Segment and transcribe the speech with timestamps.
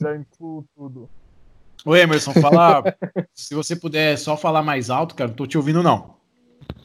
[0.00, 1.08] Já incluo tudo.
[1.84, 2.82] Ô Emerson, fala.
[3.34, 6.16] se você puder só falar mais alto, cara, não tô te ouvindo, não.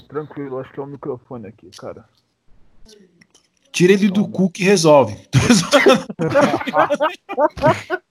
[0.07, 2.05] Tranquilo, acho que é o microfone aqui, cara.
[3.71, 5.15] Tira ele do cu que resolve.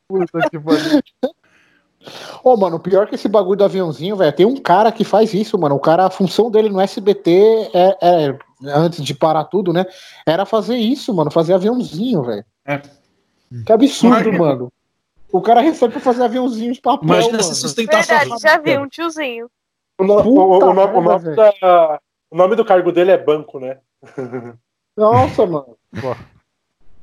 [0.09, 1.01] Puta que pariu.
[2.43, 4.33] Ô, mano, pior que esse bagulho do aviãozinho, velho.
[4.33, 5.75] Tem um cara que faz isso, mano.
[5.75, 9.85] O cara, a função dele no SBT é, é antes de parar tudo, né?
[10.27, 11.31] Era fazer isso, mano.
[11.31, 12.45] Fazer aviãozinho, velho.
[12.65, 12.81] É.
[13.67, 14.73] Que absurdo, mano.
[15.33, 17.43] O cara recebe pra fazer aviãozinho de papel, Imagina mano.
[17.45, 19.49] se sustentar sua Verdade, já vi um tiozinho.
[19.99, 23.61] O, no- o- o nome, o nome da- o nome do cargo dele é banco,
[23.61, 23.79] né?
[24.97, 25.77] Nossa, mano.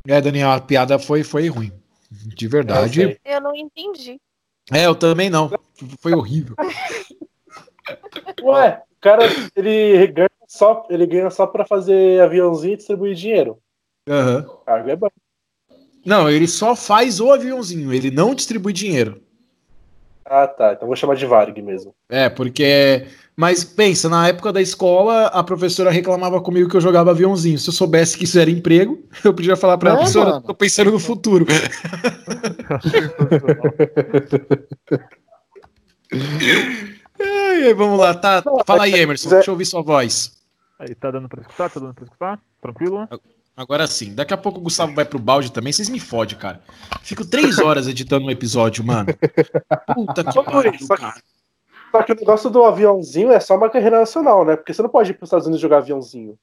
[0.08, 1.72] É, Daniel, a piada foi, foi ruim.
[2.10, 2.94] De Eu verdade.
[3.02, 3.20] sei.
[3.26, 4.20] Eu não entendi.
[4.72, 5.50] É, eu também não.
[6.00, 6.56] Foi horrível.
[8.44, 9.24] Ué, o cara,
[9.56, 13.60] ele ganha só, ele ganha só pra fazer aviãozinho e distribuir dinheiro.
[14.10, 14.46] Aham.
[14.48, 15.14] O cargo é banco.
[16.08, 19.22] Não, ele só faz o aviãozinho, ele não distribui dinheiro.
[20.24, 20.72] Ah, tá.
[20.72, 21.94] Então vou chamar de Varg mesmo.
[22.08, 23.06] É, porque.
[23.36, 27.60] Mas pensa, na época da escola, a professora reclamava comigo que eu jogava aviãozinho.
[27.60, 30.42] Se eu soubesse que isso era emprego, eu podia falar pra ela, É, professora, mano.
[30.44, 31.46] tô pensando no futuro.
[37.20, 38.44] Ai, vamos lá, tá.
[38.66, 40.38] Fala aí, Emerson, deixa eu ouvir sua voz.
[40.80, 41.70] Aí, tá dando pra escutar?
[41.70, 42.40] Tá dando pra escutar?
[42.62, 43.08] Tranquilo?
[43.58, 46.62] Agora sim, daqui a pouco o Gustavo vai pro balde também, vocês me fodem, cara.
[47.02, 49.08] Fico três horas editando um episódio, mano.
[49.96, 51.20] Puta que pariu, cara.
[51.92, 54.56] Só que o negócio do aviãozinho é só uma carreira nacional, né?
[54.56, 56.38] Porque você não pode ir pros Estados Unidos jogar aviãozinho.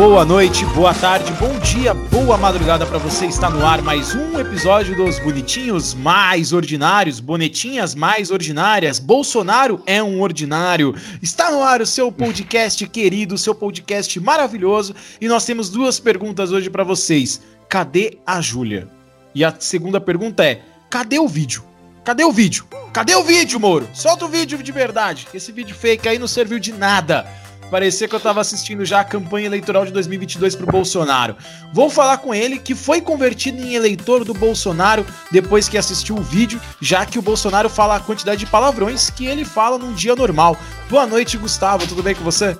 [0.00, 3.26] Boa noite, boa tarde, bom dia, boa madrugada pra você.
[3.26, 8.98] Está no ar mais um episódio dos Bonitinhos Mais Ordinários, Bonetinhas Mais Ordinárias.
[8.98, 10.94] Bolsonaro é um ordinário.
[11.20, 14.94] Está no ar o seu podcast querido, o seu podcast maravilhoso.
[15.20, 17.42] E nós temos duas perguntas hoje pra vocês.
[17.68, 18.88] Cadê a Júlia?
[19.34, 21.62] E a segunda pergunta é: cadê o vídeo?
[22.02, 22.64] Cadê o vídeo?
[22.90, 23.86] Cadê o vídeo, Moro?
[23.92, 25.28] Solta o vídeo de verdade.
[25.34, 27.28] Esse vídeo fake aí não serviu de nada.
[27.70, 31.36] Parecia que eu tava assistindo já a campanha eleitoral de 2022 pro Bolsonaro.
[31.72, 36.22] Vou falar com ele que foi convertido em eleitor do Bolsonaro depois que assistiu o
[36.22, 40.16] vídeo, já que o Bolsonaro fala a quantidade de palavrões que ele fala num dia
[40.16, 40.56] normal.
[40.88, 41.86] Boa noite, Gustavo.
[41.86, 42.58] Tudo bem com você?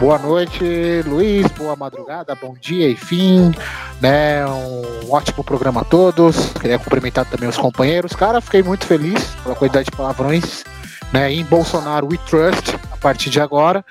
[0.00, 0.64] Boa noite,
[1.06, 1.46] Luiz.
[1.48, 3.52] Boa madrugada, bom dia e fim.
[4.00, 6.54] Né, um ótimo programa a todos.
[6.58, 8.14] Queria cumprimentar também os companheiros.
[8.14, 10.64] Cara, fiquei muito feliz pela quantidade de palavrões.
[11.12, 13.84] Né, em Bolsonaro We Trust, partir de agora.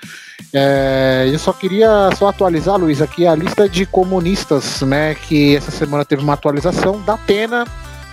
[0.52, 5.14] É, eu só queria só atualizar, Luiz, aqui a lista de comunistas, né?
[5.14, 7.66] Que essa semana teve uma atualização da Pena.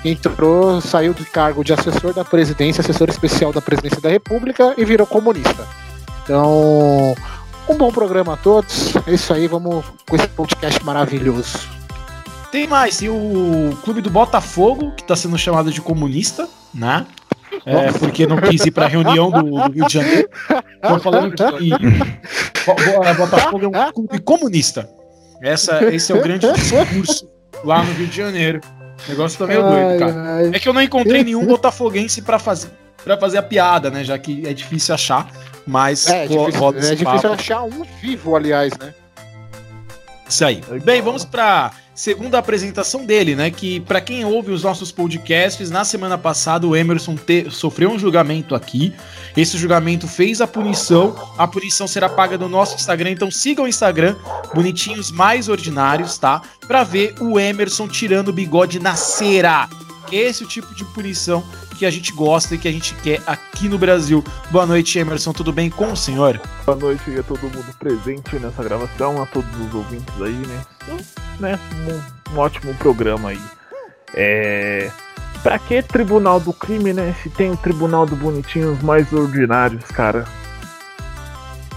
[0.04, 4.86] Entrou, saiu do cargo de assessor da presidência, assessor especial da presidência da República e
[4.86, 5.68] virou comunista.
[6.24, 7.16] Então,
[7.68, 8.96] um bom programa a todos.
[9.08, 11.60] É isso aí, vamos com esse podcast maravilhoso.
[12.52, 17.06] Tem mais, tem o clube do Botafogo, que tá sendo chamado de comunista, né?
[17.66, 20.30] É, porque não quis ir pra reunião do, do Rio de Janeiro.
[20.82, 21.70] Tô falando que
[22.66, 24.90] Bo- Botafogo é um clube comunista.
[25.42, 27.30] Essa, esse é o grande discurso
[27.64, 28.62] lá no Rio de Janeiro.
[29.06, 30.56] O negócio tá meio doido, cara.
[30.56, 32.70] É que eu não encontrei nenhum botafoguense pra fazer,
[33.04, 34.04] pra fazer a piada, né?
[34.04, 35.28] Já que é difícil achar,
[35.66, 38.94] mas É, é difícil, é difícil achar um vivo, aliás, né?
[40.30, 40.62] Isso aí.
[40.84, 43.50] Bem, vamos para segunda apresentação dele, né?
[43.50, 47.98] Que para quem ouve os nossos podcasts, na semana passada o Emerson te- sofreu um
[47.98, 48.94] julgamento aqui.
[49.36, 51.16] Esse julgamento fez a punição.
[51.38, 54.16] A punição será paga no nosso Instagram, então siga o Instagram,
[54.54, 56.42] bonitinhos mais ordinários, tá?
[56.68, 59.68] Para ver o Emerson tirando o bigode na cera.
[60.12, 61.44] Esse o tipo de punição
[61.78, 64.24] que a gente gosta e que a gente quer aqui no Brasil.
[64.50, 65.34] Boa noite, Emerson.
[65.34, 66.40] Tudo bem com o senhor?
[66.66, 70.66] Boa noite a todo mundo presente nessa gravação, a todos os ouvintes aí, né?
[71.40, 73.42] Né um, um ótimo programa aí.
[74.14, 74.90] É.
[75.44, 77.14] Pra que tribunal do crime, né?
[77.22, 80.26] Se tem o tribunal do bonitinhos mais ordinários, cara.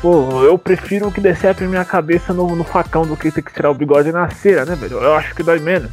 [0.01, 3.71] Pô, eu prefiro que decepe minha cabeça no, no facão do que ter que tirar
[3.71, 4.97] o bigode na cera, né, velho?
[4.97, 5.91] Eu acho que dói menos.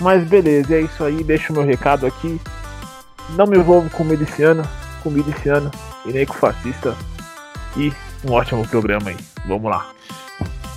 [0.00, 2.40] Mas beleza, é isso aí, deixo meu recado aqui.
[3.30, 4.62] Não me envolvo com miliciano,
[5.02, 5.70] comida esse ano,
[6.04, 6.94] e nem com fascista.
[7.76, 7.92] E
[8.24, 9.16] um ótimo programa aí.
[9.46, 9.90] Vamos lá.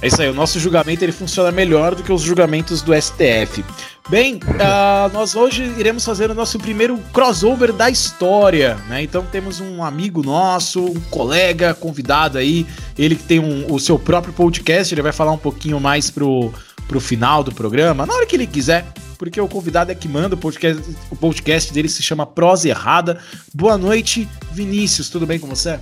[0.01, 3.66] É isso aí, o nosso julgamento ele funciona melhor do que os julgamentos do STF.
[4.10, 9.04] Bem, uh, nós hoje iremos fazer o nosso primeiro crossover da história, né?
[9.04, 12.66] Então temos um amigo nosso, um colega convidado aí,
[12.98, 16.54] ele que tem um, o seu próprio podcast, ele vai falar um pouquinho mais pro,
[16.88, 18.86] pro final do programa, na hora que ele quiser,
[19.18, 20.81] porque o convidado é que manda, o podcast,
[21.12, 23.19] o podcast dele se chama Prosa Errada.
[23.54, 25.78] Boa noite, Vinícius, tudo bem com você?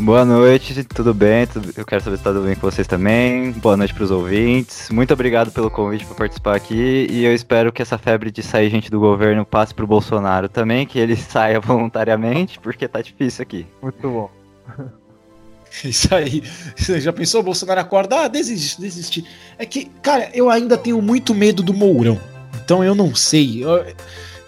[0.00, 1.48] Boa noite, tudo bem?
[1.76, 3.50] Eu quero saber se tá tudo bem com vocês também.
[3.50, 4.90] Boa noite para os ouvintes.
[4.90, 8.70] Muito obrigado pelo convite para participar aqui e eu espero que essa febre de sair
[8.70, 13.66] gente do governo passe pro Bolsonaro também, que ele saia voluntariamente, porque tá difícil aqui.
[13.82, 14.30] Muito bom.
[15.82, 16.44] Isso aí.
[16.76, 17.42] Você já pensou?
[17.42, 18.22] Bolsonaro acorda?
[18.22, 19.26] Ah, desiste, desiste.
[19.58, 22.20] É que, cara, eu ainda tenho muito medo do Mourão.
[22.64, 23.64] Então eu não sei.
[23.64, 23.84] Eu,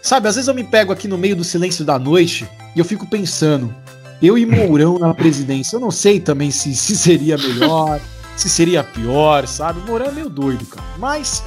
[0.00, 2.84] sabe, às vezes eu me pego aqui no meio do silêncio da noite e eu
[2.84, 3.74] fico pensando.
[4.22, 5.76] Eu e Mourão na presidência.
[5.76, 8.00] Eu não sei também se, se seria melhor,
[8.36, 9.80] se seria pior, sabe?
[9.80, 10.86] O Mourão é meio doido, cara.
[10.98, 11.42] Mas.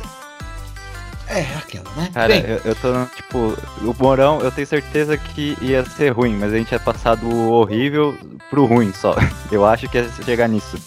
[1.27, 2.09] É, aquela, né?
[2.13, 6.35] Cara, Bem, eu, eu tô, tipo, o Mourão, eu tenho certeza que ia ser ruim,
[6.35, 8.17] mas a gente ia passar do horrível
[8.49, 9.15] pro ruim só.
[9.51, 10.77] Eu acho que ia chegar nisso.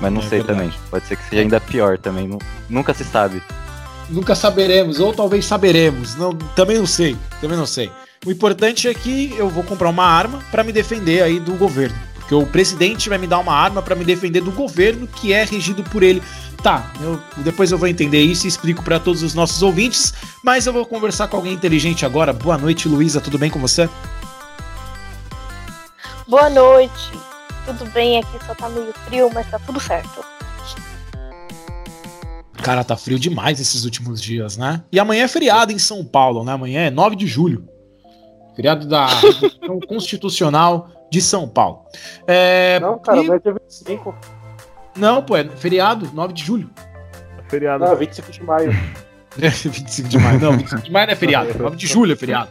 [0.00, 0.58] Mas não é sei verdade.
[0.58, 0.78] também.
[0.90, 2.38] Pode ser que seja ainda pior também.
[2.68, 3.42] Nunca se sabe.
[4.08, 6.16] Nunca saberemos, ou talvez saberemos.
[6.16, 7.16] Não, também não sei.
[7.40, 7.90] Também não sei.
[8.26, 11.96] O importante é que eu vou comprar uma arma para me defender aí do governo.
[12.14, 15.44] Porque o presidente vai me dar uma arma para me defender do governo que é
[15.44, 16.22] regido por ele.
[16.62, 20.12] Tá, eu, depois eu vou entender isso e explico para todos os nossos ouvintes,
[20.42, 22.32] mas eu vou conversar com alguém inteligente agora.
[22.32, 23.88] Boa noite, Luísa, tudo bem com você?
[26.26, 27.12] Boa noite.
[27.64, 30.24] Tudo bem aqui, só tá meio frio, mas tá tudo certo.
[32.54, 34.82] Cara, tá frio demais esses últimos dias, né?
[34.90, 36.52] E amanhã é feriado em São Paulo, né?
[36.52, 37.77] Amanhã é 9 de julho
[38.58, 41.86] feriado da Revolução Constitucional de São Paulo.
[42.26, 43.26] É, não, cara, e...
[43.28, 44.12] vai ter 25.
[44.96, 46.68] Não, pô, é feriado, 9 de julho.
[47.38, 47.84] É feriado.
[47.84, 48.72] Não, 25 de maio.
[49.38, 52.50] 25 de maio, não, 25 de maio não é feriado, 9 de julho é feriado.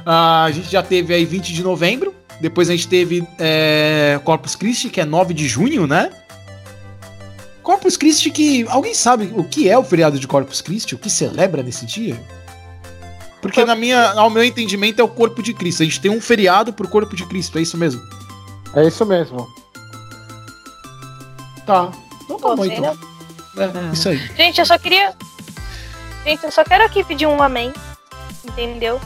[0.00, 4.56] Uh, a gente já teve aí 20 de novembro, depois a gente teve é, Corpus
[4.56, 6.10] Christi, que é 9 de junho, né?
[7.62, 8.66] Corpus Christi que.
[8.68, 10.94] Alguém sabe o que é o feriado de Corpus Christi?
[10.94, 12.18] O que celebra nesse dia?
[13.40, 15.82] Porque na minha, ao meu entendimento é o corpo de Cristo.
[15.82, 18.02] A gente tem um feriado pro corpo de Cristo, é isso mesmo?
[18.74, 19.48] É isso mesmo.
[21.64, 21.90] Tá.
[22.24, 22.98] Então tá bom, então.
[23.56, 24.18] É, isso aí.
[24.36, 25.14] Gente, eu só queria.
[26.24, 27.72] Gente, eu só quero aqui pedir um amém.
[28.44, 29.00] Entendeu?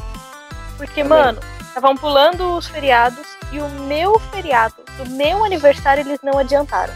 [0.76, 1.18] Porque, amém.
[1.18, 6.94] mano, estavam pulando os feriados e o meu feriado, do meu aniversário, eles não adiantaram.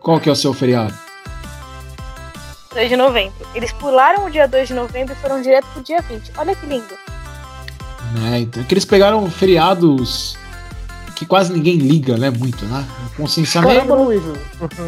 [0.00, 1.03] Qual que é o seu feriado?
[2.74, 3.46] 2 de novembro.
[3.54, 6.32] Eles pularam o dia 2 de novembro e foram direto pro dia 20.
[6.36, 6.94] Olha que lindo.
[8.32, 10.36] É, então é que eles pegaram feriados
[11.16, 12.30] que quase ninguém liga, né?
[12.30, 12.84] Muito, né?
[13.16, 13.74] Conscienciamento.
[13.74, 14.32] Caramba, Luísa.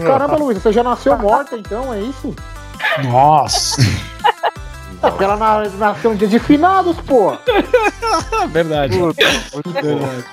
[0.05, 2.35] Caramba, Luísa, você já nasceu morta, então, é isso?
[3.05, 3.81] Nossa!
[5.03, 5.37] É porque ela
[5.77, 7.37] nasceu um dia de finados, pô!
[8.49, 8.97] Verdade.
[8.99, 9.25] Puta,
[9.71, 10.25] verdade.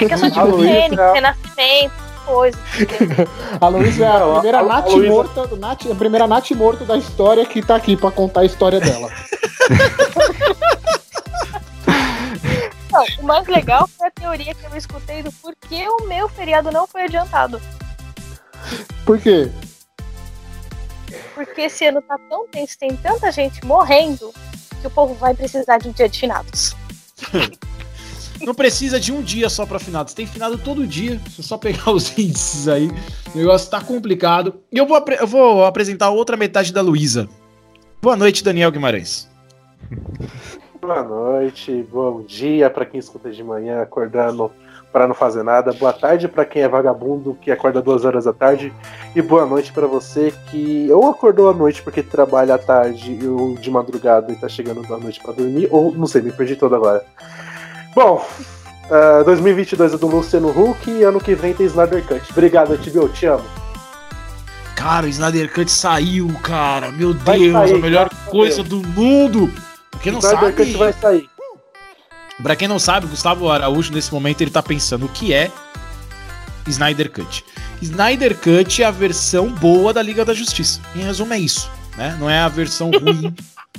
[0.00, 2.58] É que eu sou tipo Fênix, renascimento coisa.
[3.60, 6.96] a Luísa é a primeira a, Nath a morta, Nath, a primeira Nath morta da
[6.96, 9.10] história que tá aqui pra contar a história dela.
[12.90, 16.70] Não, o mais legal foi a teoria que eu escutei do porquê o meu feriado
[16.70, 17.60] não foi adiantado.
[19.04, 19.50] Por quê?
[21.34, 24.32] Porque esse ano tá tão tenso, tem tanta gente morrendo,
[24.80, 26.74] que o povo vai precisar de um dia de finados.
[28.40, 30.10] Não precisa de um dia só para finado.
[30.10, 31.20] Você tem finado todo dia.
[31.30, 32.90] Se só pegar os índices aí.
[33.34, 34.54] O negócio tá complicado.
[34.72, 37.28] E eu vou, eu vou apresentar outra metade da Luísa.
[38.00, 39.28] Boa noite, Daniel Guimarães.
[40.80, 44.50] Boa noite, bom dia para quem escuta de manhã acordando
[44.92, 45.72] para não fazer nada.
[45.72, 48.72] Boa tarde para quem é vagabundo que acorda duas horas da tarde.
[49.14, 53.54] E boa noite para você que ou acordou à noite porque trabalha à tarde ou
[53.56, 56.76] de madrugada e tá chegando da noite para dormir, ou não sei, me perdi todo
[56.76, 57.04] agora.
[57.94, 58.24] Bom,
[59.20, 62.22] uh, 2022 é do Luciano Huck e ano que vem tem Snyder Cut.
[62.30, 63.44] Obrigado, HBO, te amo.
[64.76, 66.92] Cara, o Snyder Cut saiu, cara.
[66.92, 69.52] Meu vai Deus, sair, a melhor coisa do mundo.
[69.90, 70.52] Pra quem não Snyder sabe.
[70.52, 71.28] Cut vai sair.
[72.42, 75.50] Pra quem não sabe, Gustavo Araújo, nesse momento, ele tá pensando o que é
[76.68, 77.44] Snyder Cut.
[77.82, 80.80] Snyder Cut é a versão boa da Liga da Justiça.
[80.94, 81.68] Em resumo, é isso.
[81.96, 82.16] Né?
[82.20, 83.34] Não é a versão ruim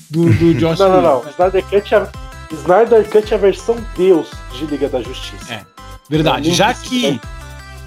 [0.10, 1.30] do, do Josh Não, não, não.
[1.30, 2.10] Snyder Cut é
[2.51, 5.53] Snyder Cut é a versão Deus de Liga da Justiça.
[5.53, 5.65] É,
[6.10, 6.53] verdade.
[6.53, 7.20] Já que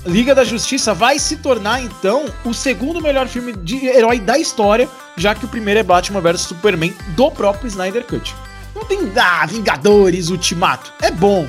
[0.06, 4.88] Liga da Justiça vai se tornar, então, o segundo melhor filme de herói da história,
[5.16, 8.34] já que o primeiro é Batman vs Superman do próprio Snyder Cut.
[8.74, 8.98] Não tem.
[9.16, 10.92] Ah, Vingadores, Ultimato.
[11.00, 11.46] É bom.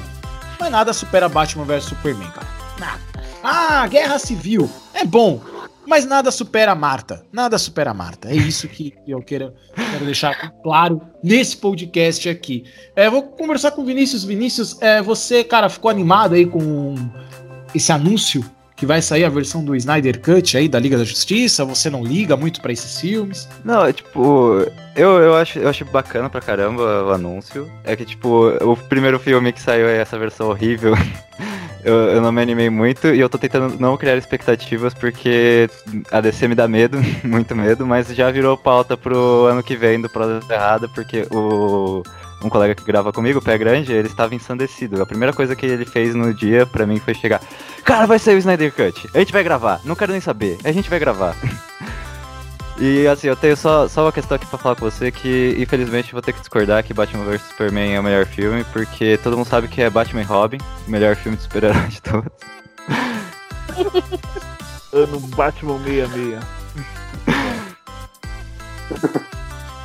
[0.60, 2.48] Mas nada supera Batman vs Superman, cara.
[2.80, 3.02] Nada.
[3.44, 4.70] Ah, Guerra Civil.
[4.94, 5.42] É bom.
[5.86, 7.26] Mas nada supera a Marta.
[7.32, 8.30] Nada supera a Marta.
[8.30, 12.64] É isso que eu quero, quero deixar claro nesse podcast aqui.
[12.96, 14.24] É, vou conversar com o Vinícius.
[14.24, 16.96] Vinícius, é, você, cara, ficou animado aí com
[17.76, 18.44] esse anúncio
[18.76, 21.64] que vai sair a versão do Snyder Cut aí da Liga da Justiça?
[21.66, 23.48] Você não liga muito para esses filmes?
[23.64, 27.72] Não, é tipo, eu, eu, acho, eu acho bacana pra caramba o anúncio.
[27.84, 30.94] É que, tipo, o primeiro filme que saiu é essa versão horrível.
[31.84, 35.70] eu, eu não me animei muito e eu tô tentando não criar expectativas porque
[36.12, 40.02] a DC me dá medo, muito medo, mas já virou pauta pro ano que vem
[40.02, 42.04] do Prosa Errada, porque o
[42.44, 45.02] um colega que grava comigo, o Pé Grande, ele estava ensandecido.
[45.02, 47.42] A primeira coisa que ele fez no dia pra mim foi chegar:
[47.86, 49.10] Cara, vai sair o Snyder Cut.
[49.14, 49.80] A gente vai gravar.
[49.86, 50.58] Não quero nem saber.
[50.64, 51.36] A gente vai gravar.
[52.80, 56.12] e assim, eu tenho só, só uma questão aqui pra falar com você: que infelizmente
[56.12, 59.48] vou ter que discordar que Batman vs Superman é o melhor filme, porque todo mundo
[59.48, 62.32] sabe que é Batman e Robin, o melhor filme de super-herói de todos.
[64.94, 66.44] ano Batman 66.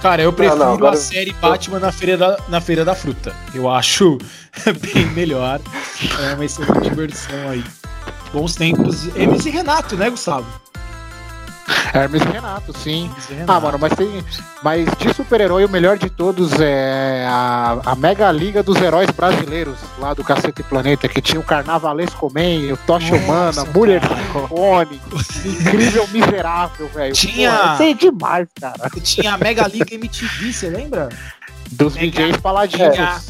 [0.02, 0.94] Cara, eu prefiro não, não, agora...
[0.94, 3.34] a série Batman na Feira, da, na Feira da Fruta.
[3.52, 4.16] Eu acho
[4.94, 5.60] bem melhor.
[6.20, 7.64] É uma excelente versão aí.
[8.32, 9.06] Bons tempos.
[9.16, 10.46] E Renato, né, Gustavo?
[11.92, 13.10] Hermes e Renato, sim.
[13.30, 13.52] E Renato.
[13.52, 14.24] Ah, mano, mas tem.
[14.62, 19.78] Mas de super-herói, o melhor de todos é a, a Mega Liga dos Heróis Brasileiros,
[19.98, 24.00] lá do Cacete Planeta, que tinha o Carnavalesco Man, o Tocha Humana, Mulher
[24.48, 25.00] Fone,
[25.44, 27.14] Incrível Miserável, velho.
[27.14, 27.76] Tinha.
[27.76, 28.90] Pô, é demais, cara.
[29.02, 31.08] Tinha a Mega Liga MTV, você lembra?
[31.72, 32.10] Dos Mega...
[32.10, 33.26] DJs paladinhos.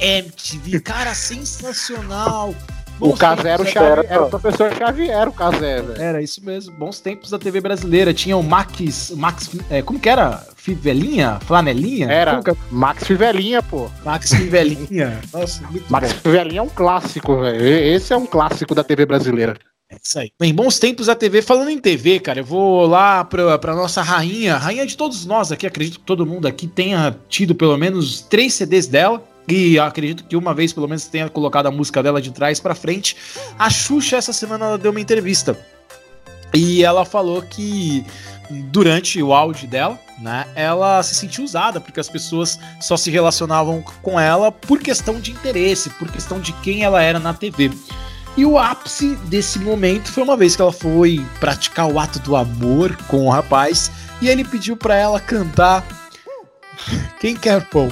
[0.00, 2.54] MTV, cara, sensacional.
[3.00, 6.00] O Casé era o, Xavier, era o professor Xavier, o Casé, velho.
[6.00, 6.74] Era isso mesmo.
[6.76, 8.12] Bons tempos da TV brasileira.
[8.12, 9.10] Tinha o Max.
[9.16, 10.46] Max é, como que era?
[10.54, 11.38] Fivelinha?
[11.40, 12.10] Flanelinha?
[12.10, 12.42] Era.
[12.42, 12.52] Que...
[12.70, 13.90] Max Fivelinha, pô.
[14.04, 15.20] Max Fivelinha.
[15.32, 16.18] Nossa, muito Max bom.
[16.20, 17.66] Fivelinha é um clássico, velho.
[17.66, 19.56] Esse é um clássico da TV brasileira.
[19.90, 20.30] É isso aí.
[20.38, 21.42] Bem, bons tempos da TV.
[21.42, 25.50] Falando em TV, cara, eu vou lá pra, pra nossa rainha, rainha de todos nós
[25.50, 25.66] aqui.
[25.66, 29.20] Acredito que todo mundo aqui tenha tido pelo menos três CDs dela.
[29.48, 32.74] E acredito que uma vez, pelo menos, tenha colocado a música dela de trás para
[32.74, 33.16] frente.
[33.58, 35.58] A Xuxa, essa semana, ela deu uma entrevista.
[36.54, 38.04] E ela falou que
[38.70, 43.82] durante o áudio dela, né, ela se sentiu usada porque as pessoas só se relacionavam
[44.02, 47.70] com ela por questão de interesse, por questão de quem ela era na TV.
[48.36, 52.36] E o ápice desse momento foi uma vez que ela foi praticar o ato do
[52.36, 55.84] amor com o rapaz e ele pediu para ela cantar
[57.20, 57.90] Quem quer pão?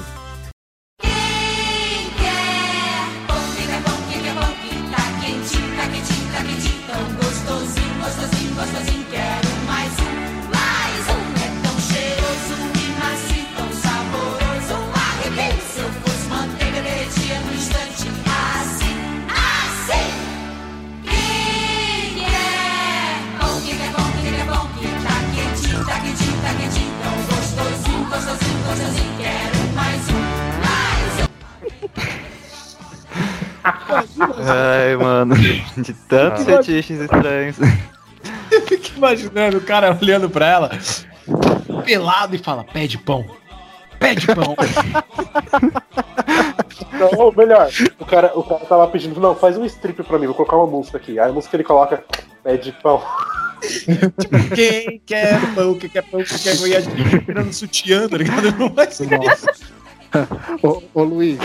[34.48, 35.34] Ai, mano,
[35.76, 36.56] de tantos ah.
[36.56, 37.56] fetiches estranhos.
[38.50, 40.70] Eu fico imaginando o cara olhando pra ela,
[41.84, 43.24] pelado, e fala: pede pão.
[43.98, 44.56] Pede pão.
[46.92, 50.26] Não, ou melhor, o cara, o cara tava pedindo, não, faz um strip pra mim,
[50.26, 51.18] vou colocar uma música aqui.
[51.18, 52.02] Aí a música ele coloca,
[52.42, 53.02] pede pão.
[53.60, 58.52] tipo, quem quer pão, quem quer pão, quem quer goiadinho, virando sutiã, tá ligado?
[58.58, 59.52] Não vai ser Nossa.
[60.62, 61.38] ô, ô Luiz,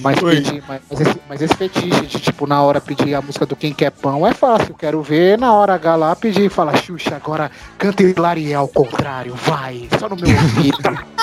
[0.00, 3.46] mas, pedir, mas, mas, esse, mas, esse, fetiche de, tipo, na hora pedir a música
[3.46, 4.74] do Quem Quer Pão é fácil.
[4.74, 9.34] Quero ver na hora H lá pedir e falar, Xuxa, agora canta Hilariel ao contrário,
[9.34, 10.78] vai, só no meu ouvido.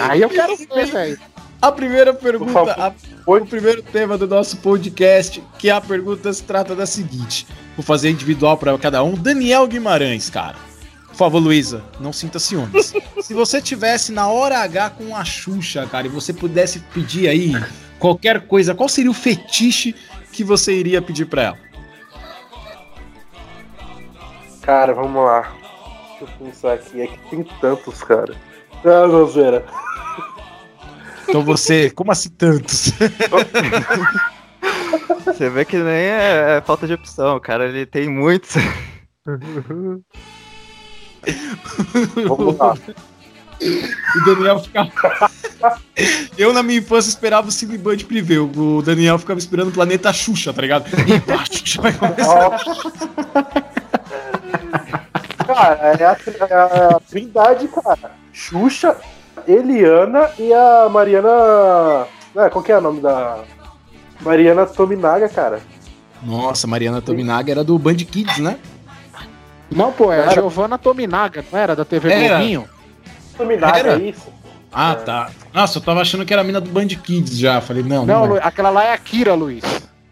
[0.00, 1.18] Aí eu quero ver, velho.
[1.60, 2.92] A primeira pergunta, a,
[3.24, 7.46] o primeiro tema do nosso podcast, que a pergunta se trata da seguinte:
[7.76, 9.14] vou fazer individual para cada um.
[9.14, 10.56] Daniel Guimarães, cara.
[11.12, 12.94] Por favor, Luísa, não sinta ciúmes.
[13.22, 17.52] Se você tivesse na hora H com a Xuxa, cara, e você pudesse pedir aí
[17.98, 19.94] qualquer coisa, qual seria o fetiche
[20.32, 21.58] que você iria pedir pra ela?
[24.62, 25.52] Cara, vamos lá.
[26.18, 27.02] Deixa eu pensar aqui.
[27.02, 28.34] É que tem tantos, cara.
[28.84, 29.64] Ah, Roseira.
[31.28, 31.90] Então você.
[31.90, 32.92] Como assim tantos?
[35.24, 37.38] você vê que nem é, é falta de opção.
[37.40, 38.54] Cara ele tem muitos.
[42.26, 42.74] Vamos lá.
[44.16, 44.90] O Daniel ficava.
[46.36, 48.38] Eu, na minha infância, esperava o Cine Band Privé.
[48.38, 50.86] O Daniel ficava esperando o planeta Xuxa, tá ligado?
[51.08, 52.50] Eita, a Xuxa vai começar.
[55.46, 56.16] cara, é a,
[56.50, 58.10] é a trindade, cara.
[58.32, 58.96] Xuxa,
[59.46, 62.06] Eliana e a Mariana.
[62.34, 63.44] É, qual que é o nome da.
[64.20, 65.60] Mariana Tominaga, cara.
[66.22, 68.58] Nossa, Mariana Tominaga era do Band Kids, né?
[69.76, 70.32] Não, pô, é a Era.
[70.34, 71.74] Giovanna Tominaga, não era?
[71.76, 72.36] Da TV Era.
[72.36, 72.68] Globinho?
[73.36, 73.92] Tominaga, Era?
[73.94, 74.28] é isso?
[74.72, 75.30] Ah, tá.
[75.52, 77.60] Nossa, eu tava achando que era a mina do Band Kids já.
[77.60, 78.36] Falei, não, Não, não.
[78.38, 78.40] É.
[78.42, 79.62] aquela lá é a Kira, Luiz.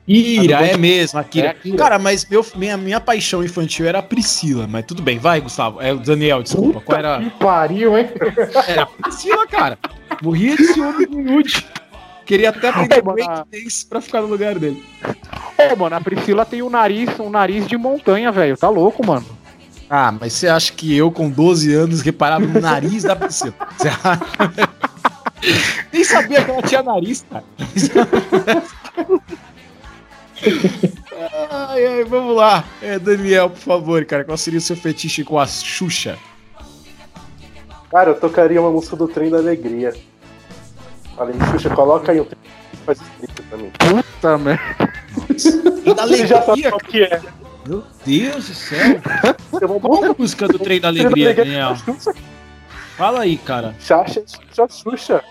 [0.07, 1.47] Ira, a é mesmo, a Kira.
[1.47, 1.77] É a Kira.
[1.79, 5.81] Cara, mas meu, minha, minha paixão infantil era a Priscila, mas tudo bem, vai, Gustavo.
[5.81, 6.81] É o Daniel, desculpa.
[6.81, 7.21] Qual era?
[7.21, 8.09] Que pariu, hein?
[8.69, 9.79] Era a Priscila, cara.
[10.21, 11.65] Morria de ciúme do Nude.
[12.27, 14.85] Queria até aprender mano, breakdance pra ficar no lugar dele.
[15.73, 18.57] Ô, mano, a Priscila tem um nariz, um nariz de montanha, velho.
[18.57, 19.25] Tá louco, mano.
[19.93, 23.53] Ah, mas você acha que eu, com 12 anos, reparava no nariz da Priscila?
[23.77, 24.21] Você acha?
[25.93, 27.45] Nem sabia que ela tinha nariz, cara.
[31.51, 32.63] ai, ai, vamos lá.
[32.81, 36.17] É, Daniel, por favor, cara, qual seria o seu fetiche com a Xuxa?
[37.91, 39.93] Cara, eu tocaria uma música do Trem da Alegria.
[41.17, 42.39] Falei, Xuxa, coloca aí um trem
[42.71, 43.73] que faz strip pra mim.
[43.79, 44.63] Puta merda.
[45.83, 46.71] Trem da Você já sabe Alegria?
[46.71, 47.21] qual que é.
[47.67, 49.01] Meu Deus do céu.
[49.67, 51.77] Vou Qual a música do Trem da Alegria, Daniel?
[52.97, 53.75] Fala aí, cara.
[53.79, 54.25] Xuxa,
[54.69, 55.25] Xuxa,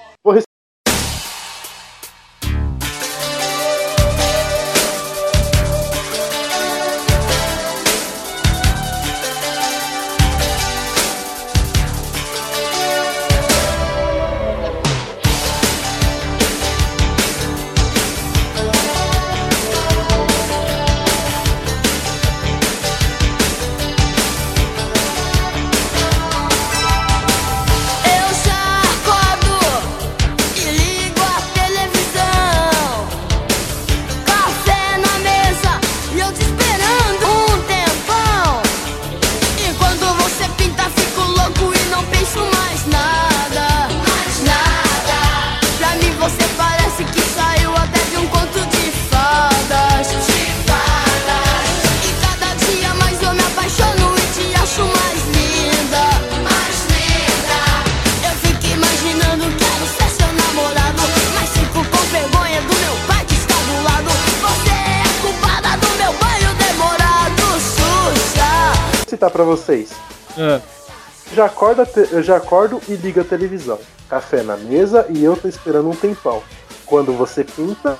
[71.40, 73.80] Já acorda, te- eu já acordo e ligo a televisão.
[74.10, 76.44] Café na mesa e eu tô esperando um tempão.
[76.86, 77.98] Quando você pinta,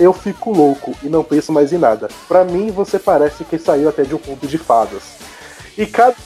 [0.00, 2.08] eu fico louco e não penso mais em nada.
[2.26, 5.02] Pra mim, você parece que saiu até de um conto de fadas.
[5.78, 6.16] E cada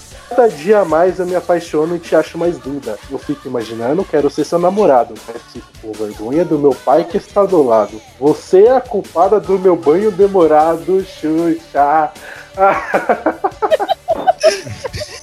[0.57, 2.99] dia a mais eu me apaixono e te acho mais linda.
[3.11, 5.13] Eu fico imaginando, quero ser seu namorado.
[5.29, 8.01] Mas fico com vergonha do meu pai que está do lado.
[8.19, 12.11] Você é a culpada do meu banho demorado, Xuxa.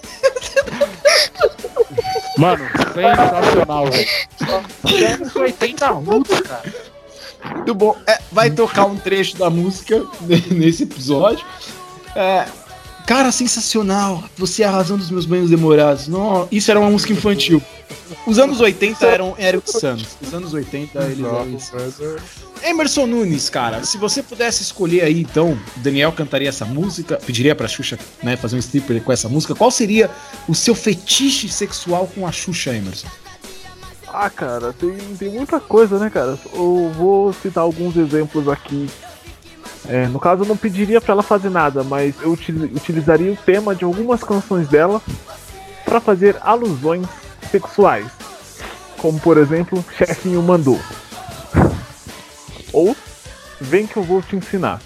[2.42, 4.10] Mano, sensacional, velho.
[5.14, 6.74] Anos 80 roots, cara.
[7.54, 7.96] Muito bom.
[8.08, 10.04] É, vai tocar um trecho da música
[10.50, 11.46] nesse episódio.
[12.16, 12.48] É,
[13.06, 14.24] cara, sensacional.
[14.38, 16.08] Você é a razão dos meus banhos demorados.
[16.08, 17.62] Não, isso era uma música infantil.
[18.26, 20.18] Os anos 80 eram, eram insanos.
[20.22, 21.96] Os anos 80 eles eram insanos.
[22.64, 27.56] Emerson Nunes, cara, se você pudesse escolher aí, então, o Daniel cantaria essa música, pediria
[27.56, 29.56] pra Xuxa né, fazer um stripper com essa música.
[29.56, 30.10] Qual seria
[30.48, 33.08] o seu fetiche sexual com a Xuxa, Emerson?
[34.08, 36.38] Ah, cara, tem, tem muita coisa, né, cara?
[36.54, 38.90] Eu vou citar alguns exemplos aqui.
[39.88, 43.36] É, no caso, eu não pediria pra ela fazer nada, mas eu util- utilizaria o
[43.38, 45.02] tema de algumas canções dela
[45.84, 47.08] pra fazer alusões
[47.50, 48.06] sexuais.
[48.98, 50.80] Como, por exemplo, Chefinho Mandou.
[52.72, 52.96] Ou
[53.60, 54.82] Vem que eu vou te ensinar.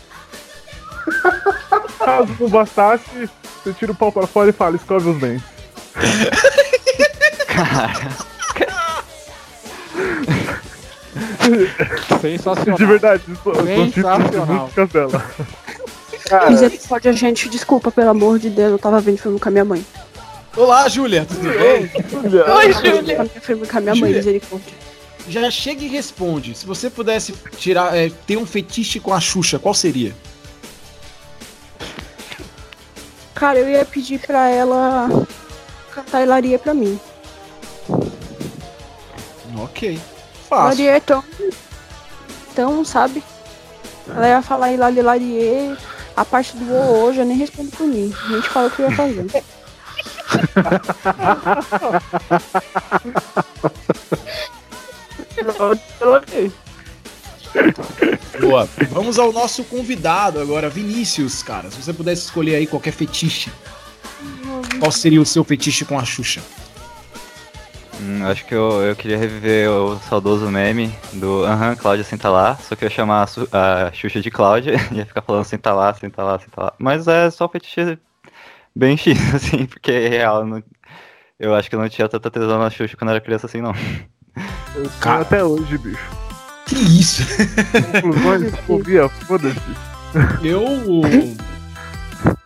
[2.00, 3.30] Caso não bastasse,
[3.64, 5.46] você tira o pau pra fora e fala, escove os dentes.
[12.22, 12.78] Sensacional.
[12.78, 14.70] De verdade, Sensacional.
[14.92, 15.26] dela.
[16.28, 19.66] Cara, Misericórdia, gente, desculpa, pelo amor de Deus, eu tava vendo filme com a minha
[19.66, 19.86] mãe.
[20.58, 21.92] Olá, Júlia, tudo bem?
[22.56, 23.16] Oi, Júlia.
[23.18, 24.18] Tava vendo filme com a minha mãe, Júlia.
[24.18, 24.74] misericórdia.
[25.28, 26.56] Já chega e responde.
[26.56, 30.14] Se você pudesse tirar, é, ter um fetiche com a Xuxa, qual seria?
[33.34, 35.10] Cara, eu ia pedir pra ela
[35.92, 37.00] cantar Hilaria pra mim.
[39.58, 40.00] Ok.
[40.50, 40.84] Fácil.
[40.84, 41.24] Hilaria é tão.
[42.56, 43.24] Tão, sabe?
[44.08, 45.78] Ela ia falar Hilaria, Hilarie,
[46.16, 48.14] a parte do o hoje eu nem respondo por mim.
[48.26, 49.26] A gente fala o que eu ia fazer.
[58.40, 58.68] Boa.
[58.92, 61.72] Vamos ao nosso convidado agora, Vinícius, cara.
[61.72, 63.52] Se você pudesse escolher aí qualquer fetiche,
[64.80, 66.42] qual seria o seu fetiche com a Xuxa?
[68.02, 72.58] Hum, acho que eu, eu queria reviver o saudoso meme do Aham, Cláudia senta lá,
[72.58, 75.46] só que eu ia chamar a, Su- a Xuxa de Cláudia e ia ficar falando
[75.46, 76.74] senta lá, senta lá, senta lá.
[76.78, 77.98] Mas é só fetiche
[78.76, 80.40] bem X, assim, porque é real.
[80.42, 80.64] eu não-
[81.40, 83.74] eu acho que eu não tinha tanta tesão na Xuxa quando era criança assim, não.
[84.76, 85.22] Eu Cara.
[85.22, 86.10] até hoje, bicho.
[86.68, 87.24] Que isso?
[88.02, 89.60] Conclusões, fobia, foda-se.
[90.44, 90.66] Eu.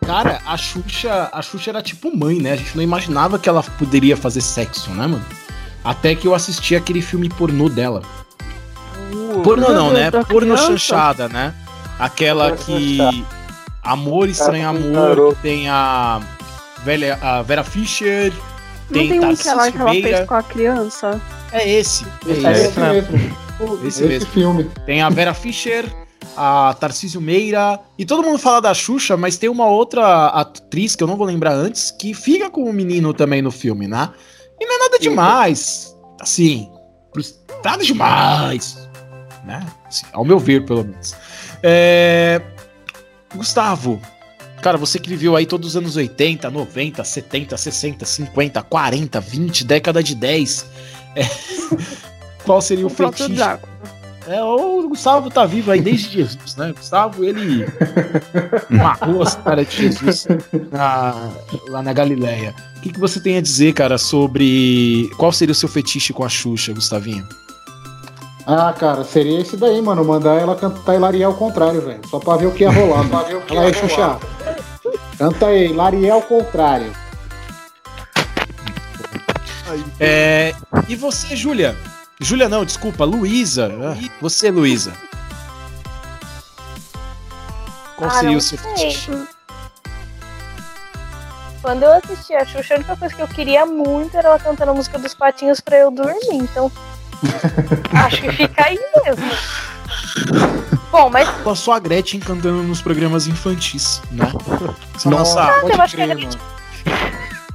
[0.04, 2.52] Cara, a Xuxa, a Xuxa era tipo mãe, né?
[2.52, 5.24] A gente não imaginava que ela poderia fazer sexo, né, mano?
[5.84, 8.02] Até que eu assisti aquele filme pornô dela.
[9.42, 10.10] Pornô não, né?
[10.10, 10.66] Pornô criança?
[10.66, 11.54] chanchada, né?
[11.98, 12.98] Aquela que.
[13.82, 16.20] Amor, estranho amor, tem a,
[16.84, 18.30] velha, a Vera Fischer,
[18.90, 21.20] Não tem, tem um que ela, que ela fez com a criança?
[21.50, 22.04] É esse.
[22.26, 22.60] É Esse, esse.
[22.68, 23.18] esse mesmo.
[23.60, 24.30] Esse Esse, mesmo.
[24.30, 24.70] filme.
[24.86, 25.84] Tem a Vera Fischer,
[26.36, 27.80] a Tarcísio Meira.
[27.98, 31.26] E todo mundo fala da Xuxa, mas tem uma outra atriz que eu não vou
[31.26, 34.10] lembrar antes, que fica com o menino também no filme, né?
[34.60, 35.96] E não é nada demais.
[36.20, 36.70] Assim,
[37.64, 38.88] nada demais.
[39.44, 39.66] Né?
[39.86, 41.14] Assim, ao meu ver, pelo menos.
[41.62, 42.40] É,
[43.34, 44.00] Gustavo,
[44.62, 49.64] cara, você que viveu aí todos os anos 80, 90, 70, 60, 50, 40, 20,
[49.64, 50.66] década de 10.
[51.16, 51.22] é,
[52.44, 53.34] Qual seria o O fetiche?
[54.32, 56.72] É, o Gustavo tá vivo aí desde Jesus, né?
[56.76, 57.66] Gustavo, ele
[58.70, 60.28] marrou as caras de Jesus
[60.70, 61.30] na-
[61.68, 62.54] lá na Galileia.
[62.76, 66.22] O que, que você tem a dizer, cara, sobre qual seria o seu fetiche com
[66.22, 67.26] a Xuxa, Gustavinho?
[68.46, 70.04] Ah, cara, seria esse daí, mano.
[70.04, 72.00] Mandar ela cantar Hilariel ao contrário, velho.
[72.08, 73.08] Só pra ver o que ia rolar.
[73.08, 74.16] pra ver o que ia aí, Xuxa.
[75.18, 76.92] Canta aí, Hilariel ao contrário.
[79.98, 80.54] É,
[80.88, 81.76] e você, Júlia?
[82.20, 83.70] Júlia não, desculpa, Luísa.
[83.82, 84.92] Ah, Você, Luísa.
[87.96, 89.10] Qual Ah, seria o seu fetiche?
[91.62, 94.70] Quando eu assisti a Xuxa, a única coisa que eu queria muito era ela cantando
[94.70, 96.18] a música dos patinhos pra eu dormir.
[96.32, 96.70] Então,
[98.06, 99.30] acho que fica aí mesmo.
[100.90, 104.24] Bom, mas Passou a Gretchen cantando nos programas infantis, né?
[105.04, 106.40] Nossa, Nossa, pode eu acho que ele- mano.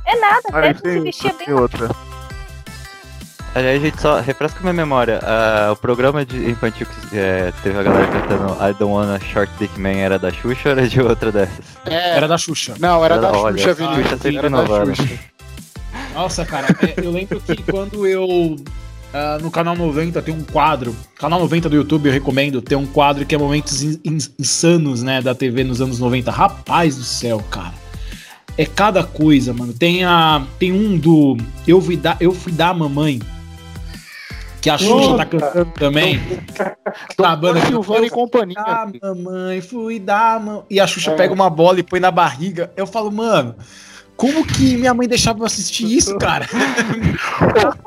[0.05, 1.53] é nada, Ah, até e se vestia bem.
[1.53, 1.89] outra.
[3.55, 5.19] Aliás, gente, só refresca minha memória.
[5.23, 9.49] ah, o programa de infantil que é, teve a galera cantando I Don't Wanna Short
[9.57, 11.65] Dick Man era da Xuxa ou era de outra dessas?
[11.85, 12.75] É, era da Xuxa.
[12.79, 14.03] não, era da Olha, Xuxa, Vinícius.
[14.03, 14.93] Xuxa sempre Era da.
[16.13, 18.57] Nossa, cara, é, eu lembro que quando eu.
[19.13, 20.93] ah, no canal 90 tem um quadro.
[21.17, 22.61] Canal 90 do YouTube eu recomendo.
[22.61, 25.21] Tem um quadro que é momentos in- in- insanos, né?
[25.21, 26.29] Da TV nos anos 90.
[26.29, 27.73] Rapaz do céu, cara.
[28.57, 29.71] É cada coisa, mano.
[29.73, 31.37] Tem, a, tem um do.
[31.67, 33.21] Eu fui dar, eu fui dar a mamãe.
[34.65, 36.19] Que a Xuxa tá cantando também.
[37.23, 38.55] A banda Silvana e companhia.
[38.57, 40.63] ah, mamãe, fui dar, mam...
[40.67, 41.15] E a Xuxa É.
[41.15, 42.71] pega uma bola e põe na barriga.
[42.75, 43.53] Eu falo, mano,
[44.17, 46.47] como que minha mãe deixava eu assistir isso, cara?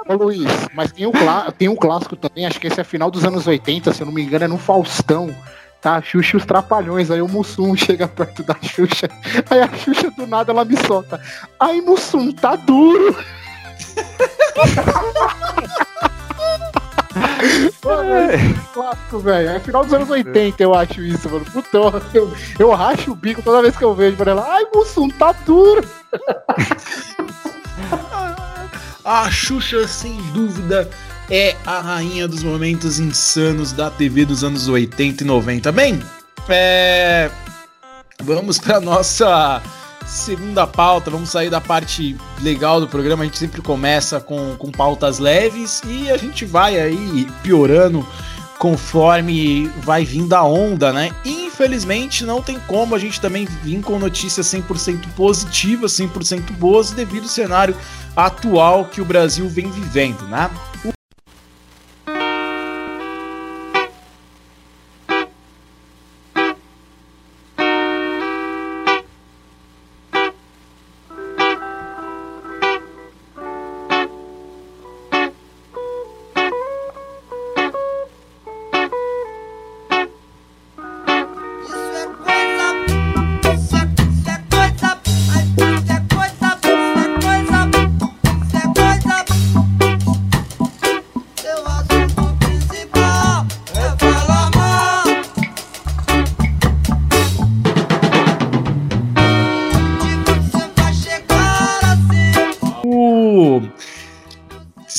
[0.09, 1.11] Ô Luiz, mas tem um,
[1.59, 4.15] tem um clássico também, acho que esse é final dos anos 80, se eu não
[4.15, 5.35] me engano, é no Faustão.
[5.83, 9.11] Tá, a Xuxa e os Trapalhões, aí o Mussum chega perto da Xuxa,
[9.51, 11.21] aí a Xuxa do nada ela me solta.
[11.59, 13.17] Ai, Mussum, tá duro!
[17.19, 19.49] É clássico, velho.
[19.51, 21.45] É final dos anos 80, eu acho isso, mano.
[21.47, 24.47] Puta, eu, eu, eu racho o bico toda vez que eu vejo pra ela.
[24.51, 25.87] Ai, Mussum, tá duro!
[29.05, 30.89] A Xuxa, sem dúvida,
[31.31, 35.73] é a rainha dos momentos insanos da TV dos anos 80 e 90.
[35.73, 36.03] Bem,
[36.49, 37.31] é...
[38.23, 39.63] vamos para nossa
[40.09, 41.11] segunda pauta.
[41.11, 43.23] Vamos sair da parte legal do programa.
[43.23, 48.07] A gente sempre começa com, com pautas leves e a gente vai aí piorando
[48.59, 51.11] conforme vai vindo a onda, né?
[51.25, 57.25] Infelizmente, não tem como a gente também vir com notícias 100% positivas, 100% boas, devido
[57.25, 57.77] ao cenário
[58.17, 60.51] atual que o Brasil vem vivendo, né?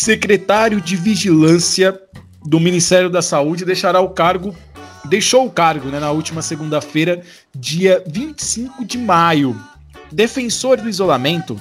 [0.09, 2.01] Secretário de Vigilância
[2.43, 4.55] do Ministério da Saúde deixará o cargo,
[5.05, 7.21] deixou o cargo né, na última segunda-feira,
[7.55, 9.55] dia 25 de maio.
[10.11, 11.55] Defensor do isolamento,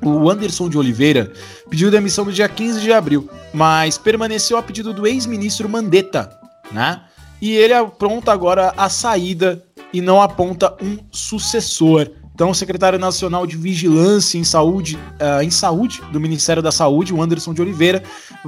[0.00, 1.30] O Anderson de Oliveira
[1.68, 6.34] pediu demissão no dia 15 de abril, mas permaneceu a pedido do ex-ministro Mandetta,
[6.72, 7.02] né?
[7.38, 12.10] E ele apronta agora a saída e não aponta um sucessor.
[12.36, 17.14] Então, o secretário nacional de Vigilância em Saúde, uh, em Saúde do Ministério da Saúde,
[17.14, 18.02] o Anderson de Oliveira,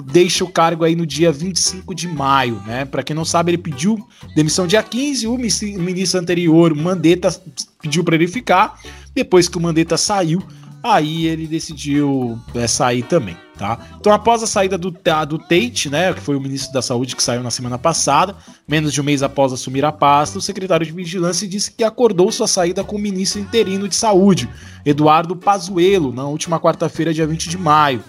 [0.05, 2.85] deixa o cargo aí no dia 25 de maio, né?
[2.85, 7.35] Para quem não sabe, ele pediu demissão dia 15, o ministro anterior, Mandetta,
[7.81, 8.79] pediu para ele ficar.
[9.15, 10.43] Depois que o Mandetta saiu,
[10.83, 13.79] aí ele decidiu é, sair também, tá?
[13.99, 17.23] Então, após a saída do, do Tate, né, que foi o ministro da Saúde que
[17.23, 20.93] saiu na semana passada, menos de um mês após assumir a pasta, o secretário de
[20.93, 24.49] Vigilância disse que acordou sua saída com o ministro interino de Saúde,
[24.87, 28.03] Eduardo Pazuello, na última quarta-feira, dia 20 de maio.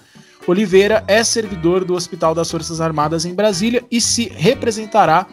[0.47, 5.27] Oliveira é servidor do Hospital das Forças Armadas em Brasília e se representará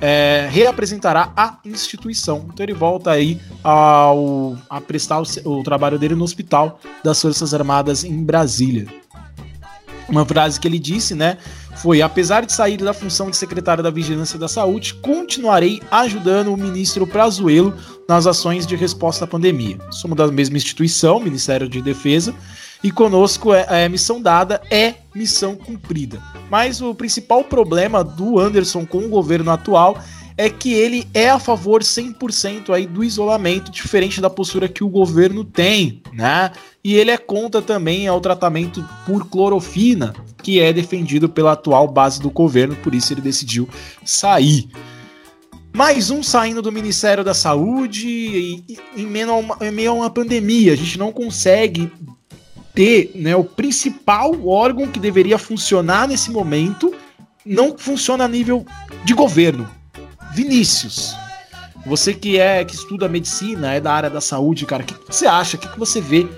[0.00, 2.46] é, reapresentará a instituição.
[2.52, 7.54] Então ele volta aí ao, a prestar o, o trabalho dele no Hospital das Forças
[7.54, 8.86] Armadas em Brasília.
[10.08, 11.36] Uma frase que ele disse, né,
[11.76, 16.56] foi: apesar de sair da função de secretário da Vigilância da Saúde, continuarei ajudando o
[16.56, 17.74] ministro Prazuelo
[18.08, 19.78] nas ações de resposta à pandemia.
[19.90, 22.34] Somos da mesma instituição, Ministério de Defesa,
[22.82, 26.20] e conosco é, é missão dada é missão cumprida.
[26.50, 29.98] Mas o principal problema do Anderson com o governo atual
[30.36, 34.88] é que ele é a favor 100% aí do isolamento, diferente da postura que o
[34.88, 36.52] governo tem, né?
[36.86, 42.20] E ele é contra também ao tratamento por clorofina, que é defendido pela atual base
[42.20, 43.68] do governo, por isso ele decidiu
[44.04, 44.68] sair.
[45.74, 48.64] Mais um saindo do Ministério da Saúde
[48.96, 50.74] em, meio a uma, meio a uma pandemia.
[50.74, 51.90] A gente não consegue
[52.72, 56.94] ter né, o principal órgão que deveria funcionar nesse momento
[57.44, 58.64] não funciona a nível
[59.04, 59.68] de governo.
[60.32, 61.16] Vinícius,
[61.84, 65.12] você que é que estuda medicina, é da área da saúde, cara, o que, que,
[65.12, 65.56] você acha?
[65.56, 66.28] O que, que você vê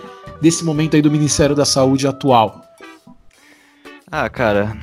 [0.41, 2.63] desse momento aí do Ministério da Saúde atual?
[4.11, 4.77] Ah, cara,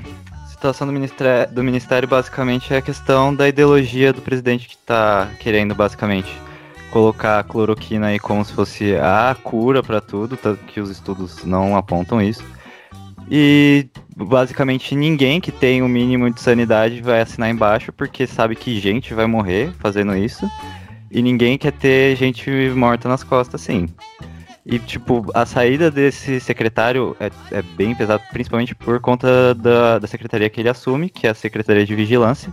[0.44, 4.78] a situação do ministério, do ministério basicamente é a questão da ideologia do presidente que
[4.78, 6.32] tá querendo basicamente
[6.92, 10.38] colocar a cloroquina aí como se fosse a cura para tudo,
[10.68, 12.44] que os estudos não apontam isso.
[13.30, 18.56] E basicamente ninguém que tem o um mínimo de sanidade vai assinar embaixo porque sabe
[18.56, 20.50] que gente vai morrer fazendo isso.
[21.12, 23.88] E ninguém quer ter gente morta nas costas, sim.
[24.66, 30.08] E, tipo, a saída desse secretário é, é bem pesado, principalmente por conta da, da
[30.08, 32.52] secretaria que ele assume, que é a Secretaria de Vigilância.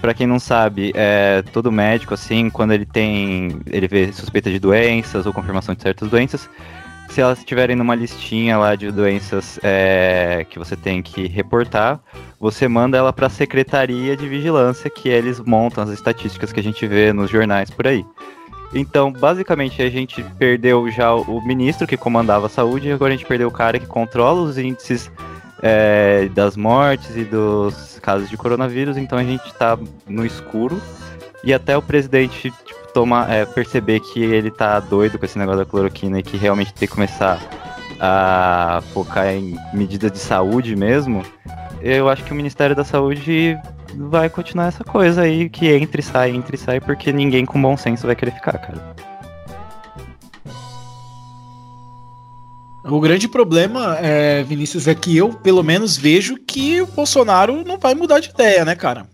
[0.00, 3.60] Para quem não sabe, é, todo médico, assim, quando ele tem.
[3.66, 6.48] ele vê suspeita de doenças ou confirmação de certas doenças,
[7.10, 12.00] se elas estiverem numa listinha lá de doenças é, que você tem que reportar,
[12.38, 16.62] você manda ela para a Secretaria de Vigilância, que eles montam as estatísticas que a
[16.62, 18.02] gente vê nos jornais por aí.
[18.72, 23.16] Então, basicamente, a gente perdeu já o ministro que comandava a saúde, e agora a
[23.16, 25.10] gente perdeu o cara que controla os índices
[25.62, 29.78] é, das mortes e dos casos de coronavírus, então a gente tá
[30.08, 30.80] no escuro.
[31.42, 35.64] E até o presidente tipo, toma, é, perceber que ele tá doido com esse negócio
[35.64, 37.40] da cloroquina e que realmente tem que começar
[37.98, 41.22] a focar em medidas de saúde mesmo,
[41.82, 43.58] eu acho que o Ministério da Saúde
[43.94, 47.60] vai continuar essa coisa aí que entra e sai, entra e sai, porque ninguém com
[47.60, 48.94] bom senso vai querer ficar, cara.
[52.84, 57.78] O grande problema, é, Vinícius, é que eu, pelo menos, vejo que o Bolsonaro não
[57.78, 59.06] vai mudar de ideia, né, cara?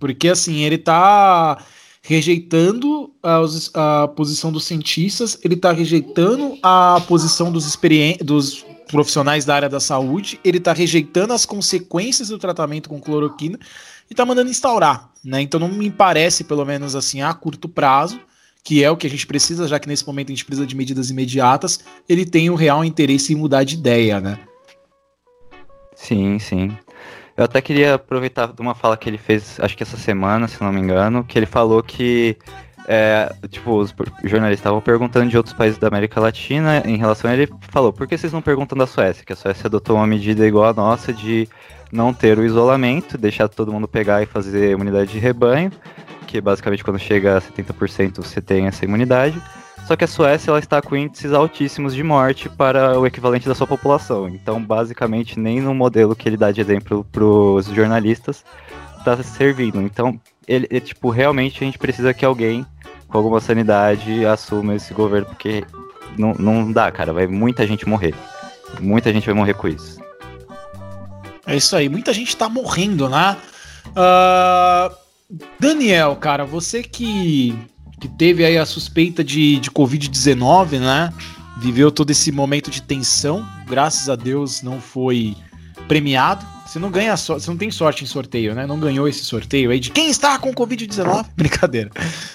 [0.00, 1.58] Porque, assim, ele tá
[2.02, 7.78] rejeitando a, a posição dos cientistas, ele tá rejeitando a posição dos,
[8.22, 13.58] dos profissionais da área da saúde, ele tá rejeitando as consequências do tratamento com cloroquina
[14.10, 15.40] e tá mandando instaurar, né?
[15.40, 18.20] Então não me parece, pelo menos assim, a curto prazo,
[18.62, 20.74] que é o que a gente precisa, já que nesse momento a gente precisa de
[20.74, 24.38] medidas imediatas, ele tem o um real interesse em mudar de ideia, né?
[25.94, 26.76] Sim, sim.
[27.36, 30.62] Eu até queria aproveitar de uma fala que ele fez, acho que essa semana, se
[30.62, 32.36] não me engano, que ele falou que
[32.86, 33.94] é, tipo, os
[34.24, 38.06] jornalistas estavam perguntando de outros países da América Latina em relação a ele, falou, por
[38.06, 39.24] que vocês não perguntam da Suécia?
[39.24, 41.48] Que a Suécia adotou uma medida igual a nossa de
[41.90, 45.70] não ter o isolamento, deixar todo mundo pegar e fazer imunidade de rebanho,
[46.26, 49.40] que basicamente quando chega a 70% você tem essa imunidade.
[49.86, 53.54] Só que a Suécia ela está com índices altíssimos de morte para o equivalente da
[53.54, 54.28] sua população.
[54.28, 58.44] Então, basicamente, nem no modelo que ele dá de exemplo para os jornalistas
[58.98, 59.82] está servindo.
[59.82, 60.18] Então,
[60.48, 62.66] ele, é, tipo, realmente a gente precisa que alguém
[63.14, 65.64] com alguma sanidade assuma esse governo, porque
[66.18, 67.12] não, não dá, cara.
[67.12, 68.12] Vai muita gente morrer.
[68.80, 70.00] Muita gente vai morrer com isso.
[71.46, 73.36] É isso aí, muita gente tá morrendo, né?
[73.90, 74.92] Uh,
[75.60, 77.56] Daniel, cara, você que,
[78.00, 81.12] que teve aí a suspeita de, de Covid-19, né?
[81.56, 83.46] viveu todo esse momento de tensão.
[83.68, 85.36] Graças a Deus não foi
[85.86, 86.44] premiado.
[86.74, 88.66] Você não ganha so você não tem sorte em sorteio, né?
[88.66, 91.26] Não ganhou esse sorteio aí de quem está com Covid-19.
[91.36, 91.88] Brincadeira.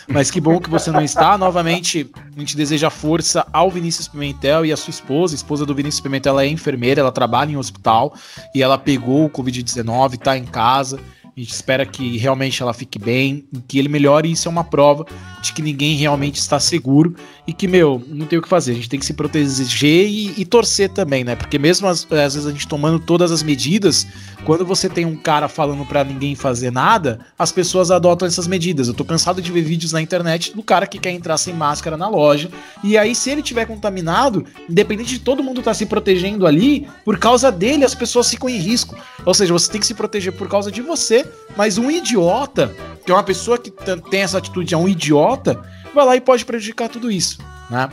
[0.08, 1.38] Mas que bom que você não está.
[1.38, 5.34] Novamente, a gente deseja força ao Vinícius Pimentel e à sua esposa.
[5.34, 8.13] A esposa do Vinícius Pimentel ela é enfermeira, ela trabalha em um hospital
[8.56, 11.02] e ela pegou o Covid-19, tá em casa.
[11.25, 14.32] A gente espera que realmente ela fique bem, que ele melhore.
[14.32, 15.06] Isso é uma prova
[15.41, 17.13] de que ninguém realmente está seguro
[17.49, 18.73] e que, meu, não tem o que fazer.
[18.73, 21.35] A gente tem que se proteger e, e torcer também, né?
[21.35, 24.05] Porque mesmo às, às, vezes a gente tomando todas as medidas,
[24.45, 28.88] quando você tem um cara falando para ninguém fazer nada, as pessoas adotam essas medidas.
[28.88, 31.97] Eu tô cansado de ver vídeos na internet do cara que quer entrar sem máscara
[31.97, 32.51] na loja.
[32.83, 36.88] E aí, se ele tiver contaminado, independente de todo mundo estar tá se protegendo ali,
[37.03, 38.95] por causa dele as pessoas ficam em risco.
[39.25, 42.73] Ou seja, você tem que se proteger por causa de você mas um idiota,
[43.05, 43.71] que é uma pessoa que
[44.09, 45.62] tem essa atitude, é um idiota,
[45.99, 47.89] vai lá e pode prejudicar tudo isso, né?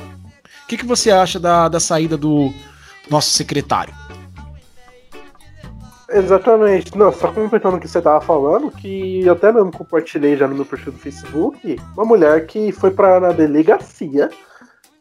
[0.64, 2.52] O que, que você acha da, da saída do
[3.10, 3.92] nosso secretário?
[6.08, 6.96] Exatamente.
[6.96, 10.54] Não, só completando o que você tava falando, que eu até mesmo compartilhei já no
[10.54, 14.30] meu perfil do Facebook, uma mulher que foi para na delegacia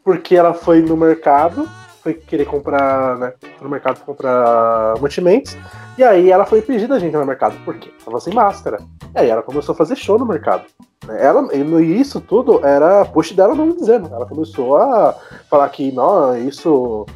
[0.04, 1.68] porque ela foi no mercado
[2.06, 5.56] foi querer comprar, né, no mercado comprar mantimentos,
[5.98, 7.90] e aí ela foi impedir a gente no mercado, por quê?
[8.04, 8.78] Tava sem máscara.
[9.12, 10.66] E aí ela começou a fazer show no mercado.
[11.08, 14.08] Ela, e isso tudo era post dela não dizendo.
[14.14, 15.16] Ela começou a
[15.50, 17.06] falar que, não, isso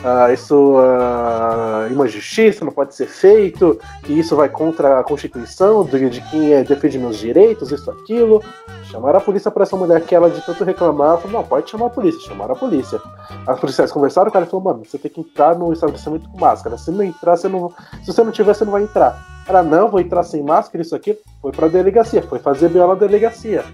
[0.00, 5.84] Uh, isso uh, uma justiça não pode ser feito, que isso vai contra a Constituição
[5.84, 8.42] de, quem é, defende meus direitos, isso, aquilo.
[8.84, 11.86] Chamaram a polícia para essa mulher que ela de tanto reclamar, falou, não, pode chamar
[11.86, 13.00] a polícia, chamaram a polícia.
[13.46, 16.76] As policiais conversaram, o cara falou, mano, você tem que entrar no estabelecimento com máscara.
[16.76, 17.72] Se não entrar, você não.
[18.02, 19.18] Se você não tiver, você não vai entrar.
[19.46, 21.18] Ela, não, vou entrar sem máscara, isso aqui.
[21.40, 23.64] Foi pra delegacia, foi fazer BO na delegacia.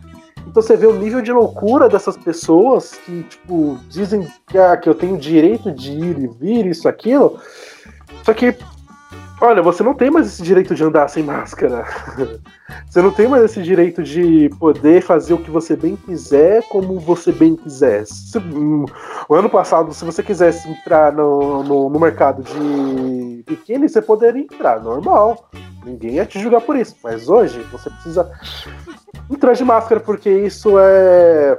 [0.50, 4.88] Então você vê o nível de loucura dessas pessoas que, tipo, dizem que, ah, que
[4.88, 7.38] eu tenho direito de ir e vir, isso, aquilo.
[8.24, 8.56] Só que,
[9.40, 11.84] olha, você não tem mais esse direito de andar sem máscara.
[12.86, 16.98] você não tem mais esse direito de poder fazer o que você bem quiser, como
[16.98, 18.06] você bem quiser.
[18.06, 18.84] Se, um,
[19.28, 24.42] o ano passado, se você quisesse entrar no, no, no mercado de biquíni, você poderia
[24.42, 25.48] entrar, normal.
[25.84, 26.94] Ninguém ia te julgar por isso.
[27.02, 28.30] Mas hoje, você precisa
[29.30, 31.58] entrar de máscara, porque isso é.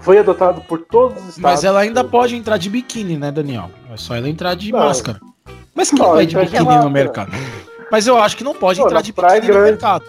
[0.00, 1.40] Foi adotado por todos os estados.
[1.40, 3.68] Mas ela ainda pode entrar de biquíni, né, Daniel?
[3.92, 4.78] É só ela entrar de não.
[4.78, 5.18] máscara.
[5.78, 7.30] Mas quem vai de biquíni no mercado?
[7.88, 9.52] Mas eu acho que não pode entrar de biquíni grande.
[9.52, 10.04] no mercado.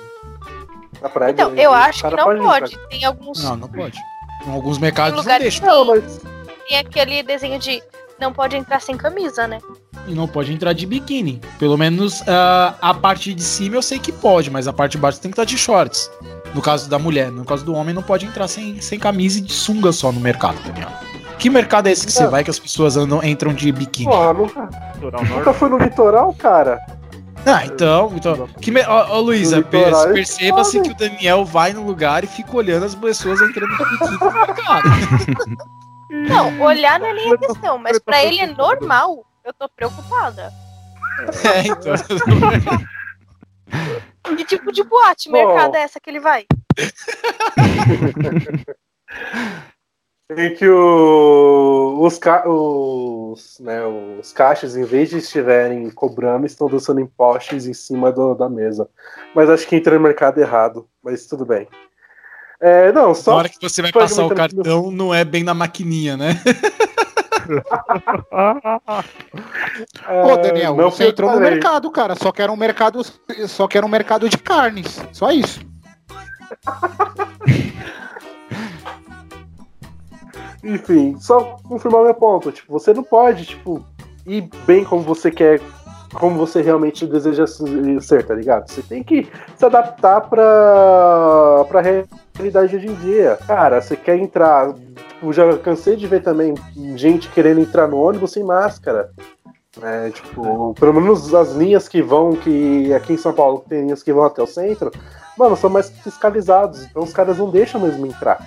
[1.29, 2.41] então, eu acho que não pode.
[2.41, 2.79] pode.
[2.89, 3.43] Tem alguns.
[3.43, 3.99] Não, não pode.
[4.47, 5.67] Em alguns mercados não deixam.
[5.67, 6.21] Não, mas...
[6.67, 7.83] Tem aquele desenho de
[8.19, 9.59] não pode entrar sem camisa, né?
[10.07, 11.39] E não pode entrar de biquíni.
[11.59, 14.97] Pelo menos uh, a parte de cima eu sei que pode, mas a parte de
[14.97, 16.09] baixo tem que estar de shorts.
[16.55, 19.41] No caso da mulher, no caso do homem, não pode entrar sem, sem camisa e
[19.41, 20.89] de sunga só no mercado, Daniel.
[21.39, 24.11] Que mercado é esse que você vai que as pessoas andam, entram de biquíni?
[24.11, 24.69] Porra, nunca,
[25.01, 26.81] nunca foi no litoral, cara.
[27.45, 28.11] Ah, então.
[28.13, 28.83] então que me...
[28.83, 33.41] Ó, ó Luísa, perceba-se que o Daniel vai no lugar e fica olhando as pessoas
[33.41, 34.89] entrando de biquíni no mercado.
[36.09, 39.23] Não, olhar não é nem a questão, mas pra ele é normal.
[39.45, 40.51] Eu tô preocupada.
[41.43, 41.93] É, então.
[44.35, 46.47] Que tipo de boate, mercado é essa que ele vai?
[50.37, 56.69] em que o, os, ca, os, né, os caixas, em vez de estiverem cobrando, estão
[56.69, 58.87] dançando impostos em cima do, da mesa.
[59.33, 61.67] Mas acho que entra no mercado errado, mas tudo bem.
[62.61, 65.53] É, não, só na hora que você vai passar o cartão, não é bem na
[65.53, 66.39] maquininha, né?
[70.23, 72.15] Ô, Daniel, não você entrou no mercado, cara.
[72.15, 73.01] Só que era um mercado,
[73.47, 75.01] só que era um mercado de carnes.
[75.11, 75.59] Só isso.
[80.63, 82.51] Enfim, só confirmar meu ponto.
[82.51, 83.83] Tipo, você não pode, tipo,
[84.25, 85.61] ir bem como você quer,
[86.13, 88.69] como você realmente deseja ser, tá ligado?
[88.69, 93.37] Você tem que se adaptar pra, pra realidade de hoje em dia.
[93.47, 94.73] Cara, você quer entrar
[95.19, 96.55] tipo, já cansei de ver também
[96.95, 99.11] gente querendo entrar no ônibus sem máscara.
[99.81, 104.01] É, tipo, pelo menos as linhas que vão, que aqui em São Paulo tem linhas
[104.01, 104.91] que vão até o centro,
[105.37, 108.45] mano, são mais fiscalizados, então os caras não deixam mesmo entrar.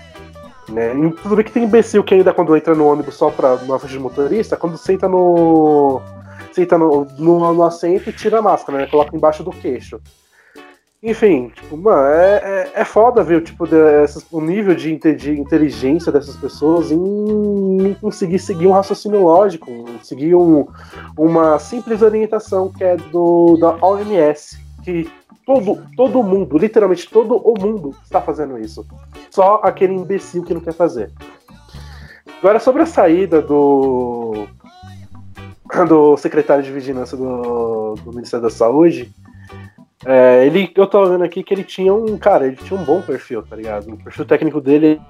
[0.69, 0.95] Né?
[0.95, 3.79] E tudo bem que tem imbecil que ainda quando entra no ônibus só pra uma
[3.79, 6.01] faixa de motorista, quando senta no.
[6.53, 8.87] senta no, no, no assento e tira a máscara, né?
[8.87, 10.01] Coloca embaixo do queixo.
[11.03, 13.67] Enfim, tipo, mano, é, é, é foda ver tipo,
[14.31, 19.69] o nível de, de inteligência dessas pessoas em conseguir seguir um raciocínio lógico,
[20.01, 20.65] seguir um,
[21.19, 25.11] uma simples orientação que é do da OMS, que
[25.47, 28.87] todo, todo mundo, literalmente todo o mundo está fazendo isso.
[29.31, 31.11] Só aquele imbecil que não quer fazer.
[32.39, 34.47] Agora sobre a saída do
[35.89, 39.11] do secretário de vigilância do, do Ministério da Saúde,
[40.05, 43.01] é, ele, eu tô vendo aqui que ele tinha um, cara, ele tinha um bom
[43.01, 43.91] perfil, tá ligado?
[43.91, 45.01] O perfil técnico dele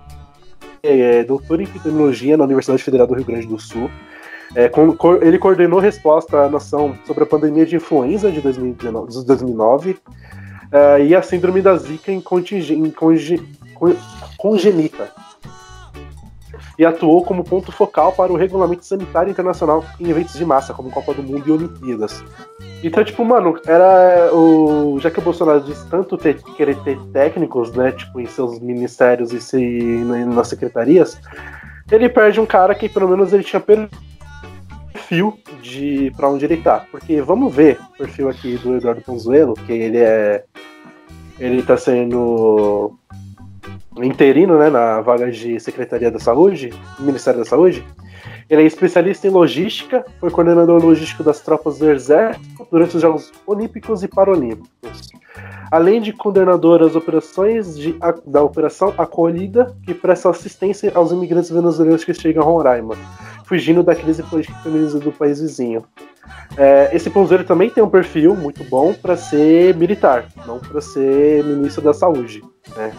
[0.83, 3.91] é doutor em epidemiologia na Universidade Federal do Rio Grande do Sul.
[4.55, 9.11] É, com, co- ele coordenou resposta à nação sobre a pandemia de influenza de 2019,
[9.11, 9.97] de 2009
[10.71, 13.43] é, e a síndrome da Zika em, continge, em conge-
[13.75, 13.97] con-
[14.37, 15.09] congenita.
[16.79, 20.91] E atuou como ponto focal para o regulamento sanitário internacional em eventos de massa, como
[20.91, 22.23] Copa do Mundo e Olimpíadas.
[22.83, 24.99] Então, tipo, mano, era o.
[24.99, 29.33] Já que o Bolsonaro disse tanto ter, querer ter técnicos, né, tipo, em seus ministérios
[29.33, 29.59] e se,
[30.35, 31.19] nas secretarias,
[31.91, 33.89] ele perde um cara que pelo menos ele tinha perfil
[35.61, 36.87] de para onde ele tá.
[36.91, 40.45] Porque vamos ver o perfil aqui do Eduardo Ponzuelo, que ele é.
[41.39, 42.95] Ele tá sendo
[43.97, 47.85] interino, né, na vaga de Secretaria da Saúde, Ministério da Saúde.
[48.49, 53.33] Ele é especialista em logística, foi coordenador logístico das tropas do Exército durante os Jogos
[53.47, 55.11] Olímpicos e Paralímpicos.
[55.71, 57.97] Além de coordenador das operações de-
[58.27, 62.95] da Operação Acolhida, que presta assistência aos imigrantes venezuelanos que chegam a Roraima,
[63.45, 65.85] fugindo da crise política e feminista do país vizinho.
[66.57, 71.43] É, esse Ponzeiro também tem um perfil muito bom para ser militar, não para ser
[71.45, 72.43] ministro da Saúde.
[72.77, 72.93] né?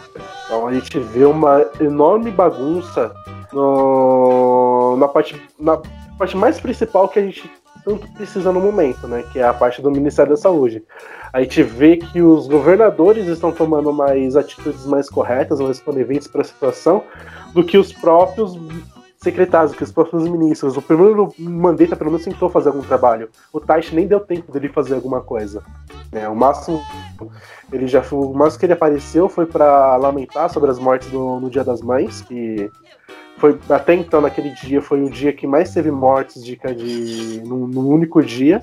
[0.45, 3.13] Então a gente vê uma enorme bagunça
[3.51, 5.77] no- na, parte, na
[6.17, 7.49] parte mais principal que a gente
[7.85, 9.23] tanto precisa no momento, né?
[9.31, 10.83] Que é a parte do Ministério da Saúde.
[11.33, 16.41] A gente vê que os governadores estão tomando mais atitudes mais corretas, mais coniventes para
[16.41, 17.03] a situação,
[17.53, 18.55] do que os próprios
[19.23, 20.75] secretários, que os próprios ministros.
[20.77, 23.29] O primeiro Mandetta pelo menos tentou fazer algum trabalho.
[23.51, 25.63] O Taish nem deu tempo dele fazer alguma coisa.
[26.11, 26.27] né?
[26.29, 26.81] O máximo
[27.71, 31.39] ele já foi, o máximo que ele apareceu foi para lamentar sobre as mortes do-
[31.39, 32.69] no Dia das Mães, que
[33.37, 37.65] foi até então naquele dia foi o dia que mais teve mortes de, de num,
[37.67, 38.61] num único dia.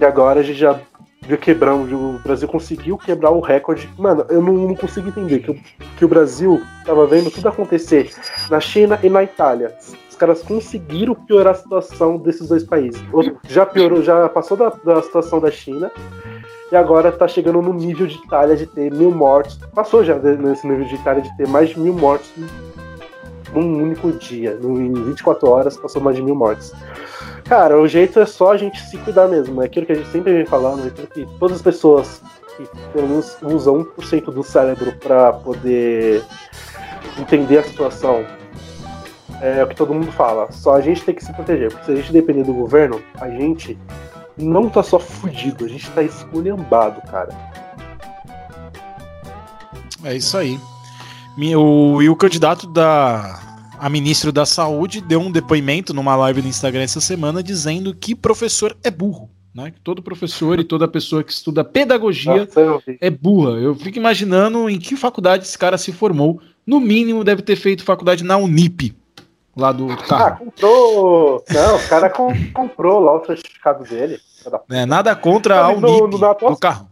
[0.00, 0.78] E agora a gente já
[1.26, 3.88] viu quebrando, o Brasil conseguiu quebrar o recorde.
[3.98, 5.60] Mano, eu não, não consigo entender que, o-
[5.96, 8.10] que o Brasil tava vendo tudo acontecer
[8.50, 9.74] na China e na Itália.
[10.10, 13.02] Os caras conseguiram piorar a situação desses dois países.
[13.48, 15.90] Já piorou, já passou da, da situação da China
[16.70, 19.56] e agora tá chegando no nível de Itália de ter mil mortes.
[19.74, 22.30] Passou já nesse nível de Itália de ter mais de mil mortes
[23.52, 24.58] num único dia.
[24.62, 26.72] Em 24 horas passou mais de mil mortes.
[27.44, 29.62] Cara, o jeito é só a gente se cuidar mesmo.
[29.62, 32.22] É aquilo que a gente sempre vem falando, é que todas as pessoas
[32.56, 36.24] que pelo menos usam 1% do cérebro pra poder
[37.18, 38.24] entender a situação.
[39.40, 40.50] É o que todo mundo fala.
[40.52, 41.70] Só a gente tem que se proteger.
[41.70, 43.78] Porque se a gente depender do governo, a gente
[44.38, 47.30] não tá só fudido, a gente tá esculhambado, cara.
[50.02, 50.58] É isso aí.
[51.56, 53.40] O, e o candidato da,
[53.84, 58.14] a ministro da Saúde deu um depoimento numa live no Instagram essa semana dizendo que
[58.14, 59.28] professor é burro.
[59.54, 59.72] Né?
[59.72, 62.96] Que todo professor e toda pessoa que estuda pedagogia Nossa, vi.
[62.98, 63.50] é burra.
[63.60, 66.40] Eu fico imaginando em que faculdade esse cara se formou.
[66.66, 68.96] No mínimo, deve ter feito faculdade na Unip,
[69.54, 70.46] lá do Ah, carro.
[70.46, 71.44] comprou.
[71.50, 74.18] Não, o cara com- comprou lá o certificado dele.
[74.70, 76.88] É, nada contra a no- Unip no- na tua- do carro.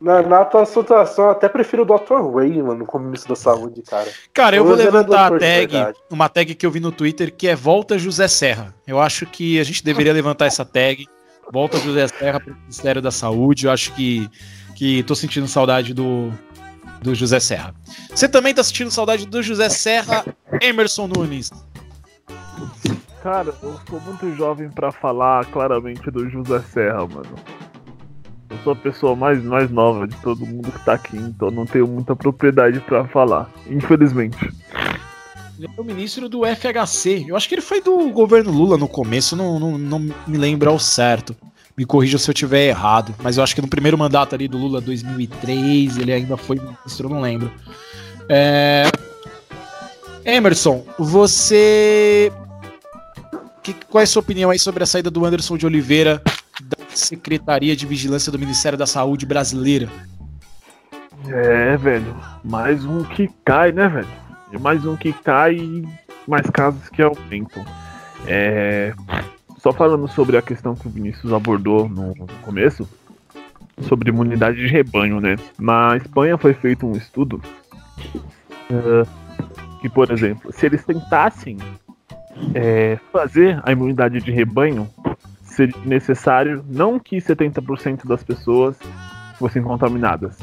[0.00, 2.34] Na, na tua situação, eu até prefiro o Dr.
[2.34, 4.10] Ray, mano, como ministro da saúde, cara.
[4.32, 7.34] Cara, eu vou Hoje era levantar a tag, uma tag que eu vi no Twitter,
[7.34, 8.74] que é Volta José Serra.
[8.86, 11.06] Eu acho que a gente deveria levantar essa tag.
[11.50, 13.66] Volta José Serra para o Ministério da Saúde.
[13.66, 14.28] Eu acho que,
[14.74, 16.30] que tô sentindo saudade do,
[17.00, 17.74] do José Serra.
[18.14, 20.26] Você também tá sentindo saudade do José Serra,
[20.60, 21.50] Emerson Nunes.
[23.22, 27.34] Cara, eu sou muito jovem pra falar claramente do José Serra, mano.
[28.48, 31.66] Eu sou a pessoa mais, mais nova de todo mundo que tá aqui, então não
[31.66, 33.50] tenho muita propriedade pra falar.
[33.68, 34.38] Infelizmente.
[35.58, 37.24] Ele é o ministro do FHC.
[37.28, 40.70] Eu acho que ele foi do governo Lula no começo, não, não, não me lembro
[40.70, 41.34] ao certo.
[41.76, 43.14] Me corrija se eu tiver errado.
[43.22, 47.06] Mas eu acho que no primeiro mandato ali do Lula, 2003, ele ainda foi ministro,
[47.06, 47.50] eu não lembro.
[48.28, 48.84] É...
[50.24, 52.32] Emerson, você.
[53.62, 56.22] Que, qual é a sua opinião aí sobre a saída do Anderson de Oliveira
[56.62, 59.88] da Secretaria de Vigilância do Ministério da Saúde brasileira?
[61.28, 62.16] É, velho.
[62.44, 64.08] Mais um que cai, né, velho?
[64.52, 65.88] E mais um que cai e
[66.26, 67.64] mais casos que aumentam.
[68.26, 68.92] É.
[69.58, 72.88] Só falando sobre a questão que o Vinícius abordou no começo,
[73.82, 75.36] sobre imunidade de rebanho, né?
[75.58, 77.42] Na Espanha foi feito um estudo
[78.70, 79.06] eh,
[79.80, 81.58] que, por exemplo, se eles tentassem
[82.54, 84.88] eh, fazer a imunidade de rebanho,
[85.56, 88.78] seria necessário não que 70% das pessoas
[89.38, 90.38] fossem contaminadas,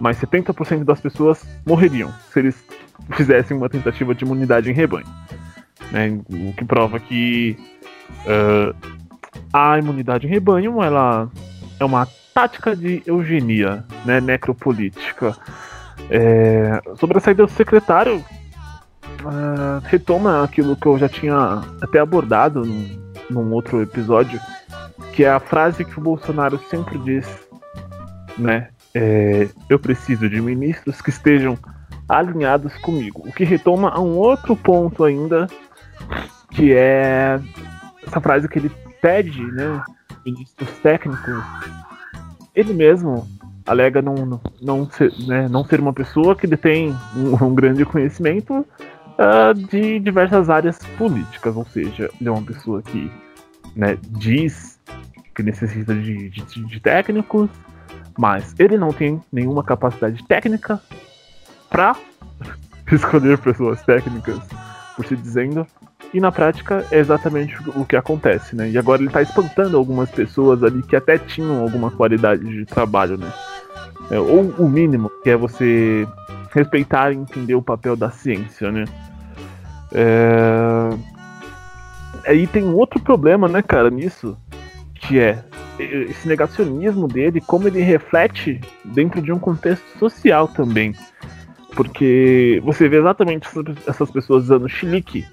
[0.00, 2.66] mas 70% das pessoas morreriam se eles
[3.12, 5.06] fizessem uma tentativa de imunidade em rebanho.
[5.92, 6.18] Né?
[6.28, 7.56] O que prova que
[8.24, 8.92] uh,
[9.52, 11.30] a imunidade em rebanho ela
[11.78, 15.36] é uma tática de eugenia né, necropolítica.
[16.10, 22.62] É, sobre a saída do secretário, uh, retoma aquilo que eu já tinha até abordado
[23.30, 24.40] num outro episódio,
[25.12, 27.26] que é a frase que o Bolsonaro sempre diz,
[28.38, 28.68] né?
[28.94, 31.58] É, eu preciso de ministros que estejam
[32.08, 33.22] alinhados comigo.
[33.26, 35.46] O que retoma a um outro ponto ainda,
[36.50, 37.40] que é
[38.06, 38.70] essa frase que ele
[39.02, 39.82] pede, né?
[40.24, 41.44] Ministros técnicos.
[42.54, 43.28] Ele mesmo
[43.66, 48.64] alega não, não, ser, né, não ser uma pessoa que detém um, um grande conhecimento
[49.18, 53.10] uh, de diversas áreas políticas, ou seja, ele é uma pessoa que
[53.74, 54.78] né, diz
[55.34, 57.50] que necessita de, de, de técnicos,
[58.18, 60.80] mas ele não tem nenhuma capacidade técnica
[61.68, 61.94] para
[62.90, 64.40] escolher pessoas técnicas,
[64.96, 65.66] por se dizendo.
[66.14, 68.70] E na prática é exatamente o que acontece, né?
[68.70, 73.18] E agora ele está espantando algumas pessoas ali que até tinham alguma qualidade de trabalho,
[73.18, 73.30] né?
[74.10, 76.06] É, ou o mínimo, que é você
[76.52, 78.84] respeitar e entender o papel da ciência, né?
[79.92, 80.90] É...
[82.26, 84.36] Aí tem um outro problema, né, cara, nisso,
[84.94, 85.44] que é
[85.78, 90.94] esse negacionismo dele, como ele reflete dentro de um contexto social também.
[91.74, 93.46] Porque você vê exatamente
[93.86, 95.26] essas pessoas usando chilique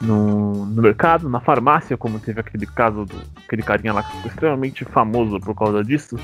[0.00, 3.14] no, no mercado, na farmácia, como teve aquele caso do
[3.46, 6.16] aquele carinha lá que ficou extremamente famoso por causa disso,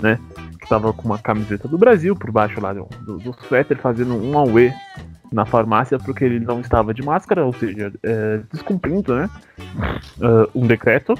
[0.00, 0.18] né?
[0.68, 4.36] Tava com uma camiseta do Brasil por baixo lá do, do, do suéter, fazendo um
[4.36, 4.72] auê
[5.32, 9.30] na farmácia porque ele não estava de máscara, ou seja, é, descumprindo né,
[10.20, 11.14] uh, um decreto.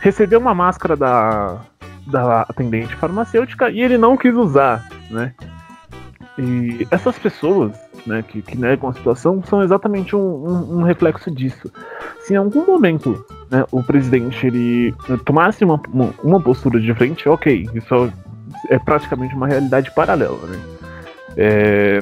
[0.00, 1.60] Recebeu uma máscara da,
[2.06, 5.34] da atendente farmacêutica e ele não quis usar, né?
[6.38, 7.72] E essas pessoas
[8.06, 11.70] né, que, que negam a situação são exatamente um, um, um reflexo disso.
[12.20, 17.28] Se em algum momento né, o presidente ele tomasse uma, uma, uma, postura de frente,
[17.28, 18.12] ok, isso é
[18.78, 20.46] praticamente uma realidade paralela.
[20.46, 20.58] Né?
[21.36, 22.00] É,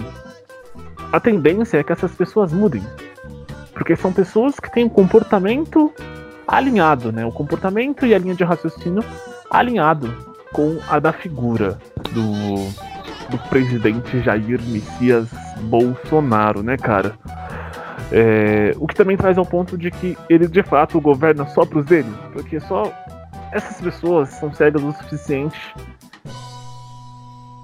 [1.13, 2.83] a tendência é que essas pessoas mudem.
[3.73, 5.93] Porque são pessoas que têm um comportamento
[6.47, 7.25] alinhado, né?
[7.25, 9.05] O comportamento e a linha de raciocínio
[9.51, 10.13] alinhado
[10.53, 11.79] com a da figura
[12.13, 12.55] do,
[13.31, 15.29] do presidente Jair Messias
[15.61, 17.15] Bolsonaro, né, cara?
[18.11, 21.85] É, o que também traz ao ponto de que ele de fato governa só pros
[21.85, 22.91] dele, porque só
[23.53, 25.75] essas pessoas são cegas o suficiente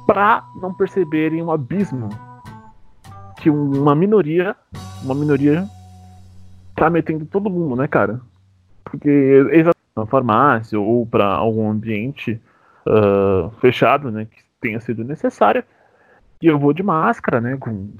[0.06, 2.08] para não perceberem o abismo
[3.40, 4.56] que uma minoria,
[5.02, 5.68] uma minoria
[6.74, 8.20] tá metendo todo mundo, né, cara?
[8.82, 9.42] Porque
[9.94, 12.40] na farmácia ou para algum ambiente
[12.86, 15.62] uh, fechado, né, que tenha sido necessário,
[16.40, 17.90] e eu vou de máscara, né, com,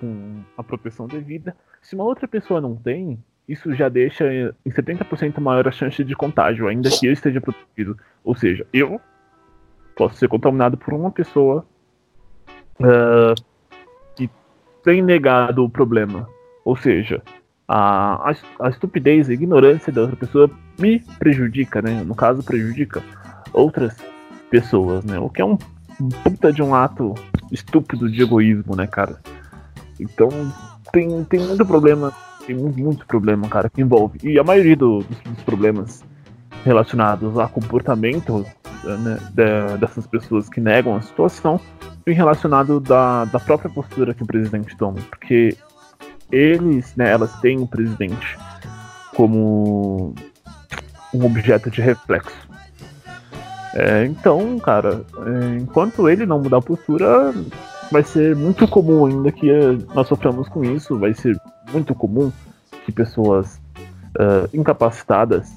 [0.00, 1.54] com a proteção devida.
[1.80, 3.18] Se uma outra pessoa não tem,
[3.48, 4.24] isso já deixa
[4.64, 7.96] em 70% maior a chance de contágio, ainda que eu esteja protegido.
[8.24, 9.00] Ou seja, eu
[9.98, 11.66] posso ser contaminado por uma pessoa
[12.80, 13.34] uh,
[14.88, 16.26] tem negado o problema.
[16.64, 17.22] Ou seja,
[17.68, 22.02] a, a, estupidez, a ignorância da outra pessoa me prejudica, né?
[22.04, 23.02] No caso, prejudica
[23.52, 23.94] outras
[24.48, 25.18] pessoas, né?
[25.18, 25.58] O que é um,
[26.00, 27.14] um puta de um ato
[27.52, 29.18] estúpido de egoísmo, né, cara?
[30.00, 30.30] Então,
[30.90, 32.12] tem, tem muito problema,
[32.46, 34.18] tem muito, muito problema, cara, que envolve.
[34.22, 36.02] E a maioria do, dos, dos, problemas
[36.64, 38.44] relacionados a comportamento
[38.84, 41.60] né, de, dessas pessoas que negam a situação
[42.06, 45.56] relacionado da, da própria postura que o presidente toma, porque
[46.30, 48.38] eles, né, elas têm o presidente
[49.14, 50.14] como
[51.12, 52.48] um objeto de reflexo.
[53.74, 57.32] É, então, cara, é, enquanto ele não mudar a postura,
[57.90, 61.38] vai ser muito comum ainda que uh, nós soframos com isso, vai ser
[61.72, 62.32] muito comum
[62.84, 63.60] que pessoas
[64.16, 65.50] uh, incapacitadas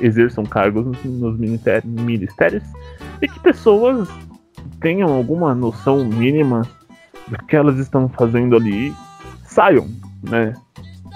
[0.00, 2.64] exerçam cargos nos ministérios
[3.20, 4.08] e que pessoas
[4.80, 6.62] tenham alguma noção mínima
[7.28, 8.92] do que elas estão fazendo ali,
[9.44, 9.88] saiam,
[10.22, 10.54] né?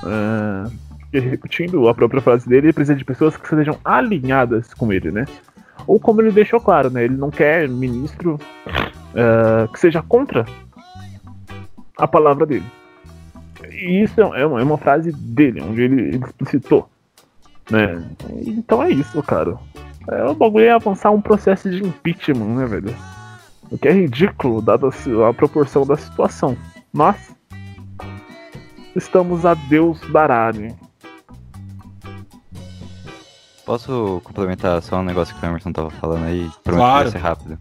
[0.03, 0.71] Uh,
[1.13, 5.25] repetindo a própria frase dele, ele precisa de pessoas que sejam alinhadas com ele, né?
[5.87, 7.05] Ou como ele deixou claro, né?
[7.05, 10.45] Ele não quer ministro uh, que seja contra
[11.99, 12.67] a palavra dele.
[13.71, 16.89] E isso é uma, é uma frase dele, onde ele explicitou.
[17.71, 18.03] Né?
[18.47, 19.57] Então é isso, cara.
[20.09, 22.95] É, o bagulho é avançar um processo de impeachment, né, velho?
[23.71, 26.57] O que é ridículo, dada a proporção da situação.
[26.93, 27.35] Mas
[28.95, 30.75] estamos a Deus dará, né?
[33.65, 36.49] Posso complementar só um negócio que o Emerson tava falando aí?
[36.63, 37.11] Prometo claro.
[37.11, 37.59] ser rápido.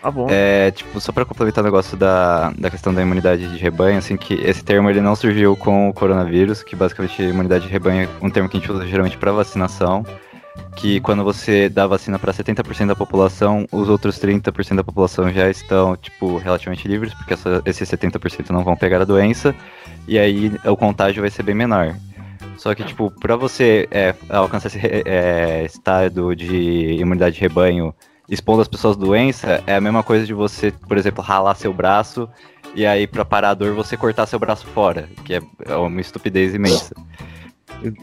[0.00, 0.26] Tá bom.
[0.30, 4.16] É, tipo, só pra complementar o negócio da, da questão da imunidade de rebanho, assim,
[4.16, 8.24] que esse termo ele não surgiu com o coronavírus, que basicamente imunidade de rebanho é
[8.24, 10.04] um termo que a gente usa geralmente pra vacinação,
[10.76, 15.50] que quando você dá vacina pra 70% da população, os outros 30% da população já
[15.50, 19.54] estão, tipo, relativamente livres, porque essa, esses 70% não vão pegar a doença,
[20.06, 21.96] e aí o contágio vai ser bem menor.
[22.56, 27.94] Só que, tipo, pra você é, alcançar esse é, estado de imunidade de rebanho
[28.28, 32.28] expondo as pessoas doença, é a mesma coisa de você, por exemplo, ralar seu braço
[32.74, 36.00] e aí pra parar a dor você cortar seu braço fora, que é, é uma
[36.00, 36.94] estupidez imensa.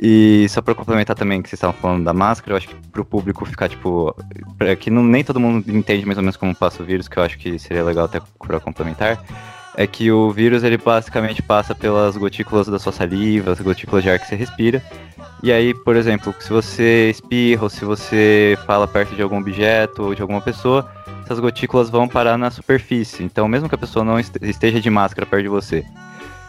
[0.01, 3.03] E só pra complementar também que vocês estavam falando da máscara, eu acho que pro
[3.03, 4.15] público ficar, tipo.
[4.79, 7.23] Que não, nem todo mundo entende mais ou menos como passa o vírus, que eu
[7.23, 9.21] acho que seria legal até pra complementar.
[9.77, 14.09] É que o vírus ele basicamente passa pelas gotículas da sua saliva, as gotículas de
[14.09, 14.81] ar que você respira.
[15.43, 20.03] E aí, por exemplo, se você espirra ou se você fala perto de algum objeto
[20.03, 20.89] ou de alguma pessoa,
[21.23, 23.23] essas gotículas vão parar na superfície.
[23.23, 25.83] Então, mesmo que a pessoa não este- esteja de máscara perto de você,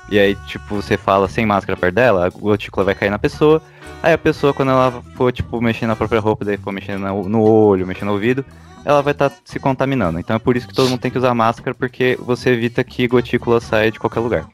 [0.08, 3.60] e aí, tipo, você fala sem máscara perto dela, a gotícula vai cair na pessoa.
[4.02, 7.42] Aí a pessoa, quando ela for, tipo, mexendo na própria roupa, daí for mexendo no
[7.42, 8.44] olho, mexendo no ouvido,
[8.86, 10.20] ela vai estar se contaminando.
[10.20, 13.08] Então é por isso que todo mundo tem que usar máscara, porque você evita que
[13.08, 14.48] gotícula saia de qualquer lugar.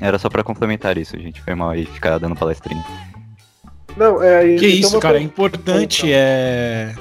[0.00, 1.42] Era só pra complementar isso, gente.
[1.42, 2.84] Foi mal aí ficar dando palestrinha.
[3.96, 4.54] Não, é.
[4.54, 6.94] Que então isso, cara, é importante é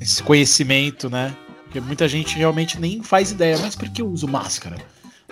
[0.00, 1.34] esse conhecimento, né?
[1.64, 4.76] Porque muita gente realmente nem faz ideia, mas por que eu uso máscara?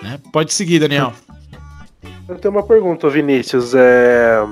[0.03, 0.19] Né?
[0.33, 1.13] Pode seguir, Daniel.
[2.29, 3.73] Eu tenho uma pergunta, Vinícius.
[3.73, 4.45] É...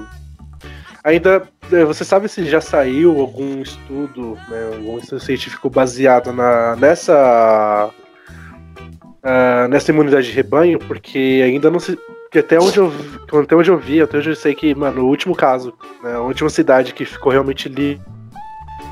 [1.02, 1.42] Ainda.
[1.72, 7.90] É, Você sabe se já saiu algum estudo, né, algum estudo científico baseado na, nessa.
[9.22, 10.78] ah, nessa imunidade de rebanho?
[10.78, 11.96] Porque ainda não se.
[12.24, 12.90] Porque até onde eu,
[13.42, 16.20] até onde eu vi, até onde eu sei que, mano, o último caso, né, a
[16.20, 18.00] última cidade que ficou realmente li-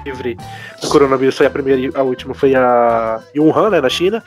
[0.05, 0.37] livre
[0.83, 4.22] do coronavírus foi a primeira e a última foi a Wuhan, né, na China.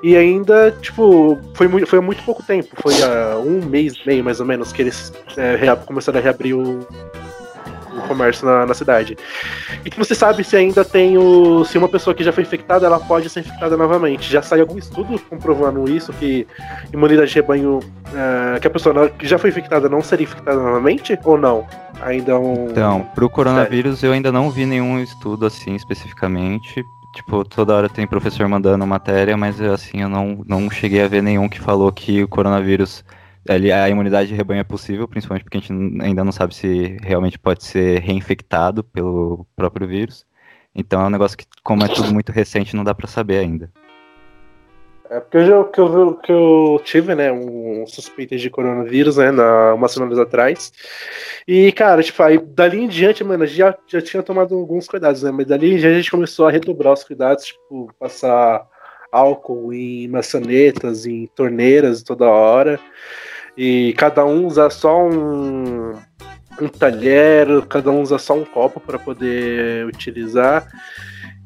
[0.00, 2.68] E ainda, tipo, foi muito, foi há muito pouco tempo.
[2.80, 6.86] Foi há um mês meio, mais ou menos, que eles é, começaram a reabrir o,
[7.96, 9.16] o comércio na, na cidade.
[9.84, 11.64] E que você sabe se ainda tem o.
[11.64, 14.30] Se uma pessoa que já foi infectada, ela pode ser infectada novamente.
[14.30, 16.46] Já saiu algum estudo comprovando isso, que
[16.92, 17.80] imunidade de rebanho.
[18.14, 21.18] é, que a pessoa que já foi infectada não seria infectada novamente?
[21.24, 21.66] Ou não?
[22.00, 22.68] Ainda é um.
[22.70, 26.84] Então, pro coronavírus eu ainda não vi nenhum estudo assim especificamente.
[27.12, 31.22] Tipo, toda hora tem professor mandando matéria, mas assim, eu não, não cheguei a ver
[31.22, 33.04] nenhum que falou que o coronavírus,
[33.48, 35.72] a imunidade de rebanho é possível, principalmente porque a gente
[36.02, 40.24] ainda não sabe se realmente pode ser reinfectado pelo próprio vírus.
[40.74, 43.70] Então é um negócio que, como é tudo muito recente, não dá pra saber ainda.
[45.10, 49.30] É porque eu, já- que eu, que eu tive, né, um suspeita de coronavírus, né,
[49.30, 50.72] na, umas semanas atrás.
[51.46, 55.30] E, cara, tipo, aí dali em diante, mano, já, já tinha tomado alguns cuidados, né,
[55.30, 58.66] mas dali em diante a gente começou a redobrar os cuidados, tipo, passar
[59.12, 62.80] álcool em maçanetas, em torneiras toda hora.
[63.56, 65.92] E cada um usar só um,
[66.60, 70.66] um talher, cada um usa só um copo para poder utilizar.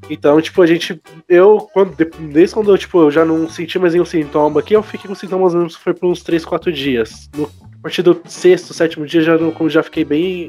[0.08, 1.00] Então, tipo, a gente.
[1.28, 4.74] Eu, quando, de- desde quando eu, tipo, eu já não senti mais nenhum sintoma aqui,
[4.74, 7.28] eu fiquei com sintomas mesmo foi por uns 3, 4 dias.
[7.36, 9.36] No, a partir do sexto, sétimo dia, já,
[9.68, 10.48] já fiquei bem,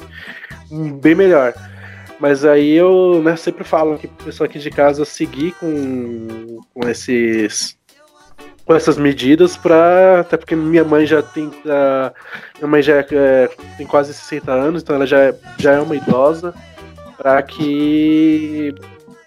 [1.01, 1.53] bem melhor.
[2.19, 6.89] Mas aí eu né, sempre falo aqui pro pessoal aqui de casa seguir com, com
[6.89, 7.76] esses.
[8.67, 10.19] Com essas medidas pra.
[10.19, 11.49] Até porque minha mãe já tem.
[11.65, 12.11] ah,
[12.57, 15.79] minha mãe já é- é, tem quase 60 anos, então ela já é, já é
[15.79, 16.53] uma idosa.
[17.17, 18.75] Pra que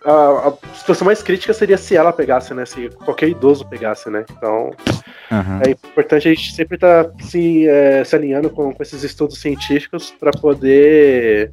[0.05, 2.65] a, a situação mais crítica seria se ela pegasse, né?
[2.67, 4.25] Se qualquer idoso pegasse, né?
[4.31, 4.71] Então
[5.33, 5.61] Aham.
[5.67, 10.15] é importante a gente sempre estar se, é, se alinhando com, com esses estudos científicos
[10.21, 11.51] para poder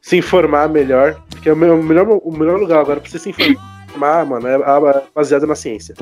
[0.00, 1.20] se informar melhor.
[1.28, 4.54] Porque o, meu- o melhor, o melhor lugar agora para você se informar, mano, é
[4.54, 5.94] a- baseado na ciência.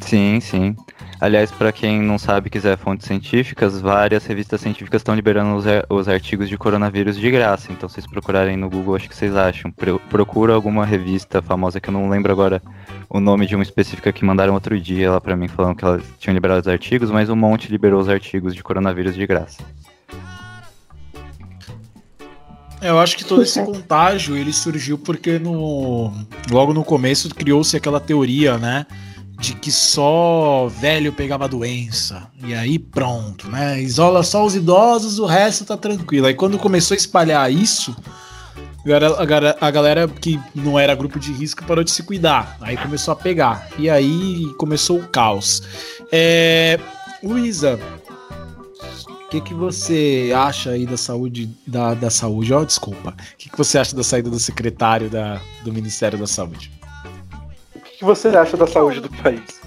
[0.00, 0.76] Sim, sim.
[1.18, 5.86] Aliás, para quem não sabe, quiser fontes científicas, várias revistas científicas estão liberando os, ar-
[5.88, 7.72] os artigos de coronavírus de graça.
[7.72, 9.70] Então, vocês procurarem no Google, acho que vocês acham.
[9.70, 12.60] Pro- Procura alguma revista famosa que eu não lembro agora
[13.08, 16.02] o nome de uma específica que mandaram outro dia lá para mim falando que elas
[16.18, 19.62] tinham liberado os artigos, mas um monte liberou os artigos de coronavírus de graça.
[22.82, 26.12] É, Eu acho que todo esse contágio ele surgiu porque no
[26.50, 28.86] logo no começo criou-se aquela teoria, né,
[29.38, 32.28] de que só velho pegava doença.
[32.44, 33.80] E aí pronto, né?
[33.80, 36.26] Isola só os idosos, o resto tá tranquilo.
[36.26, 37.94] Aí quando começou a espalhar isso,
[39.58, 42.56] a galera- que não era grupo de risco parou de se cuidar.
[42.60, 43.68] Aí começou a pegar.
[43.78, 45.62] E aí começou o caos.
[46.10, 46.78] É,
[47.22, 47.78] Luísa,
[49.10, 53.10] o que, que você acha aí da saúde, da, da saúde, ó, desculpa.
[53.10, 56.70] O que, que você acha da saída do secretário da, do Ministério da Saúde?
[57.96, 59.60] Que você acha da saúde do país?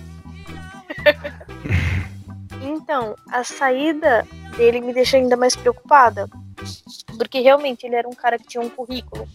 [2.62, 4.26] Então, a saída
[4.56, 6.28] dele me deixa ainda mais preocupada.
[7.18, 9.28] Porque realmente ele era um cara que tinha um currículo,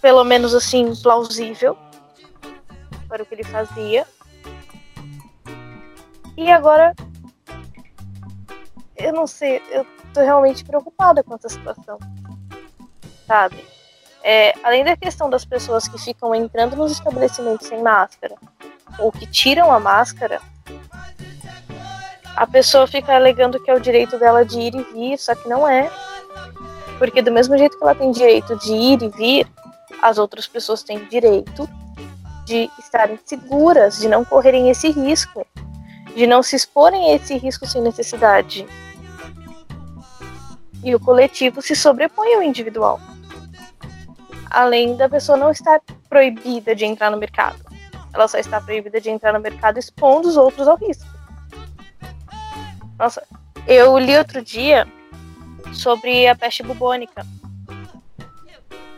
[0.00, 1.76] pelo menos assim, plausível
[3.08, 4.06] para o que ele fazia.
[6.36, 6.94] E agora,
[8.96, 9.84] eu não sei, eu
[10.14, 11.98] tô realmente preocupada com essa situação.
[13.26, 13.77] Sabe?
[14.30, 18.34] É, além da questão das pessoas que ficam entrando nos estabelecimentos sem máscara,
[18.98, 20.38] ou que tiram a máscara,
[22.36, 25.48] a pessoa fica alegando que é o direito dela de ir e vir, só que
[25.48, 25.90] não é.
[26.98, 29.50] Porque do mesmo jeito que ela tem direito de ir e vir,
[30.02, 31.66] as outras pessoas têm direito
[32.44, 35.46] de estarem seguras, de não correrem esse risco,
[36.14, 38.66] de não se exporem a esse risco sem necessidade.
[40.84, 43.00] E o coletivo se sobrepõe ao individual.
[44.50, 47.58] Além da pessoa não estar proibida de entrar no mercado.
[48.12, 51.06] Ela só está proibida de entrar no mercado expondo os outros ao risco.
[52.98, 53.22] Nossa,
[53.66, 54.86] eu li outro dia
[55.72, 57.24] sobre a peste bubônica.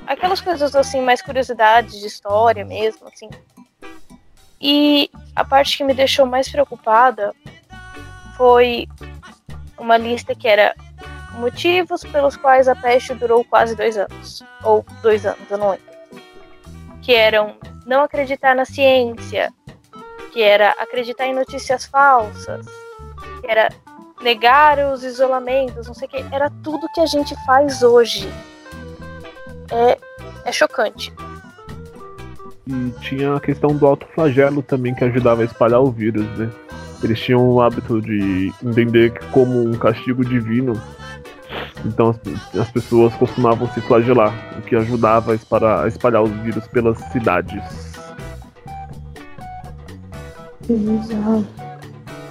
[0.07, 3.29] Aquelas coisas assim, mais curiosidades de história mesmo, assim.
[4.61, 7.35] E a parte que me deixou mais preocupada
[8.37, 8.89] foi
[9.79, 10.75] uma lista que era
[11.41, 14.43] motivos pelos quais a peste durou quase dois anos.
[14.63, 15.85] Ou dois anos, eu não lembro.
[17.03, 19.53] Que eram não acreditar na ciência,
[20.33, 22.67] que era acreditar em notícias falsas,
[23.41, 23.71] que era
[24.23, 26.25] negar os isolamentos, não sei o que.
[26.31, 28.29] Era tudo que a gente faz hoje.
[29.73, 29.99] É,
[30.45, 31.13] é chocante.
[32.67, 36.51] E tinha a questão do alto flagelo também que ajudava a espalhar o vírus, né?
[37.03, 40.81] Eles tinham o hábito de entender que como um castigo divino.
[41.85, 46.31] Então as, as pessoas costumavam se flagelar, o que ajudava a espalhar, a espalhar os
[46.43, 47.63] vírus pelas cidades.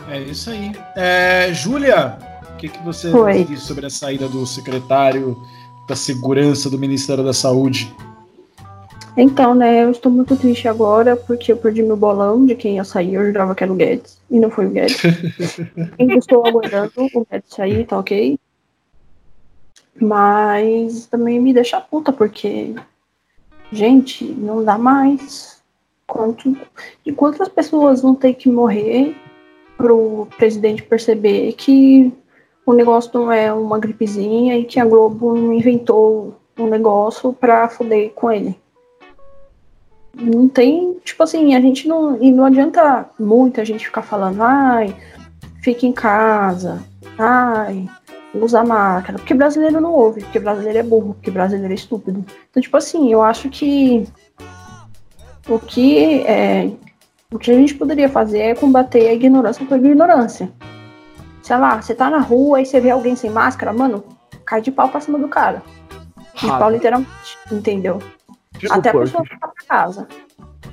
[0.10, 0.72] É isso aí.
[0.96, 2.18] É, Júlia,
[2.54, 3.44] o que, que você Oi.
[3.44, 5.38] diz sobre a saída do secretário
[5.88, 7.94] da Segurança do Ministério da Saúde?
[9.18, 12.84] Então, né, eu estou muito triste agora porque eu perdi meu bolão de quem ia
[12.86, 13.16] sair.
[13.16, 15.02] Eu jurava que era o Guedes e não foi o Guedes.
[16.00, 18.40] Estou aguardando o Guedes sair, tá ok?
[20.00, 22.76] Mas também me deixa puta porque,
[23.72, 25.60] gente, não dá mais.
[26.08, 26.58] Quanto,
[27.06, 29.16] de quantas pessoas vão ter que morrer
[29.78, 32.12] pro presidente perceber que
[32.66, 38.12] o negócio não é uma gripezinha e que a Globo inventou um negócio pra foder
[38.12, 38.56] com ele?
[40.20, 42.22] não tem, tipo assim, a gente não.
[42.22, 44.96] E não adianta muita gente ficar falando, ai,
[45.64, 46.84] fica em casa,
[47.18, 47.88] ai,
[48.34, 49.18] usa máscara.
[49.18, 52.24] Porque brasileiro não ouve, porque brasileiro é burro, porque brasileiro é estúpido.
[52.50, 54.08] Então, tipo assim, eu acho que
[55.48, 56.72] o que é,
[57.32, 60.52] o que a gente poderia fazer é combater a ignorância com a ignorância.
[61.42, 64.04] Sei lá, você tá na rua e você vê alguém sem máscara, mano,
[64.46, 65.64] cai de pau pra cima do cara.
[66.36, 68.00] De Ah, pau literalmente, entendeu?
[68.58, 70.08] Tipo, Até a pessoa ficar pra casa.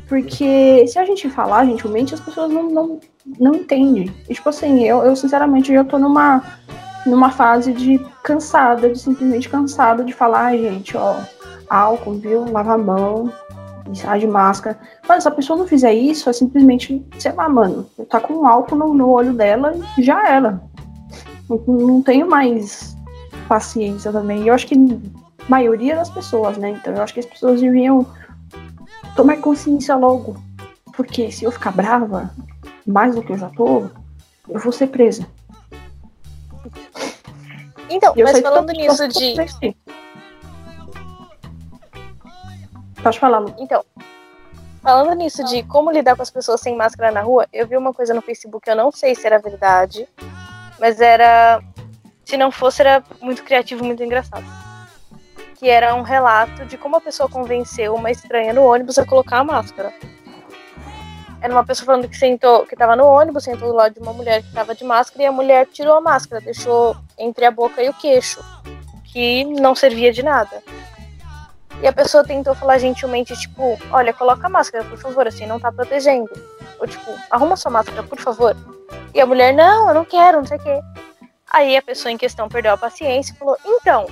[0.09, 3.01] Porque se a gente falar gentilmente, as pessoas não, não,
[3.39, 4.15] não entendem.
[4.29, 6.43] E, tipo assim, eu, eu sinceramente já tô numa,
[7.07, 11.17] numa fase de cansada, de simplesmente cansada de falar, ai gente, ó,
[11.71, 12.51] álcool, viu?
[12.51, 13.33] Lava a mão,
[13.95, 14.79] sai de máscara.
[15.09, 18.77] Mas se a pessoa não fizer isso, é simplesmente, sei lá, mano, tá com álcool
[18.77, 20.61] no, no olho dela e já era.
[21.49, 22.97] Não, não tenho mais
[23.49, 24.43] paciência também.
[24.43, 26.71] E eu acho que a maioria das pessoas, né?
[26.71, 28.05] Então eu acho que as pessoas deviam
[29.15, 30.37] tomar consciência logo.
[30.97, 32.31] Porque se eu ficar brava,
[32.87, 33.85] mais do que eu já tô,
[34.49, 35.27] eu vou ser presa.
[37.89, 39.35] Então, E mas falando nisso de.
[39.49, 39.77] ser.
[43.03, 43.55] Pode falar, Lu.
[43.59, 43.85] Então,
[44.83, 47.93] falando nisso de como lidar com as pessoas sem máscara na rua, eu vi uma
[47.95, 50.09] coisa no Facebook, eu não sei se era verdade,
[50.79, 51.63] mas era.
[52.25, 54.45] Se não fosse, era muito criativo, muito engraçado.
[55.55, 59.39] Que era um relato de como a pessoa convenceu uma estranha no ônibus a colocar
[59.39, 59.93] a máscara.
[61.41, 64.13] Era uma pessoa falando que sentou, que tava no ônibus, sentou do lado de uma
[64.13, 67.83] mulher que tava de máscara e a mulher tirou a máscara, deixou entre a boca
[67.83, 68.41] e o queixo,
[69.05, 70.63] que não servia de nada.
[71.83, 75.61] E a pessoa tentou falar gentilmente, tipo, olha, coloca a máscara, por favor, assim, não
[75.61, 76.31] tá protegendo.
[76.81, 78.57] Ou tipo, arruma sua máscara, por favor.
[79.15, 80.81] E a mulher, não, eu não quero, não sei o quê.
[81.51, 84.07] Aí a pessoa em questão perdeu a paciência e falou, então,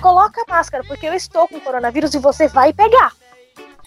[0.00, 3.12] coloca a máscara, porque eu estou com coronavírus e você vai pegar.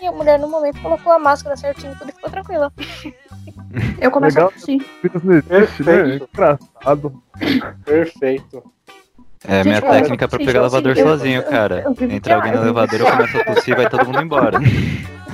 [0.02, 2.72] E a mulher, no momento, colocou a máscara certinho, tudo ficou tranquila.
[4.02, 4.52] Eu começo Legal.
[4.56, 5.96] a não existe, né?
[5.98, 6.30] Perfeito.
[6.34, 7.24] Engraçado.
[7.86, 8.64] Perfeito.
[9.48, 11.84] É, minha Gente, técnica pra pegar elevador eu- sozinho, eu- cara.
[11.86, 14.60] eu Entra alguém no elevador, eu começo a tossir e vai todo mundo embora.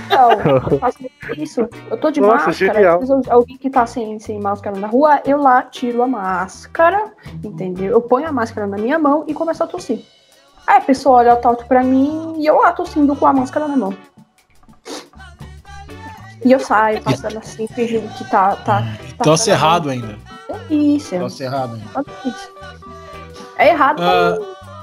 [0.05, 0.31] Então,
[0.71, 0.99] eu faço
[1.37, 1.67] isso.
[1.89, 2.99] Eu tô de Nossa, máscara,
[3.29, 7.13] alguém que tá sem, sem máscara na rua, eu lá tiro a máscara,
[7.43, 7.91] entendeu?
[7.93, 10.01] Eu ponho a máscara na minha mão e começo a tossir.
[10.67, 13.75] Aí a pessoa olha torto pra mim e eu lá tossindo com a máscara na
[13.77, 13.93] mão.
[16.43, 18.55] E eu saio passando assim, fingindo que tá.
[18.57, 18.81] tá,
[19.17, 20.15] tá Tosse errado ainda.
[20.69, 22.05] Isso, é Tosse errado ainda.
[22.25, 22.49] isso.
[23.57, 24.37] É errado Ah.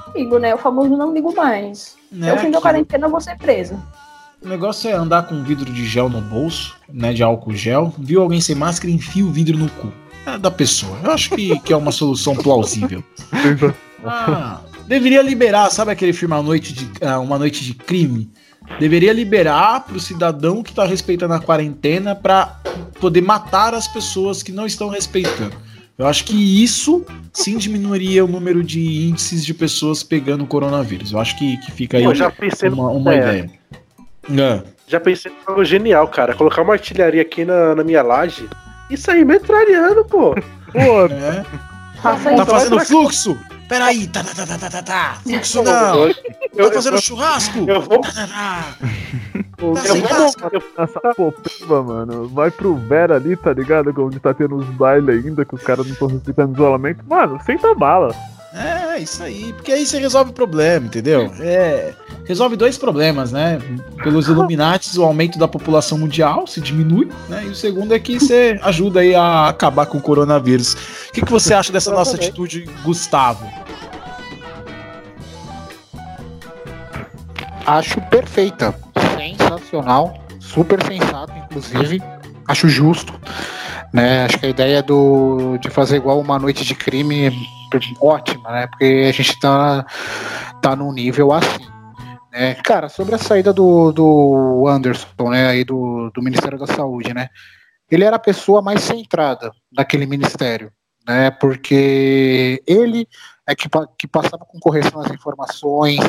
[0.06, 0.54] comigo, né?
[0.54, 1.96] O famoso não ligo mais.
[2.10, 3.78] Né, eu fim da quarentena, eu vou ser presa.
[4.42, 7.12] O negócio é andar com vidro de gel no bolso, né?
[7.12, 7.94] De álcool gel.
[7.96, 9.92] Viu alguém sem máscara, enfia o vidro no cu.
[10.26, 10.98] É da pessoa.
[11.04, 13.02] Eu acho que, que é uma solução plausível.
[14.04, 18.28] Ah, deveria liberar, sabe aquele filme A Noite de, ah, Uma Noite de Crime?
[18.78, 22.60] Deveria liberar pro cidadão que tá respeitando a quarentena pra
[23.00, 25.54] poder matar as pessoas que não estão respeitando.
[25.98, 31.12] Eu acho que isso sim diminuiria o número de índices de pessoas pegando o coronavírus.
[31.12, 33.50] Eu acho que, que fica aí Eu já pensei uma, uma ideia.
[34.28, 34.42] ideia.
[34.42, 34.62] É.
[34.88, 36.34] Já pensei em algo genial, cara.
[36.34, 38.48] Colocar uma artilharia aqui na, na minha laje
[38.90, 40.34] e sair metralhando, pô.
[40.72, 41.44] Pô, É.
[42.02, 43.38] Tá fazendo fluxo?
[43.72, 45.18] Peraí, tá, tá, tá, tá, tá, tá, tá.
[45.22, 46.06] Fluxo não.
[46.54, 47.58] Eu, Tá fazendo churrasco?
[47.66, 48.02] eu vou.
[48.02, 48.76] Tá, tá, tá.
[49.58, 52.28] Eu Tá vou, eu, essa popeba, mano.
[52.28, 53.90] Vai pro Vera ali, tá ligado?
[53.96, 57.02] Onde tá tendo os bailes ainda, que os caras não estão respeitando isolamento.
[57.08, 58.14] Mano, senta bala.
[58.54, 59.52] É, isso aí.
[59.54, 61.32] Porque aí você resolve o problema, entendeu?
[61.40, 61.94] É.
[62.24, 63.58] Resolve dois problemas, né?
[64.02, 67.44] Pelos Illuminates, o aumento da população mundial se diminui, né?
[67.44, 70.74] E o segundo é que você ajuda aí a acabar com o coronavírus.
[71.08, 73.50] O que, que você acha dessa nossa atitude, Gustavo?
[77.66, 78.74] Acho perfeita.
[79.16, 80.18] Sensacional.
[80.40, 82.02] Super sensato, inclusive.
[82.46, 83.12] Acho justo.
[83.92, 84.24] Né?
[84.24, 87.30] Acho que a ideia do, de fazer igual uma noite de crime
[88.00, 88.66] ótima, né?
[88.66, 89.84] Porque a gente tá,
[90.60, 91.66] tá num nível assim.
[92.32, 92.54] Né?
[92.64, 95.48] Cara, sobre a saída do, do Anderson, né?
[95.48, 97.28] Aí do, do Ministério da Saúde, né?
[97.90, 100.72] Ele era a pessoa mais centrada daquele ministério,
[101.06, 101.30] né?
[101.30, 103.06] Porque ele
[103.46, 103.68] é que,
[103.98, 106.00] que passava com correção as informações,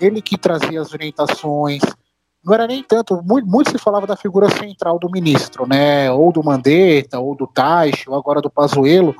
[0.00, 1.80] ele que trazia as orientações.
[2.44, 6.10] Não era nem tanto, muito, muito se falava da figura central do ministro, né?
[6.10, 9.14] Ou do Mandetta, ou do Taish, ou agora do Pazuello.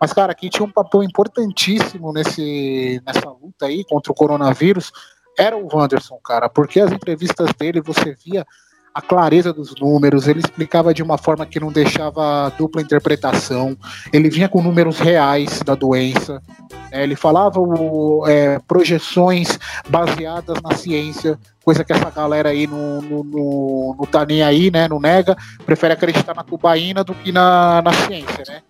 [0.00, 4.90] Mas, cara, quem tinha um papel importantíssimo nesse, nessa luta aí contra o coronavírus
[5.38, 8.46] era o Wanderson, cara, porque as entrevistas dele você via
[8.94, 13.76] a clareza dos números, ele explicava de uma forma que não deixava dupla interpretação,
[14.12, 16.42] ele vinha com números reais da doença,
[16.90, 23.00] né, ele falava o, é, projeções baseadas na ciência, coisa que essa galera aí não,
[23.02, 27.82] não, não tá nem aí, né, não nega, prefere acreditar na tubaína do que na,
[27.82, 28.62] na ciência, né.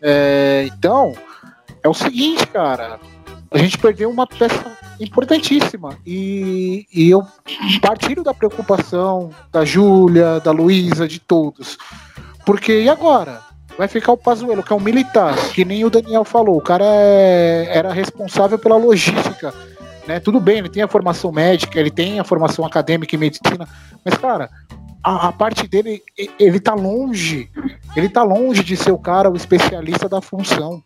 [0.00, 1.14] É, então,
[1.82, 2.98] é o seguinte, cara,
[3.50, 7.22] a gente perdeu uma peça importantíssima e, e eu
[7.80, 11.78] partilho da preocupação da Júlia, da Luísa, de todos.
[12.44, 13.40] Porque e agora?
[13.78, 16.84] Vai ficar o Pazuello, que é um militar, que nem o Daniel falou, o cara
[16.86, 19.52] é- era responsável pela logística.
[20.06, 20.18] Né?
[20.20, 23.68] Tudo bem, ele tem a formação médica, ele tem a formação acadêmica em medicina,
[24.04, 24.48] mas, cara,
[25.04, 27.50] a, a parte dele, e- ele tá longe,
[27.94, 30.82] ele tá longe de ser o cara, o especialista da função.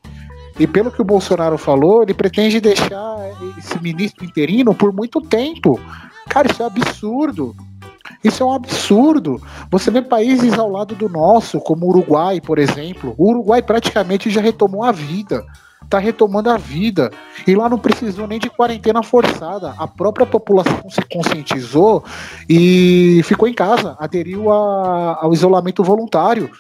[0.59, 3.17] E pelo que o Bolsonaro falou, ele pretende deixar
[3.57, 5.79] esse ministro interino por muito tempo.
[6.29, 7.55] Cara, isso é absurdo.
[8.25, 9.41] Isso é um absurdo.
[9.71, 13.15] Você vê países ao lado do nosso, como o Uruguai, por exemplo.
[13.17, 15.45] O Uruguai praticamente já retomou a vida.
[15.89, 17.11] Tá retomando a vida.
[17.47, 19.75] E lá não precisou nem de quarentena forçada.
[19.77, 22.05] A própria população se conscientizou
[22.49, 26.51] e ficou em casa, aderiu a- ao isolamento voluntário.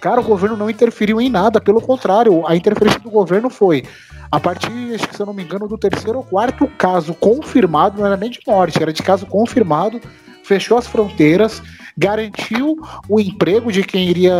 [0.00, 3.84] Cara, o governo não interferiu em nada, pelo contrário, a interferência do governo foi
[4.30, 8.16] a partir, se eu não me engano, do terceiro ou quarto caso confirmado, não era
[8.16, 10.00] nem de morte, era de caso confirmado,
[10.48, 11.62] fechou as fronteiras,
[11.96, 14.32] garantiu o emprego de quem iria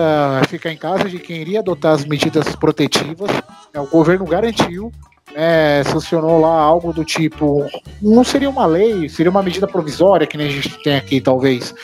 [0.49, 3.31] ficar em casa, de quem iria adotar as medidas protetivas,
[3.75, 4.91] né, o governo garantiu,
[5.35, 7.67] né, sancionou lá algo do tipo,
[8.01, 11.75] não seria uma lei, seria uma medida provisória, que nem a gente tem aqui, talvez,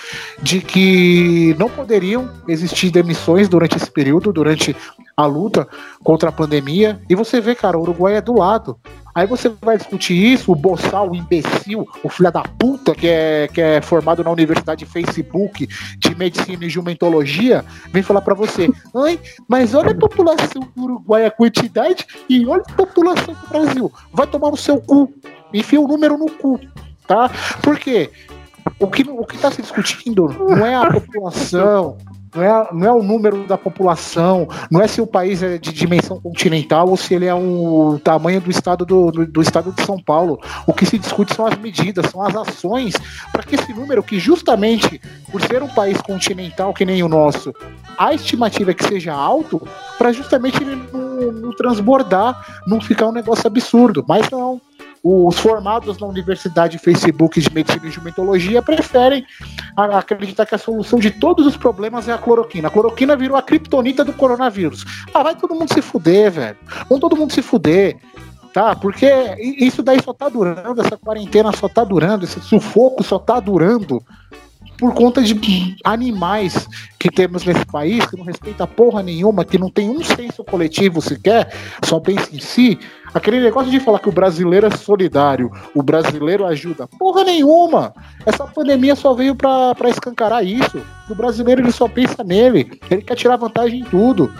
[0.40, 4.74] de que não poderiam existir demissões durante esse período, durante
[5.14, 5.68] a luta
[6.02, 6.98] contra a pandemia.
[7.10, 8.78] E você vê, cara, o Uruguai é do lado.
[9.14, 13.48] Aí você vai discutir isso, o boçal, o imbecil, o filho da puta que é,
[13.52, 19.20] que é formado na universidade Facebook de medicina e jumentologia, vem falar pra você: ai,
[19.46, 23.92] mas olha a população do Uruguai, a quantidade, e olha a população do Brasil.
[24.12, 25.12] Vai tomar no seu cu.
[25.52, 26.58] Enfia o número no cu,
[27.06, 27.30] tá?
[27.62, 28.10] Por quê?
[28.80, 31.96] O que, o que tá se discutindo não é a população,
[32.34, 35.72] não é, não é o número da população, não é se o país é de
[35.72, 39.82] dimensão continental ou se ele é um, tamanho do estado do, do, do estado de
[39.82, 40.40] São Paulo.
[40.66, 42.94] O que se discute são as medidas, são as ações
[43.32, 47.54] para que esse número, que justamente por ser um país continental que nem o nosso,
[47.98, 49.60] a estimativa é que seja alto,
[49.96, 54.04] para justamente ele não, não transbordar, não ficar um negócio absurdo.
[54.06, 54.60] Mas não,
[55.04, 59.26] os formados na Universidade Facebook de Medicina e Jumentologia preferem
[59.76, 62.68] acreditar que a solução de todos os problemas é a cloroquina.
[62.68, 64.82] A cloroquina virou a criptonita do coronavírus.
[65.12, 66.56] Ah, vai todo mundo se fuder, velho.
[66.88, 67.98] Vamos todo mundo se fuder.
[68.54, 68.74] Tá?
[68.74, 69.06] Porque
[69.58, 74.00] isso daí só tá durando, essa quarentena só tá durando, esse sufoco só tá durando
[74.78, 76.66] por conta de animais
[76.98, 81.00] que temos nesse país, que não respeita porra nenhuma, que não tem um senso coletivo
[81.00, 81.52] sequer,
[81.84, 82.78] só pensa em si.
[83.14, 87.94] Aquele negócio de falar que o brasileiro é solidário, o brasileiro ajuda, porra nenhuma.
[88.26, 90.84] Essa pandemia só veio pra, pra escancarar isso.
[91.08, 94.32] O brasileiro ele só pensa nele, ele quer tirar vantagem em tudo.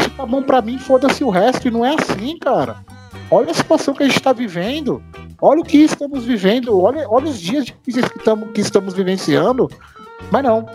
[0.00, 2.76] Se tá bom pra mim, foda-se o resto, e não é assim, cara.
[3.30, 5.02] Olha a situação que a gente está vivendo.
[5.40, 6.80] Olha o que estamos vivendo.
[6.80, 9.70] Olha, olha os dias difíceis que, tamo, que estamos vivenciando.
[10.30, 10.66] Mas não.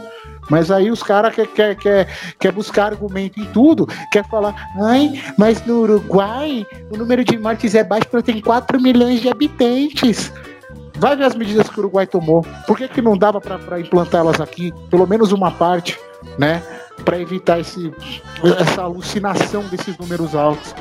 [0.50, 2.08] Mas aí os caras quer, quer, quer,
[2.40, 7.76] quer buscar argumento em tudo, quer falar, ai, mas no Uruguai o número de mortes
[7.76, 10.32] é baixo porque tem 4 milhões de habitantes.
[10.96, 12.44] Vai ver as medidas que o Uruguai tomou.
[12.66, 14.74] Por que, que não dava para implantá-las aqui?
[14.90, 16.00] Pelo menos uma parte,
[16.40, 16.62] né?
[17.06, 17.94] Para evitar esse,
[18.60, 20.74] essa alucinação desses números altos.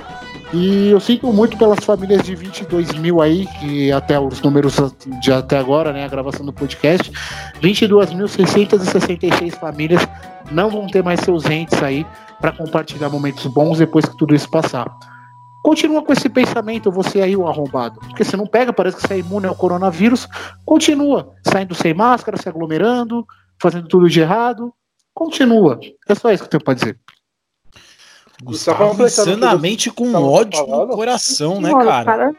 [0.59, 4.75] E eu sinto muito pelas famílias de 22 mil aí, que até os números
[5.21, 7.13] de até agora, né, a gravação do podcast,
[7.61, 10.01] 22.666 famílias
[10.51, 12.07] não vão ter mais seus entes aí
[12.41, 14.91] para compartilhar momentos bons depois que tudo isso passar.
[15.63, 18.01] Continua com esse pensamento, você aí, o arrombado.
[18.01, 20.27] Porque você não pega, parece que você é imune ao coronavírus.
[20.65, 23.27] Continua saindo sem máscara, se aglomerando,
[23.61, 24.73] fazendo tudo de errado.
[25.13, 25.79] Continua.
[26.09, 26.99] É só isso que eu tenho para dizer.
[28.43, 32.05] Gustavo insanamente com ódio no coração, né, cara?
[32.05, 32.37] cara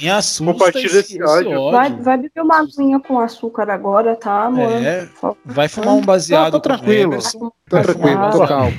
[0.00, 1.70] Me assusta Compartilha esse, esse ódio.
[1.70, 4.70] Vai, vai beber uma aguinha com açúcar agora, tá, amor?
[4.70, 5.08] É,
[5.44, 7.12] vai fumar um baseado tô tranquilo.
[7.12, 8.72] Emerson, tô tranquilo, tô calmo.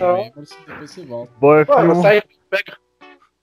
[1.40, 1.66] Boa,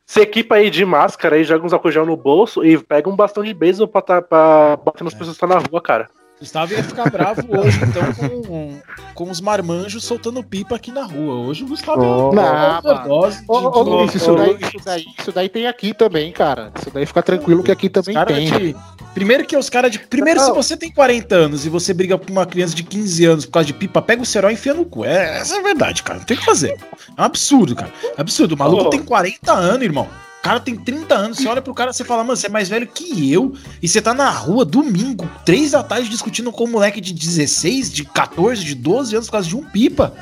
[0.04, 3.16] você equipa aí de máscara aí, joga uns álcool gel no bolso e pega um
[3.16, 5.16] bastão de beisebol pra, tá, pra bater nas é.
[5.16, 6.10] pessoas que estão na rua, cara.
[6.42, 8.80] Gustavo ia ficar bravo hoje, então, com,
[9.14, 11.34] com os marmanjos soltando pipa aqui na rua.
[11.46, 13.44] Hoje o Gustavo oh, ia overdose.
[13.46, 16.72] Luiz, isso, daí, isso, daí, isso daí tem aqui também, cara.
[16.76, 18.50] Isso daí fica tranquilo que aqui também tem.
[18.50, 18.76] De,
[19.14, 20.00] primeiro que os caras de.
[20.00, 23.46] Primeiro, se você tem 40 anos e você briga com uma criança de 15 anos
[23.46, 25.04] por causa de pipa, pega o cerol e enfia no cu.
[25.04, 26.18] É, essa é a verdade, cara.
[26.18, 26.76] Não tem o que fazer.
[27.16, 27.92] É um absurdo, cara.
[28.18, 28.56] É absurdo.
[28.56, 28.90] O maluco oh.
[28.90, 30.08] tem 40 anos, irmão.
[30.42, 32.68] O cara tem 30 anos, você olha pro cara e fala, mano, você é mais
[32.68, 36.68] velho que eu, e você tá na rua domingo, 3 da tarde, discutindo com um
[36.68, 40.12] moleque de 16, de 14, de 12 anos por causa de um pipa.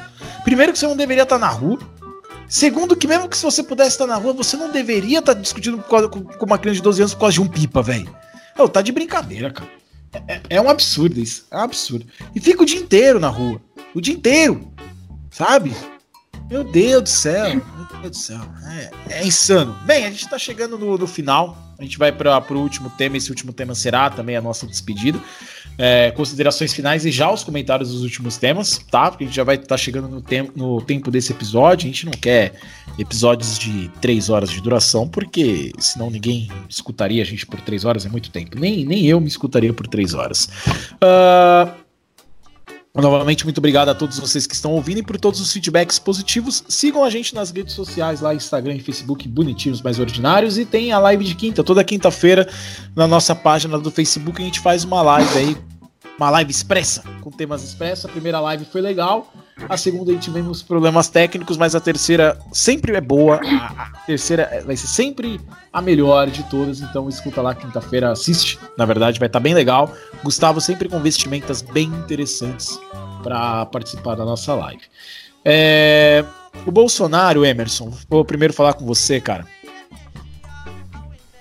[0.44, 1.78] Primeiro que você não deveria estar tá na rua.
[2.46, 5.34] Segundo, que mesmo que se você pudesse estar tá na rua, você não deveria estar
[5.34, 8.14] tá discutindo com uma criança de 12 anos por causa de um pipa, velho.
[8.70, 9.70] Tá de brincadeira, cara.
[10.12, 11.46] É, é, é um absurdo isso.
[11.50, 12.04] É um absurdo.
[12.34, 13.58] E fica o dia inteiro na rua.
[13.94, 14.70] O dia inteiro.
[15.30, 15.74] Sabe?
[16.50, 18.40] Meu Deus do céu, meu Deus do céu.
[19.08, 19.72] É, é insano.
[19.86, 21.56] Bem, a gente tá chegando no, no final.
[21.78, 23.16] A gente vai para o último tema.
[23.16, 25.18] Esse último tema será também a nossa despedida.
[25.78, 29.10] É, considerações finais e já os comentários dos últimos temas, tá?
[29.10, 31.88] Porque a gente já vai estar tá chegando no, tem no tempo desse episódio.
[31.88, 32.54] A gente não quer
[32.98, 38.04] episódios de três horas de duração, porque senão ninguém escutaria a gente por três horas,
[38.04, 38.58] é muito tempo.
[38.58, 40.50] Nem, nem eu me escutaria por três horas.
[40.96, 41.79] Uh,
[42.92, 46.64] Novamente, muito obrigado a todos vocês que estão ouvindo e por todos os feedbacks positivos.
[46.68, 50.58] Sigam a gente nas redes sociais, lá Instagram e Facebook, bonitinhos mais ordinários.
[50.58, 52.48] E tem a live de quinta, toda quinta-feira,
[52.96, 55.56] na nossa página do Facebook, a gente faz uma live aí,
[56.18, 58.06] uma live expressa, com temas expressos.
[58.06, 59.32] A primeira live foi legal,
[59.68, 63.40] a segunda a gente tivemos problemas técnicos, mas a terceira sempre é boa.
[63.42, 65.40] A, terceira vai ser sempre
[65.72, 66.80] a melhor de todas.
[66.80, 68.58] Então escuta lá quinta-feira, assiste.
[68.76, 69.92] Na verdade, vai estar tá bem legal.
[70.22, 72.78] Gustavo sempre com vestimentas bem interessantes
[73.22, 74.82] para participar da nossa live.
[75.44, 76.24] É,
[76.66, 79.46] o Bolsonaro, Emerson, vou primeiro falar com você, cara.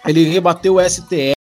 [0.06, 1.39] Ele rebateu o STF.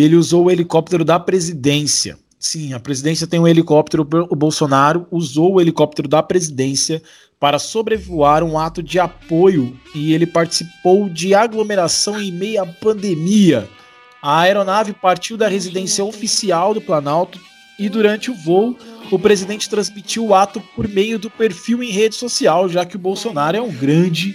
[0.00, 2.18] E ele usou o helicóptero da presidência.
[2.38, 7.02] Sim, a presidência tem um helicóptero, o Bolsonaro usou o helicóptero da presidência
[7.38, 13.68] para sobrevoar um ato de apoio e ele participou de aglomeração em meio à pandemia.
[14.22, 17.38] A aeronave partiu da residência oficial do Planalto
[17.78, 18.74] e durante o voo
[19.10, 22.98] o presidente transmitiu o ato por meio do perfil em rede social, já que o
[22.98, 24.34] Bolsonaro é um grande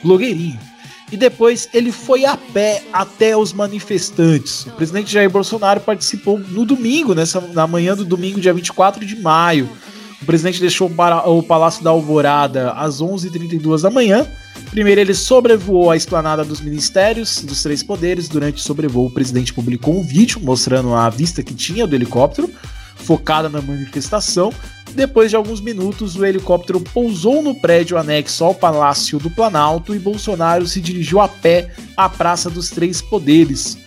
[0.00, 0.77] blogueirinho.
[1.10, 4.66] E depois ele foi a pé até os manifestantes.
[4.66, 9.16] O presidente Jair Bolsonaro participou no domingo, nessa, na manhã do domingo, dia 24 de
[9.16, 9.68] maio.
[10.20, 14.26] O presidente deixou o Palácio da Alvorada às 11h32 da manhã.
[14.70, 18.28] Primeiro, ele sobrevoou a esplanada dos ministérios dos três poderes.
[18.28, 22.50] Durante o sobrevoo, o presidente publicou um vídeo mostrando a vista que tinha do helicóptero,
[22.98, 24.52] focada na manifestação.
[24.92, 29.98] Depois de alguns minutos, o helicóptero pousou no prédio anexo ao Palácio do Planalto e
[29.98, 33.78] Bolsonaro se dirigiu a pé à Praça dos Três Poderes.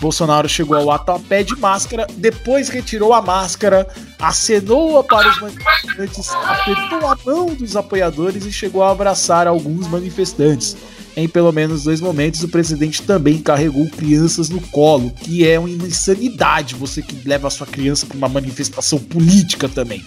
[0.00, 3.86] Bolsonaro chegou ao ato a pé de máscara, depois retirou a máscara,
[4.18, 10.76] acenou para os manifestantes, apertou a mão dos apoiadores e chegou a abraçar alguns manifestantes.
[11.16, 15.68] Em pelo menos dois momentos, o presidente também carregou crianças no colo, que é uma
[15.68, 20.04] insanidade você que leva a sua criança para uma manifestação política também.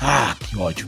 [0.00, 0.86] Ah, que ódio.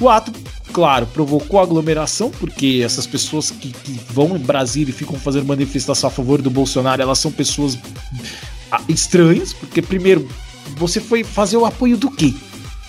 [0.00, 0.32] O ato,
[0.72, 6.08] claro, provocou aglomeração, porque essas pessoas que, que, vão em Brasília e ficam fazendo manifestação
[6.08, 7.76] a favor do Bolsonaro, elas são pessoas
[8.70, 10.28] ah, estranhas, porque primeiro,
[10.76, 12.32] você foi fazer o apoio do quê?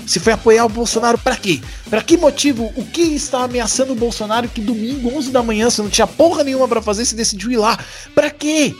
[0.05, 1.59] Você foi apoiar o Bolsonaro para quê?
[1.89, 2.71] Para que motivo?
[2.75, 6.43] O que está ameaçando o Bolsonaro que domingo, 11 da manhã, você não tinha porra
[6.43, 7.77] nenhuma para fazer, você decidiu ir lá?
[8.13, 8.75] Para quê?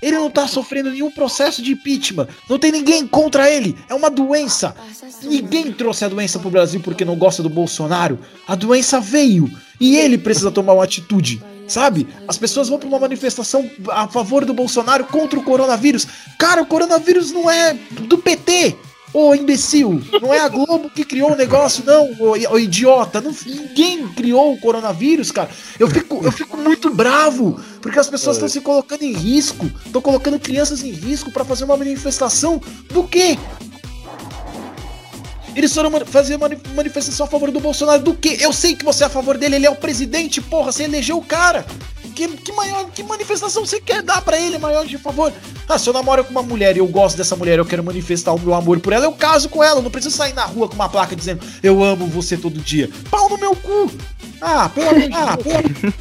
[0.00, 2.28] Ele não tá sofrendo nenhum processo de impeachment.
[2.48, 3.76] Não tem ninguém contra ele.
[3.88, 4.74] É uma doença.
[5.22, 8.18] Ninguém trouxe a doença pro Brasil porque não gosta do Bolsonaro.
[8.46, 9.50] A doença veio.
[9.80, 11.42] E ele precisa tomar uma atitude.
[11.66, 12.08] Sabe?
[12.26, 16.06] As pessoas vão para uma manifestação a favor do Bolsonaro contra o coronavírus.
[16.38, 18.74] Cara, o coronavírus não é do PT.
[19.12, 23.20] Ô imbecil, não é a Globo que criou o negócio, não, ô, ô idiota.
[23.20, 25.48] Não, ninguém criou o coronavírus, cara.
[25.78, 28.50] Eu fico, eu fico muito bravo, porque as pessoas estão é.
[28.50, 33.38] se colocando em risco, estão colocando crianças em risco para fazer uma manifestação do quê?
[35.56, 38.36] Eles foram fazer uma manifestação a favor do Bolsonaro do quê?
[38.40, 41.16] Eu sei que você é a favor dele, ele é o presidente, porra, você elegeu
[41.16, 41.66] o cara.
[42.18, 45.32] Que, que, maior, que manifestação você quer dar para ele, maior de favor?
[45.68, 48.32] Ah, se eu namoro com uma mulher e eu gosto dessa mulher, eu quero manifestar
[48.32, 49.80] o meu amor por ela, eu caso com ela.
[49.80, 52.90] Não preciso sair na rua com uma placa dizendo eu amo você todo dia.
[53.08, 53.88] Pau no meu cu!
[54.40, 55.94] Ah, pelo amor de ah, pelo...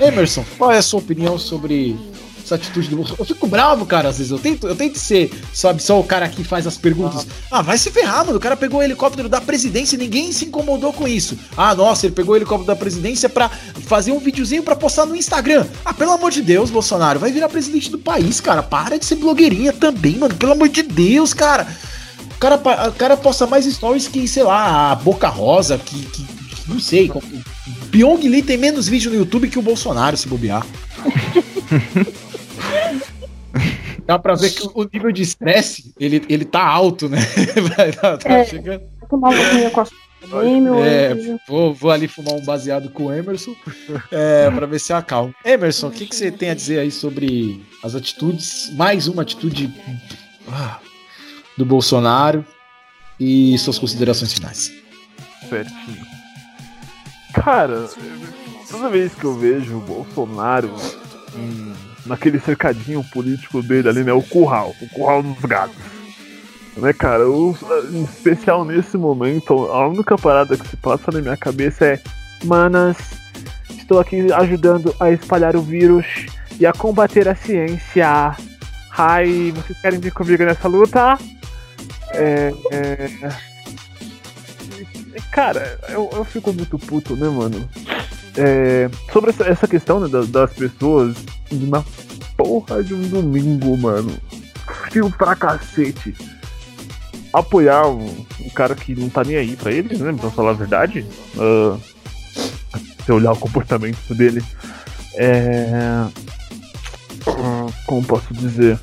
[0.00, 1.94] Emerson, qual é a sua opinião sobre
[2.44, 3.22] essa atitude do Bolsonaro.
[3.22, 4.30] Eu fico bravo, cara, às vezes.
[4.30, 7.26] Eu tento, eu tento ser, sabe, só o cara que faz as perguntas.
[7.50, 8.36] Ah, vai se ferrar, mano.
[8.36, 11.38] O cara pegou o helicóptero da presidência e ninguém se incomodou com isso.
[11.56, 15.16] Ah, nossa, ele pegou o helicóptero da presidência pra fazer um videozinho pra postar no
[15.16, 15.66] Instagram.
[15.84, 18.62] Ah, pelo amor de Deus, Bolsonaro, vai virar presidente do país, cara.
[18.62, 20.34] Para de ser blogueirinha também, mano.
[20.34, 21.66] Pelo amor de Deus, cara.
[22.34, 26.26] O cara, o cara posta mais stories que, sei lá, a Boca Rosa, que, que
[26.66, 27.10] não sei.
[27.90, 30.66] Pyong Lee tem menos vídeo no YouTube que o Bolsonaro, se bobear.
[34.06, 37.18] Dá pra ver que o nível de estresse, ele, ele tá alto, né?
[38.00, 38.82] tá, tá é, chegando.
[39.08, 39.86] Tomar uma com a
[40.86, 41.14] é,
[41.46, 43.54] vou, vou ali fumar um baseado com o Emerson
[44.10, 45.34] é, para ver se acalma.
[45.44, 49.72] Emerson, o que, que você tem a dizer aí sobre as atitudes, mais uma atitude
[50.48, 50.78] ah,
[51.58, 52.44] do Bolsonaro
[53.20, 54.72] e suas considerações finais?
[55.48, 56.06] Certinho.
[57.34, 57.88] Cara,
[58.70, 60.74] toda vez que eu vejo o Bolsonaro
[61.36, 64.12] em naquele cercadinho político dele ali, né?
[64.12, 65.76] O curral, o curral dos gatos.
[66.76, 67.28] Né, cara?
[67.28, 67.56] O,
[67.92, 72.00] em especial nesse momento, a única parada que se passa na minha cabeça é:
[72.44, 72.96] Manas,
[73.70, 76.04] estou aqui ajudando a espalhar o vírus
[76.58, 78.36] e a combater a ciência.
[78.96, 81.18] Ai, vocês querem vir comigo nessa luta?
[82.12, 82.52] É.
[82.70, 83.10] é...
[85.30, 87.68] Cara, eu, eu fico muito puto, né, mano?
[88.36, 91.16] É, sobre essa, essa questão né, das, das, pessoas
[91.52, 91.84] na
[92.36, 94.12] porra de um domingo, mano.
[94.88, 96.14] Frio pra cacete.
[97.32, 100.12] Apoiar um, um, cara que não tá nem aí pra ele, né?
[100.20, 101.04] Pra falar a verdade.
[101.36, 101.80] Uh,
[103.04, 104.42] se olhar o comportamento dele.
[105.14, 106.06] É.
[107.26, 108.78] Uh, como posso dizer?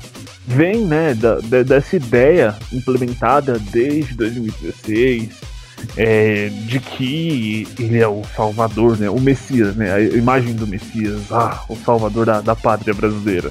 [0.46, 5.51] Vem, né, da, da, dessa ideia implementada desde 2016
[5.96, 9.10] é, de que ele é o salvador, né?
[9.10, 9.92] O Messias, né?
[9.92, 13.50] A imagem do Messias, ah, o salvador da, da pátria brasileira.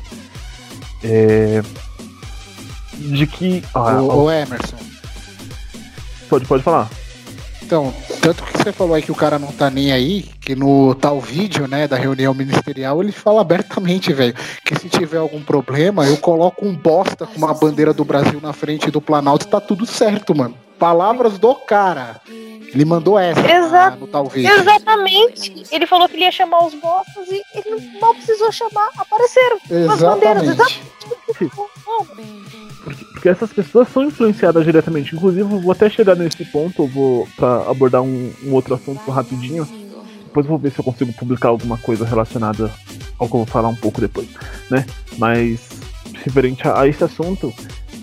[1.04, 1.62] É,
[2.94, 3.64] de que.
[3.74, 4.78] Ah, o, o Emerson.
[6.30, 6.90] Pode, pode falar.
[7.72, 10.94] Então, tanto que você falou aí que o cara não tá nem aí, que no
[10.94, 14.36] tal vídeo, né, da reunião ministerial, ele fala abertamente, velho,
[14.66, 18.52] que se tiver algum problema, eu coloco um bosta com uma bandeira do Brasil na
[18.52, 20.54] frente do Planalto e tá tudo certo, mano.
[20.82, 22.20] Palavras do cara.
[22.28, 24.00] Ele mandou essa Exato.
[24.00, 24.50] no talvez.
[24.50, 25.64] Exatamente.
[25.72, 28.90] Ele falou que ele ia chamar os votos e ele mal precisou chamar.
[28.98, 29.60] Apareceram.
[29.92, 30.82] As bandeiras, Exatamente.
[32.84, 35.16] Porque, porque essas pessoas são influenciadas diretamente.
[35.16, 39.12] Inclusive, eu vou até chegar nesse ponto, eu vou pra abordar um, um outro assunto
[39.12, 39.68] rapidinho.
[40.24, 42.72] Depois vou ver se eu consigo publicar alguma coisa relacionada
[43.20, 44.30] ao que eu vou falar um pouco depois,
[44.72, 44.84] né?
[45.20, 45.60] Mas
[46.24, 47.54] referente a, a esse assunto,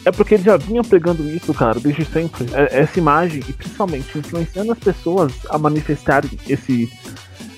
[0.09, 2.47] é porque ele já vinha pregando isso, cara, desde sempre.
[2.53, 6.91] É- Essa imagem, e principalmente influenciando as pessoas a manifestarem esse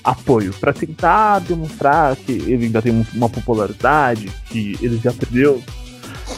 [0.03, 5.63] apoio, pra tentar demonstrar que ele ainda tem um- uma popularidade, que ele já perdeu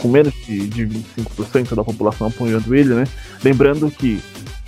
[0.01, 3.05] com menos de, de 25% da população apoiando ele, né?
[3.43, 4.19] Lembrando que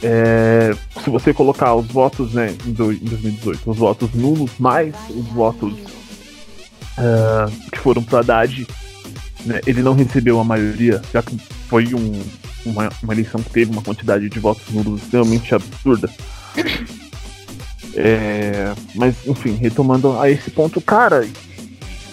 [0.03, 0.73] é,
[1.03, 5.73] se você colocar os votos né, em, em 2018, os votos nulos mais os votos
[6.97, 8.67] ah, que foram para Haddad,
[9.45, 11.37] né, ele não recebeu a maioria, já que
[11.69, 12.21] foi um-
[12.65, 16.09] uma, uma eleição que teve uma quantidade de votos nulos extremamente absurda.
[17.95, 21.25] É, mas, enfim, retomando a esse ponto, cara,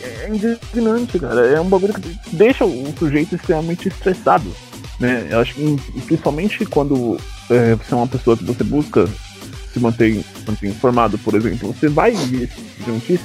[0.02, 1.46] é indignante, cara.
[1.46, 4.48] É um bagulho que deixa o sujeito extremamente estressado.
[5.00, 5.26] Né?
[5.30, 5.76] Eu acho que
[6.06, 7.18] principalmente quando
[7.50, 9.08] é, você é uma pessoa que você busca
[9.72, 13.22] se manter, manter informado, por exemplo, você vai ver esse tipo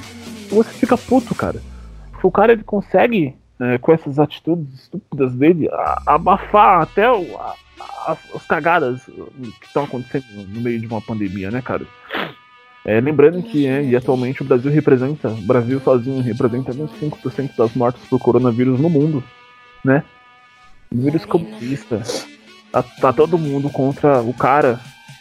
[0.50, 1.62] você fica puto, cara.
[2.24, 7.56] O cara ele consegue, é, com essas atitudes estúpidas dele, a- abafar até o- a-
[8.08, 11.86] as, as cagadas que estão acontecendo no meio de uma pandemia, né, cara?
[12.86, 17.74] É, lembrando que é, e atualmente o Brasil representa, o Brasil sozinho representa 25% das
[17.74, 19.22] mortes por coronavírus no mundo,
[19.84, 20.04] né?
[20.90, 22.02] Vírus comunista.
[22.72, 24.80] Tá, tá todo mundo contra o cara,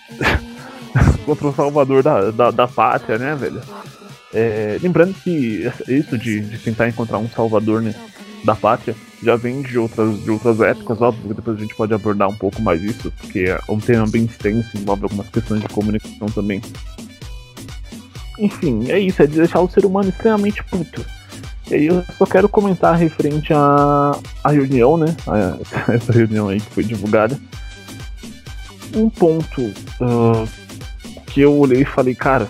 [1.27, 3.61] contra o salvador da, da, da pátria, né, velho?
[4.33, 7.95] É, lembrando que isso de, de tentar encontrar um salvador né,
[8.47, 11.93] da pátria já vem de outras, de outras épocas, óbvio que depois a gente pode
[11.93, 15.69] abordar um pouco mais isso, porque é um tema bem extenso, envolve algumas questões de
[15.69, 16.61] comunicação também.
[18.39, 21.05] Enfim, é isso, é de deixar o ser humano extremamente puto.
[21.71, 25.17] E aí eu só quero comentar referente à, à reunião, né?
[25.27, 25.57] A-
[25.93, 27.39] essa reunião aí que foi divulgada.
[28.95, 30.45] Um ponto ah,
[31.27, 32.47] que eu olhei e falei, cara,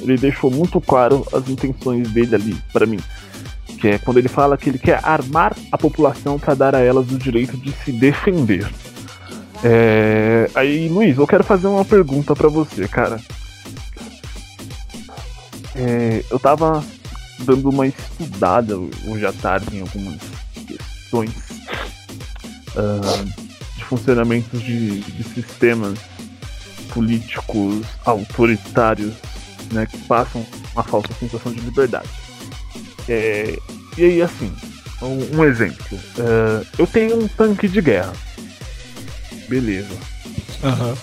[0.00, 2.98] ele deixou muito claro as intenções dele ali pra mim.
[3.80, 7.10] Que é quando ele fala que ele quer armar a população para dar a elas
[7.10, 8.68] o direito de se defender.
[9.62, 13.20] É, Aí, Luiz, eu quero fazer uma pergunta pra você, cara.
[15.74, 16.84] É, eu tava
[17.40, 20.18] dando uma estudada hoje à tarde em algumas
[20.66, 21.30] questões
[22.76, 23.24] ah,
[23.76, 25.98] de funcionamentos de, de sistemas
[26.92, 29.14] políticos autoritários
[29.72, 32.08] né, que passam uma falsa sensação de liberdade.
[33.08, 33.56] É,
[33.96, 34.52] e aí, assim,
[35.02, 35.98] um, um exemplo.
[36.18, 38.12] Ah, eu tenho um tanque de guerra.
[39.48, 39.96] Beleza.
[40.62, 40.96] Aham.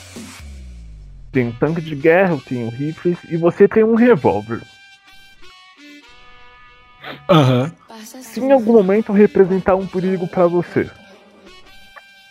[1.32, 4.62] Tenho um tanque de guerra, eu tenho rifles e você tem um revólver.
[7.30, 7.72] Aham.
[8.22, 10.90] Se em algum momento representar um perigo pra você,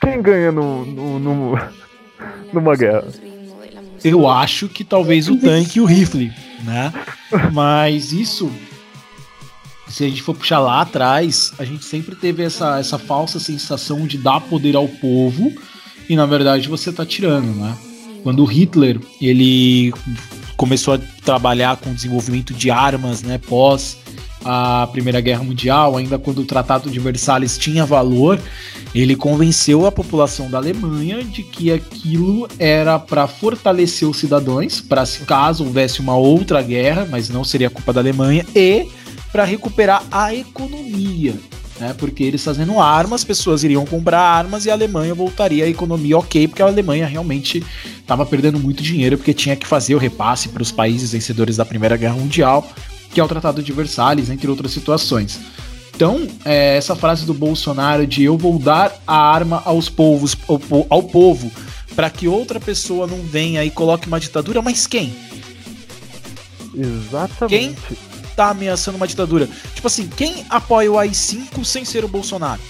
[0.01, 1.59] quem ganha no, no, no-
[2.53, 3.07] numa guerra?
[4.03, 6.31] Eu acho que talvez o tanque e o rifle,
[6.63, 6.93] né?
[7.53, 8.51] Mas isso,
[9.95, 14.09] se a gente for puxar lá atrás, a gente sempre teve essa, essa falsa sensação
[14.09, 15.53] de dar poder ao povo
[16.09, 17.77] e na verdade você tá tirando, né?
[18.25, 19.95] Quando Hitler ele
[20.57, 23.99] começou a trabalhar com o desenvolvimento de armas, né, pós
[24.45, 28.41] a Primeira Guerra Mundial, ainda quando o Tratado de Versalhes tinha valor,
[28.93, 35.07] ele convenceu a população da Alemanha de que aquilo era para fortalecer os cidadãos, para
[35.07, 38.89] se caso houvesse uma outra guerra, mas não seria culpa da Alemanha, e
[39.35, 41.35] para recuperar a economia.
[41.81, 45.69] Né, porque eles fazendo armas, as pessoas iriam comprar armas e a Alemanha voltaria à
[45.69, 47.61] economia ok, porque a Alemanha realmente
[47.99, 51.65] estava perdendo muito dinheiro, porque tinha que fazer o repasse para os países vencedores da
[51.65, 52.65] Primeira Guerra Mundial,
[53.13, 55.41] que é o Tratado de Versalhes, entre outras situações.
[55.97, 60.61] Então, é, essa frase do Bolsonaro de eu vou dar a arma aos povos, ao,
[60.89, 61.51] ao povo,
[61.97, 65.13] para que outra pessoa não venha e coloque uma ditadura, mas quem?
[66.73, 68.14] Exatamente.
[68.37, 69.49] Tá ameaçando uma ditadura?
[69.75, 72.61] Tipo assim, quem apoia o AI-5 sem ser o Bolsonaro?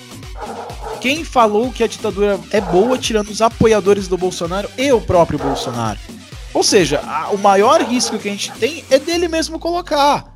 [1.00, 5.38] Quem falou que a ditadura é boa tirando os apoiadores do Bolsonaro e o próprio
[5.38, 5.98] Bolsonaro?
[6.52, 10.32] Ou seja, a- o maior risco que a gente tem é dele mesmo colocar.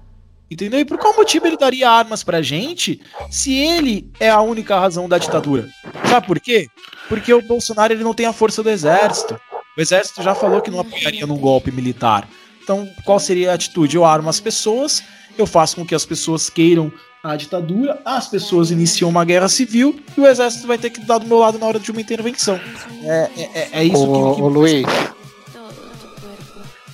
[0.51, 0.81] Entendeu?
[0.81, 3.01] E por qual motivo ele daria armas pra gente
[3.31, 5.69] se ele é a única razão da ditadura?
[6.09, 6.69] Sabe por quê?
[7.09, 9.39] Porque o Bolsonaro ele não tem a força do exército.
[9.77, 12.27] O exército já falou que não apoiaria num golpe militar.
[12.63, 13.97] Então, qual seria a atitude?
[13.97, 15.03] Eu armo as pessoas
[15.41, 16.93] eu faço com que as pessoas queiram
[17.23, 21.19] a ditadura, as pessoas iniciam uma guerra civil e o exército vai ter que dar
[21.19, 22.61] do meu lado na hora de uma intervenção.
[23.03, 24.87] É, é, é- é isso Ô, que, que ô, Luiz.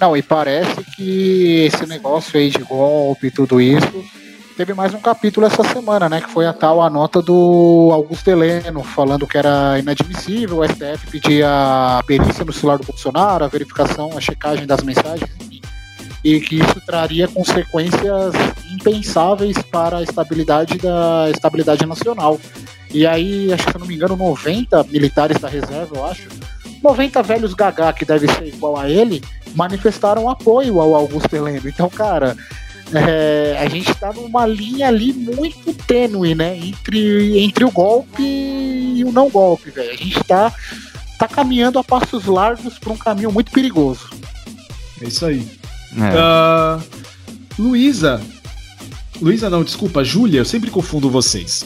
[0.01, 4.05] Não, e parece que esse negócio aí de golpe e tudo isso.
[4.57, 6.21] Teve mais um capítulo essa semana, né?
[6.21, 11.11] Que foi a tal a nota do Augusto Heleno, falando que era inadmissível o STF
[11.11, 15.29] pedir a perícia no celular do Bolsonaro, a verificação, a checagem das mensagens,
[16.25, 18.35] e que isso traria consequências
[18.73, 22.41] impensáveis para a estabilidade da estabilidade nacional.
[22.91, 26.29] E aí, acho que se eu não me engano, 90 militares da reserva, eu acho,
[26.83, 29.23] 90 velhos gagá que deve ser igual a ele,
[29.55, 31.69] manifestaram apoio ao Augusto Heleno.
[31.69, 32.37] Então, cara,
[32.93, 36.57] é, a gente tá numa linha ali muito tênue, né?
[36.57, 39.91] Entre, entre o golpe e o não golpe, velho.
[39.91, 40.53] A gente tá,
[41.19, 44.11] tá caminhando a passos largos para um caminho muito perigoso.
[45.03, 45.64] É isso aí.
[45.97, 46.17] É.
[46.17, 46.81] Ah,
[47.59, 48.21] Luísa.
[49.21, 51.65] Luísa não, desculpa, Júlia, eu sempre confundo vocês.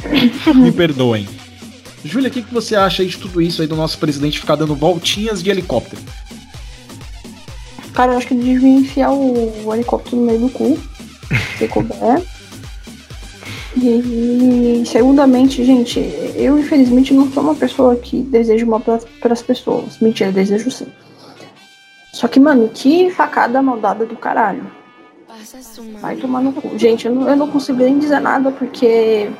[0.54, 1.26] Me perdoem.
[2.04, 4.56] Júlia, o que, que você acha aí de tudo isso aí do nosso presidente ficar
[4.56, 6.02] dando voltinhas de helicóptero?
[7.94, 10.78] Cara, eu acho que ele devia enfiar o, o helicóptero no meio do cu,
[11.58, 12.22] se couber.
[13.76, 15.98] E, segundamente, gente,
[16.34, 19.98] eu infelizmente não sou uma pessoa que deseja mal para as pessoas.
[20.00, 20.86] Mentira, desejo sim.
[22.12, 24.70] Só que, mano, que facada maldada do caralho.
[26.00, 26.78] Vai tomar no cu.
[26.78, 29.30] Gente, eu não, eu não consigo nem dizer nada porque.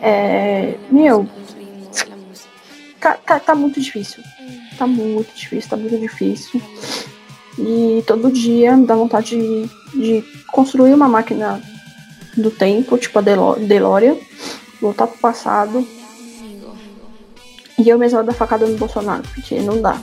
[0.00, 0.76] É.
[0.90, 1.26] Meu,
[3.00, 4.22] tá, tá, tá muito difícil.
[4.78, 6.60] Tá muito difícil, tá muito difícil.
[7.58, 11.60] E todo dia dá vontade de, de construir uma máquina
[12.36, 14.16] do tempo, tipo a Delo- DeLorean,
[14.80, 15.86] voltar pro passado.
[17.78, 19.98] E eu mesma dar facada no Bolsonaro, porque não dá.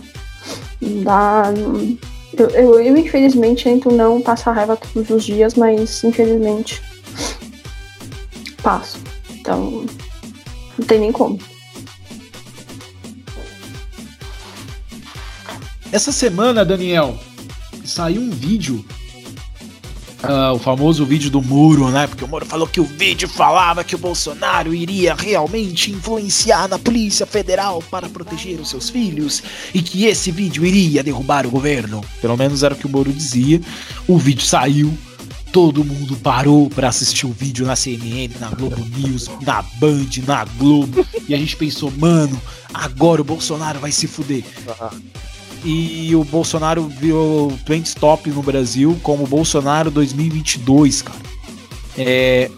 [1.04, 1.44] Dá.
[2.38, 6.82] Eu, eu, eu, infelizmente tento não passar raiva todos os dias, mas infelizmente
[8.62, 8.98] passo.
[9.30, 9.86] Então
[10.78, 11.38] não tem nem como.
[15.92, 17.16] Essa semana, Daniel,
[17.86, 18.84] saiu um vídeo.
[20.24, 22.08] Ah, o famoso vídeo do Muro, né?
[22.08, 26.80] Porque o Muro falou que o vídeo falava que o Bolsonaro iria realmente influenciar na
[26.80, 29.44] Polícia Federal para proteger os seus filhos
[29.74, 32.04] e que esse vídeo iria derrubar o governo.
[32.22, 33.60] Pelo menos era o que o Moro dizia.
[34.08, 34.98] O vídeo saiu,
[35.52, 40.46] todo mundo parou para assistir o vídeo na CNN, na Globo News, na Band, na
[40.46, 41.06] Globo.
[41.28, 42.42] E a gente pensou, mano,
[42.74, 44.44] agora o Bolsonaro vai se fuder.
[45.66, 51.20] E o Bolsonaro virou trend stop no Brasil como Bolsonaro 2022, cara.
[51.98, 52.52] É,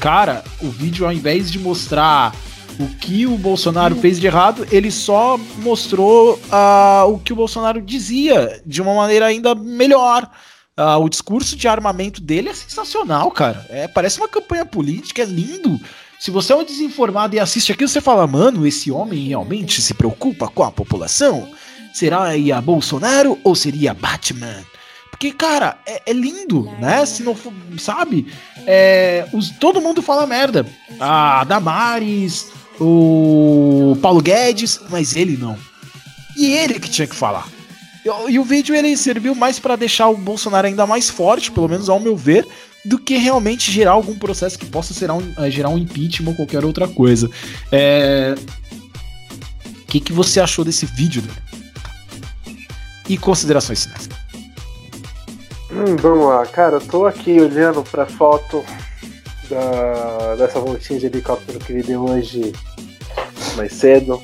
[0.00, 2.34] cara, o vídeo ao invés de mostrar
[2.78, 7.80] o que o Bolsonaro fez de errado, ele só mostrou ah, o que o Bolsonaro
[7.80, 10.28] dizia de uma maneira ainda melhor.
[10.76, 13.66] Ah, o discurso de armamento dele é sensacional, cara.
[13.68, 15.78] É, parece uma campanha política, é lindo.
[16.18, 19.94] Se você é um desinformado e assiste aquilo, você fala, mano, esse homem realmente se
[19.94, 21.48] preocupa com a população?
[21.92, 24.64] Será ia Bolsonaro ou seria Batman?
[25.10, 27.04] Porque, cara, é, é lindo, né?
[27.04, 28.26] Se não for, sabe?
[28.66, 30.66] É, os, todo mundo fala merda.
[30.98, 32.46] A Damares,
[32.80, 35.58] o Paulo Guedes, mas ele não.
[36.36, 37.46] E ele que tinha que falar.
[38.02, 41.68] E, e o vídeo ele serviu mais pra deixar o Bolsonaro ainda mais forte, pelo
[41.68, 42.46] menos ao meu ver,
[42.82, 46.36] do que realmente gerar algum processo que possa gerar um, eh, gerar um impeachment ou
[46.36, 47.28] qualquer outra coisa.
[47.70, 48.34] É...
[49.66, 51.59] O que, que você achou desse vídeo, Daniel?
[53.10, 54.08] E considerações finais.
[55.68, 58.64] Hum, vamos lá, cara, eu tô aqui olhando pra foto
[59.48, 62.52] da, dessa voltinha de helicóptero que ele deu hoje
[63.56, 64.22] mais cedo.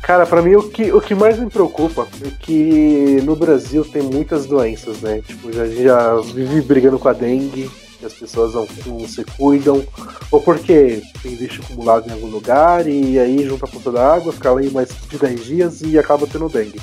[0.00, 4.00] Cara, pra mim o que, o que mais me preocupa é que no Brasil tem
[4.00, 5.20] muitas doenças, né?
[5.26, 7.70] Tipo, já, já vive brigando com a dengue,
[8.06, 9.84] as pessoas não, não se cuidam,
[10.30, 14.32] ou porque tem lixo acumulado em algum lugar e aí junta a ponta da água,
[14.32, 16.80] fica ali mais de 10 dias e acaba tendo dengue.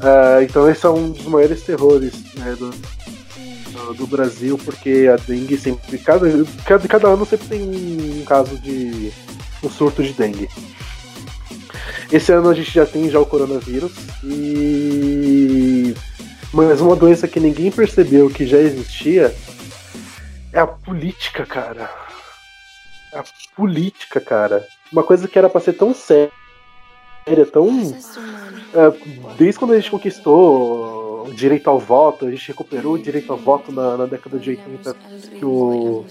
[0.00, 5.16] Ah, então esse é um dos maiores terrores né, do, do- do Brasil, porque a
[5.16, 5.98] dengue sempre.
[5.98, 6.26] Cada,
[6.64, 9.10] cada, cada ano sempre tem um caso de.
[9.62, 10.48] um surto de dengue.
[12.12, 13.92] Esse ano a gente já tem já o coronavírus
[14.24, 15.94] e.
[16.52, 19.34] Mas uma doença que ninguém percebeu que já existia
[20.58, 21.90] é a política, cara.
[23.14, 23.22] A
[23.54, 24.66] política, cara.
[24.92, 26.30] Uma coisa que era pra ser tão séria,
[27.52, 27.68] tão
[28.74, 33.30] é, desde quando a gente conquistou o direito ao voto, a gente recuperou o direito
[33.32, 34.94] ao voto na, na década de 80
[35.38, 36.04] que o,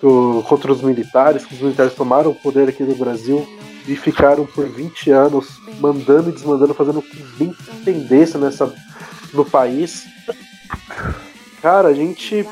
[0.00, 3.46] que o- contra os militares, que os militares tomaram o poder aqui no Brasil
[3.86, 5.48] e ficaram por 20 anos
[5.80, 8.74] mandando e desmandando, fazendo o que bem entendesse nessa,
[9.34, 10.04] no país.
[11.60, 12.46] Cara, a gente.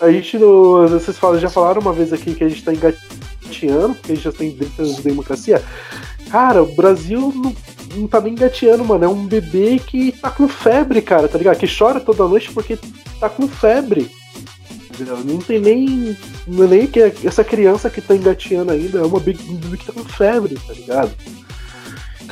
[0.00, 0.38] A gente.
[0.38, 4.14] no- Vocês falam, já falaram uma vez aqui que a gente tá engateando, porque a
[4.14, 5.62] gente já tem 30 anos de democracia.
[6.30, 7.54] Cara, o Brasil não,
[7.96, 9.04] não tá nem engateando, mano.
[9.04, 11.58] É um bebê que tá com febre, cara, tá ligado?
[11.58, 12.78] Que chora toda noite porque
[13.18, 14.10] tá com febre.
[15.24, 16.16] Não tem nem.
[16.46, 19.86] Não é nem que essa criança que tá engateando ainda, é uma um bebê que
[19.86, 21.10] tá com febre, tá ligado?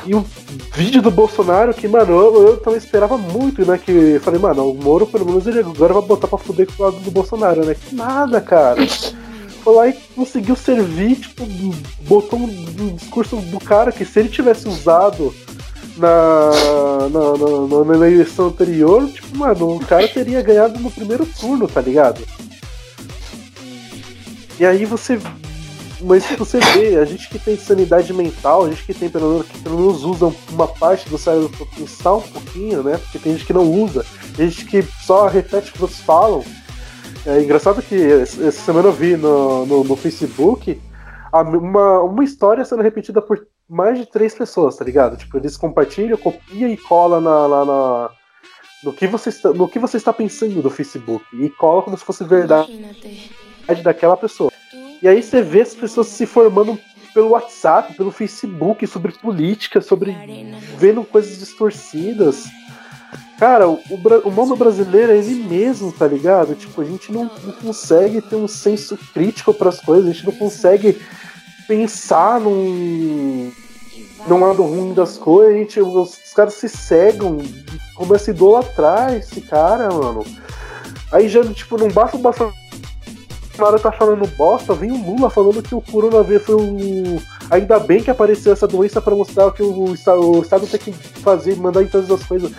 [0.05, 0.25] E o
[0.73, 3.77] vídeo do Bolsonaro, que, mano, eu, eu também esperava muito, né?
[3.77, 6.81] Que eu falei, mano, o Moro, pelo menos, ele agora vai botar pra fuder com
[6.81, 7.75] o lado do Bolsonaro, né?
[7.75, 8.79] Que nada, cara.
[9.63, 11.45] Foi lá e conseguiu servir, tipo,
[12.07, 12.43] botou um,
[12.79, 15.35] um discurso do cara que se ele tivesse usado
[15.97, 16.49] na,
[17.09, 21.67] na, na, na- na eleição anterior, tipo, mano, o cara teria ganhado no primeiro turno,
[21.67, 22.21] tá ligado?
[24.59, 25.19] E aí você.
[26.01, 29.31] Mas se você vê, a gente que tem sanidade mental, a gente que tem pelo
[29.33, 32.97] menos, que pelo menos usa uma parte do cérebro pra pensar um pouquinho, né?
[32.97, 34.05] Porque tem gente que não usa,
[34.35, 36.43] tem gente que só repete o que os outros falam.
[37.25, 40.79] É engraçado que essa semana eu vi no, no, no Facebook
[41.33, 45.17] uma, uma história sendo repetida por mais de três pessoas, tá ligado?
[45.17, 48.09] Tipo, eles compartilham, copia e cola na, na- na-
[48.83, 51.23] no, que você está, no que você está pensando do Facebook.
[51.33, 52.71] E cola como se fosse verdade
[53.83, 54.48] daquela pessoa.
[55.01, 56.77] E aí você vê as pessoas se formando
[57.13, 60.15] pelo WhatsApp, pelo Facebook, sobre política, sobre
[60.77, 62.45] vendo coisas distorcidas.
[63.39, 63.79] Cara, o,
[64.25, 66.55] o mundo brasileiro é ele mesmo, tá ligado?
[66.55, 70.25] Tipo, a gente não, não consegue ter um senso crítico para as coisas, a gente
[70.25, 71.01] não consegue
[71.65, 73.51] pensar num,
[74.27, 77.37] num lado ruim das coisas, a gente, os, os caras se cegam,
[77.95, 80.25] começam a idolatrar esse cara, mano.
[81.11, 82.19] Aí já, tipo, não basta o
[83.59, 87.19] Bolsonaro tá falando bosta, vem o Lula falando que o coronavírus foi um.
[87.51, 91.57] Ainda bem que apareceu essa doença pra mostrar que o, o Estado tem que fazer,
[91.57, 92.51] mandar em todas as coisas.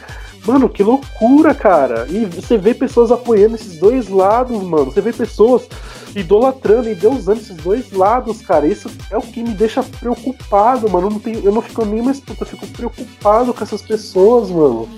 [0.47, 2.06] Mano, que loucura, cara.
[2.09, 4.86] E você vê pessoas apoiando esses dois lados, mano.
[4.86, 5.68] Você vê pessoas
[6.14, 8.66] idolatrando e deusando esses dois lados, cara.
[8.66, 11.06] Isso é o que me deixa preocupado, mano.
[11.06, 14.51] Eu não, tenho, eu não fico nem mais puto, eu fico preocupado com essas pessoas,
[14.51, 14.89] mano.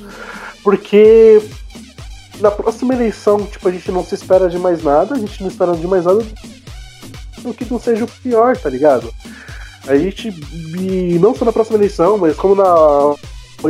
[0.63, 1.43] Porque
[2.41, 5.49] na próxima eleição, tipo, a gente não se espera de mais nada, a gente não
[5.49, 6.25] espera de mais nada
[7.43, 9.13] do que não seja o pior, tá ligado?
[9.87, 10.33] A gente,
[11.21, 13.15] não só na próxima eleição, mas como na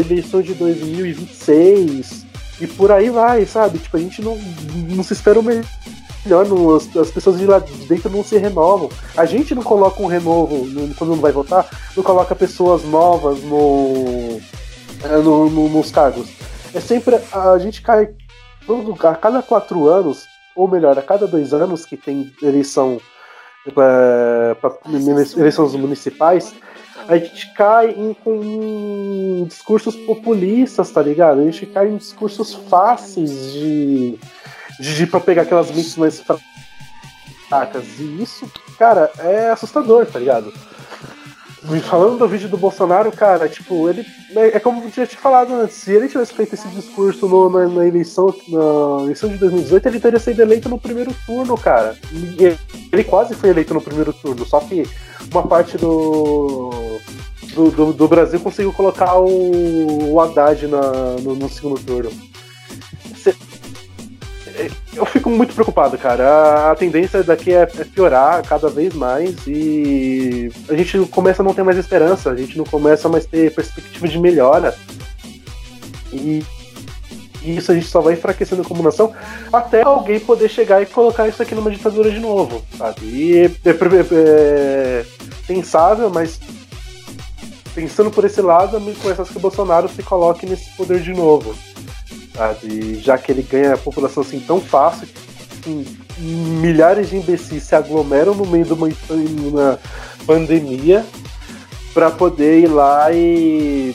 [0.01, 2.27] eleição de 2026
[2.61, 3.79] e por aí vai, sabe?
[3.79, 4.37] Tipo, a gente não,
[4.95, 8.37] não se espera o melhor, não- as, as pessoas de lá de dentro não se
[8.37, 8.91] renovam.
[9.17, 11.67] A gente não coloca um renovo no- quando não vai votar,
[11.97, 14.39] não coloca pessoas novas no,
[15.05, 16.29] é, no- no- nos cargos.
[16.75, 18.11] É sempre a gente cai
[18.67, 23.01] todo, a cada quatro anos, ou melhor, a cada dois anos que tem eleição
[23.75, 24.57] para
[25.37, 26.55] eleições municipais,
[27.09, 31.41] a gente cai em, com discursos populistas, tá ligado?
[31.41, 34.19] A gente cai em discursos fáceis de,
[34.79, 36.23] de, de para pegar aquelas mentes mais
[37.49, 37.85] fracas.
[37.99, 40.53] E isso, cara, é assustador, tá ligado?
[41.89, 44.05] Falando do vídeo do Bolsonaro, cara, tipo, ele.
[44.35, 47.49] É, é como eu tinha te falado antes, se ele tivesse feito esse discurso no-
[47.49, 51.97] na, na eleição, na eleição de 2018, ele teria sido eleito no primeiro turno, cara.
[52.13, 52.59] Ele,
[52.93, 54.89] ele quase foi eleito no primeiro turno, só que
[55.31, 56.99] uma parte do.
[57.55, 60.81] Do, do- do Brasil conseguiu colocar o, o Haddad na,
[61.23, 62.11] no, no segundo turno.
[64.95, 66.71] Eu fico muito preocupado, cara.
[66.71, 71.55] A, tendência daqui é, é piorar cada vez mais e a gente começa a não
[71.55, 74.77] ter mais esperança, a gente não começa a mais ter perspectiva de melhora.
[76.13, 76.45] E,
[77.43, 79.13] isso a gente só vai enfraquecendo como nação
[79.53, 83.05] até alguém poder chegar e colocar isso aqui numa ditadura de novo, sabe?
[83.05, 83.77] E é, é-
[84.13, 85.05] é
[85.47, 86.39] pensável, mas
[87.75, 91.55] pensando por esse lado, me parece que o Bolsonaro se coloque nesse poder de novo
[92.35, 93.01] sabe?
[93.01, 95.09] Já que ele ganha a população assim tão fácil,
[95.63, 98.89] que milhares de imbecis se aglomeram no meio de uma,
[99.49, 99.81] uma
[100.27, 101.05] pandemia
[101.95, 103.95] para poder ir lá e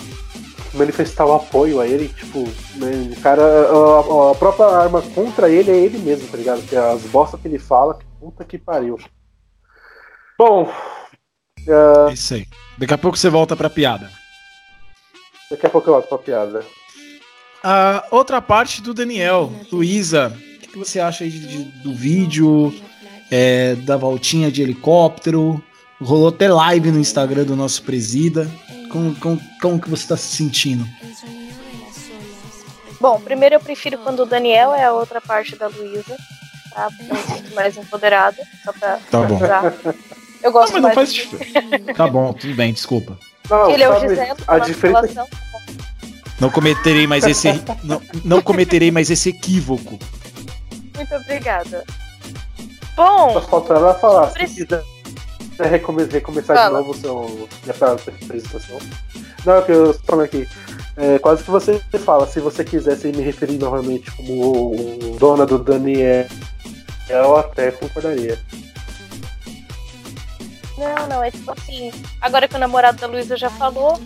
[0.74, 2.40] manifestar o apoio a ele, tipo,
[2.76, 6.62] né, o cara, a, a própria arma contra ele é ele mesmo, tá ligado?
[6.68, 8.98] Que as bostas que ele fala, que puta que pariu.
[10.38, 10.72] Bom,
[11.68, 12.46] É isso aí.
[12.78, 14.10] Daqui a pouco você volta pra piada.
[15.50, 16.64] daqui a pouco eu volto pra piada.
[17.64, 21.94] A outra parte do Daniel, Luísa, o que, que você acha aí de- de- do
[21.94, 22.74] vídeo,
[23.32, 25.62] é, da voltinha de helicóptero?
[26.00, 28.50] Rolou até live no Instagram do nosso presida.
[28.92, 30.88] Como, como, como que você tá se sentindo?
[33.02, 36.16] Bom, primeiro eu prefiro quando o Daniel é a outra parte da Luísa,
[36.74, 36.88] tá?
[36.96, 39.40] Porque eu me sinto mais empoderada, só pra Tá bom.
[40.44, 41.94] Eu Não, gosto mas não mais faz do- diferença.
[41.96, 43.18] Tá bom, tudo bem, desculpa.
[43.50, 45.28] Não, Ele é o sabe, Giselo, a da diferença relação.
[46.40, 47.48] Não cometerei mais esse.
[47.84, 49.98] não, não cometerei mais esse equívoco.
[50.96, 51.84] Muito obrigada.
[52.96, 54.32] Bom, Só falta ela falar.
[54.32, 54.84] Se quiser
[55.60, 56.82] recome- recomeçar Fala.
[56.82, 57.94] de novo o seu, minha
[58.24, 58.78] apresentação.
[59.46, 60.48] Não, é que eu falando aqui.
[60.96, 65.46] É, quase que você fala, se você quisesse me referir novamente como o, o dona
[65.46, 66.26] do Daniel,
[67.08, 68.40] eu até concordaria.
[70.78, 71.92] não, não, é tipo assim.
[72.20, 74.00] Agora que o namorado da Luísa já falou,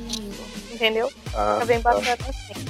[0.71, 1.11] entendeu?
[1.33, 1.91] Ah, Tá bem tá.
[1.91, 2.65] assim.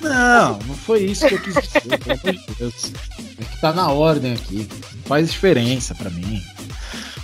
[0.00, 2.92] Não, não foi isso que eu quis dizer, pelo amor de Deus.
[3.40, 4.68] É que tá na ordem aqui.
[4.96, 6.42] Não faz diferença pra mim.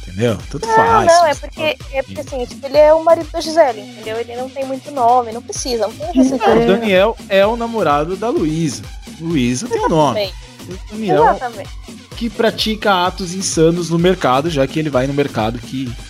[0.02, 0.38] Entendeu?
[0.50, 1.06] Tudo Não, faz.
[1.06, 4.18] não, é porque, é porque assim, tipo, ele é o marido da Gisele, entendeu?
[4.18, 6.66] Ele não tem muito nome, não precisa, não tem O necessidade.
[6.66, 8.82] Daniel é o namorado da Luísa.
[9.20, 10.32] Luísa tem o nome.
[10.68, 11.70] O Daniel Exatamente.
[12.16, 15.92] que pratica atos insanos no mercado, já que ele vai no mercado que.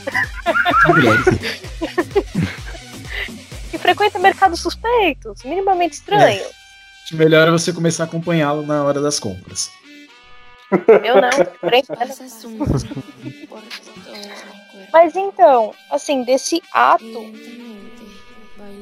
[3.80, 6.50] frequenta mercados suspeitos, minimamente estranhos.
[7.04, 9.70] Acho melhor é você começar a acompanhá-lo na hora das compras.
[11.04, 11.30] Eu não,
[11.60, 11.82] porém,
[14.92, 17.32] Mas então, assim, desse ato,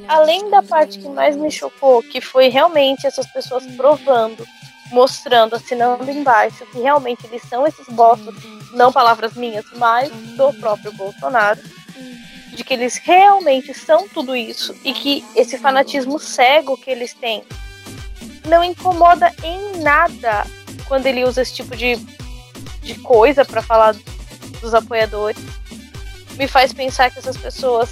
[0.07, 4.47] além da parte que mais me chocou, que foi realmente essas pessoas provando,
[4.91, 8.35] mostrando, assinando embaixo que realmente eles são esses bostos,
[8.73, 11.61] não palavras minhas, mas do próprio Bolsonaro,
[12.59, 17.45] de que eles realmente são tudo isso e que esse fanatismo cego que eles têm
[18.49, 20.45] não incomoda em nada
[20.89, 21.95] quando ele usa esse tipo de,
[22.83, 23.95] de coisa para falar
[24.61, 25.39] dos apoiadores
[26.37, 27.91] me faz pensar que essas pessoas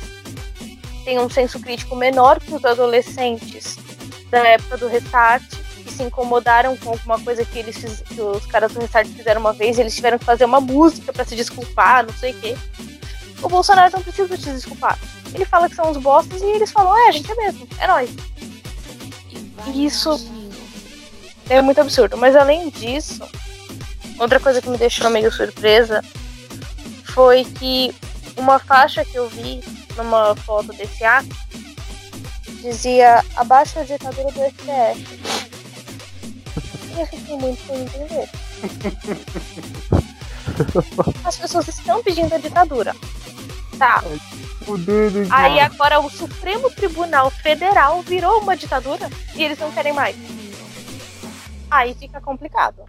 [1.05, 3.77] têm um senso crítico menor que os adolescentes
[4.31, 5.45] da época do Restart,
[5.85, 9.53] que se incomodaram com alguma coisa que eles que os caras do Restart fizeram uma
[9.53, 12.57] vez, eles tiveram que fazer uma música pra se desculpar, não sei o quê.
[13.43, 14.99] O Bolsonaro não precisa se desculpar.
[15.35, 17.87] Ele fala que são os bostos e eles falam, é, a gente é mesmo, é
[17.87, 18.11] nóis.
[19.67, 20.19] E isso
[21.49, 22.17] é muito absurdo.
[22.17, 23.23] Mas além disso,
[24.19, 26.03] outra coisa que me deixou meio surpresa
[27.05, 27.95] foi que
[28.37, 29.63] uma faixa que eu vi
[29.97, 31.29] numa foto desse ato
[32.61, 35.21] dizia abaixo a ditadura do STF.
[36.95, 38.29] E eu fiquei muito sem entender.
[41.25, 42.95] As pessoas estão pedindo a ditadura.
[43.79, 44.03] Tá.
[45.31, 50.17] Aí agora o Supremo Tribunal Federal virou uma ditadura e eles não querem mais.
[51.71, 52.85] Aí fica complicado.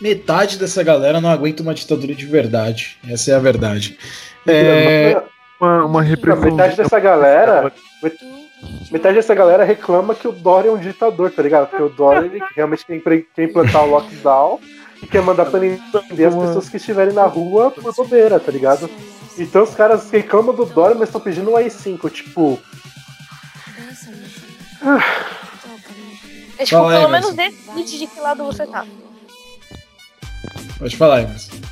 [0.00, 2.98] Metade dessa galera não aguenta uma ditadura de verdade.
[3.08, 3.98] Essa é a verdade.
[4.46, 5.22] É,
[5.60, 6.42] Uma, uma repressão.
[6.42, 7.72] metade dessa galera.
[8.90, 11.68] Metade dessa galera reclama que o Dória é um ditador, tá ligado?
[11.68, 14.60] Porque o Dória ele realmente quer, implantar o lockdown
[15.02, 15.80] e quer mandar prender
[16.28, 18.88] as pessoas que estiverem na rua por bobeira, tá ligado?
[19.38, 22.60] Então os caras reclamam do Dória, mas estão pedindo um AI-5, tipo.
[26.58, 28.84] É tipo, Fala pelo menos decide de que lado você tá.
[30.78, 31.71] pode falar, Emerson.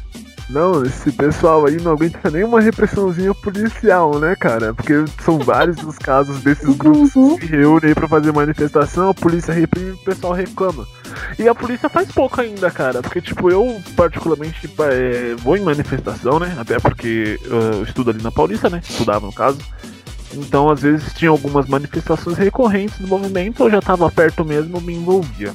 [0.50, 4.74] Não, esse pessoal aí não aguenta nenhuma repressãozinha policial, né, cara?
[4.74, 9.54] Porque são vários os casos desses grupos que se reúnem pra fazer manifestação, a polícia
[9.54, 10.88] reprime e o pessoal reclama.
[11.38, 13.00] E a polícia faz pouco ainda, cara.
[13.00, 16.56] Porque, tipo, eu particularmente é, vou em manifestação, né?
[16.58, 18.80] Até porque eu estudo ali na Paulista, né?
[18.82, 19.58] Estudava no caso.
[20.34, 24.94] Então, às vezes, tinha algumas manifestações recorrentes do movimento, eu já tava perto mesmo, me
[24.94, 25.52] envolvia.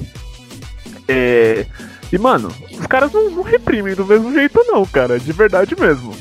[1.06, 1.66] É.
[2.12, 5.18] E, mano, os caras não, não reprimem do mesmo jeito, não, cara.
[5.18, 6.14] De verdade mesmo.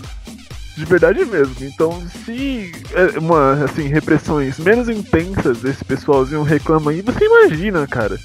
[0.76, 1.56] De verdade mesmo.
[1.62, 8.20] Então, se é, uma, assim, repressões menos intensas desse pessoalzinho reclama aí, você imagina, cara.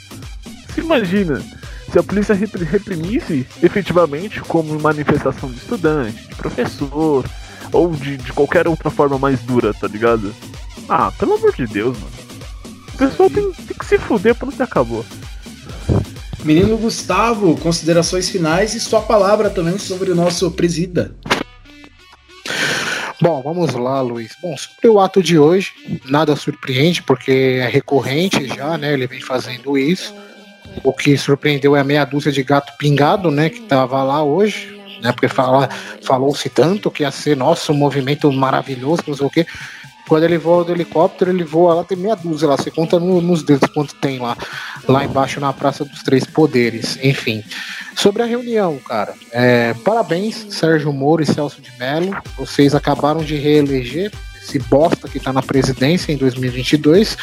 [0.68, 1.42] Você imagina
[1.92, 7.24] se a polícia repri- reprimisse efetivamente como manifestação de estudante, de professor,
[7.72, 10.34] ou de, de qualquer outra forma mais dura, tá ligado?
[10.88, 12.12] Ah, pelo amor de Deus, mano.
[12.94, 15.04] O pessoal tem, tem que se fuder, pronto, acabou.
[16.44, 21.14] Menino Gustavo, considerações finais e sua palavra também sobre o nosso presida.
[23.20, 24.32] Bom, vamos lá, Luiz.
[24.40, 25.72] Bom, sobre o ato de hoje,
[26.06, 28.94] nada surpreende, porque é recorrente já, né?
[28.94, 30.14] Ele vem fazendo isso.
[30.82, 33.50] O que surpreendeu é a meia dúzia de gato pingado, né?
[33.50, 35.12] Que tava lá hoje, né?
[35.12, 35.68] Porque fala,
[36.02, 39.46] falou-se tanto que ia ser, nossa, um movimento maravilhoso, não sei o quê.
[40.10, 42.56] Quando ele voa do helicóptero, ele voa lá, tem meia dúzia lá.
[42.56, 44.36] Você conta no- nos dedos quanto tem lá,
[44.88, 46.98] lá embaixo na Praça dos Três Poderes.
[47.00, 47.44] Enfim.
[47.94, 49.14] Sobre a reunião, cara.
[49.30, 52.16] é, parabéns, Sérgio Moro e Celso de Mello.
[52.36, 54.10] Vocês acabaram de reeleger
[54.42, 57.16] esse bosta que tá na presidência em 2022,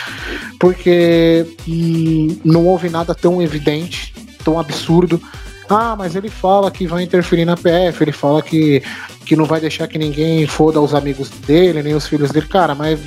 [0.57, 4.14] porque hum, não houve nada tão evidente,
[4.45, 5.22] tão absurdo.
[5.69, 8.81] Ah, mas ele fala que vai interferir na PF, ele fala que
[9.27, 12.48] que não vai deixar que ninguém foda os amigos dele, nem os filhos dele.
[12.48, 12.98] Cara, mas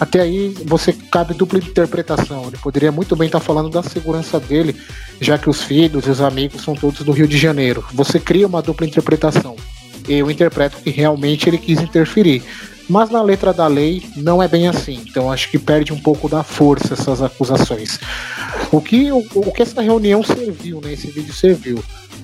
[0.00, 2.48] até aí você cabe dupla interpretação.
[2.48, 4.74] Ele poderia muito bem estar falando da segurança dele,
[5.20, 7.84] já que os filhos e os amigos são todos do Rio de Janeiro.
[7.94, 9.54] Você cria uma dupla interpretação.
[10.08, 12.42] Eu interpreto que realmente ele quis interferir.
[12.88, 15.00] Mas na letra da lei não é bem assim.
[15.08, 18.00] Então acho que perde um pouco da força essas acusações.
[18.72, 20.94] O que, o, o que essa reunião serviu, né?
[20.94, 21.80] Esse vídeo serviu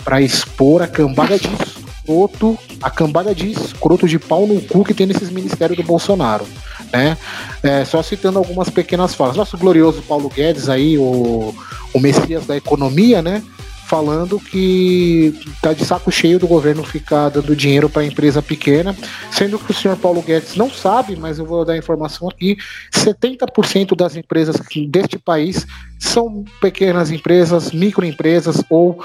[0.07, 4.95] para expor a cambada de escroto, a cambada de escroto de pau no cu que
[4.95, 6.47] tem nesses ministérios do Bolsonaro.
[6.93, 7.19] Né?
[7.61, 9.35] É, só citando algumas pequenas falas.
[9.35, 11.53] Nosso glorioso Paulo Guedes aí, o,
[11.93, 13.43] o Messias da economia, né?
[13.87, 15.33] Falando que
[15.63, 18.97] tá de saco cheio do governo ficar dando dinheiro para empresa pequena,
[19.31, 22.57] sendo que o senhor Paulo Guedes não sabe, mas eu vou dar a informação aqui,
[22.93, 24.57] 70% das empresas
[24.89, 25.67] deste país
[26.01, 29.01] são pequenas empresas, microempresas ou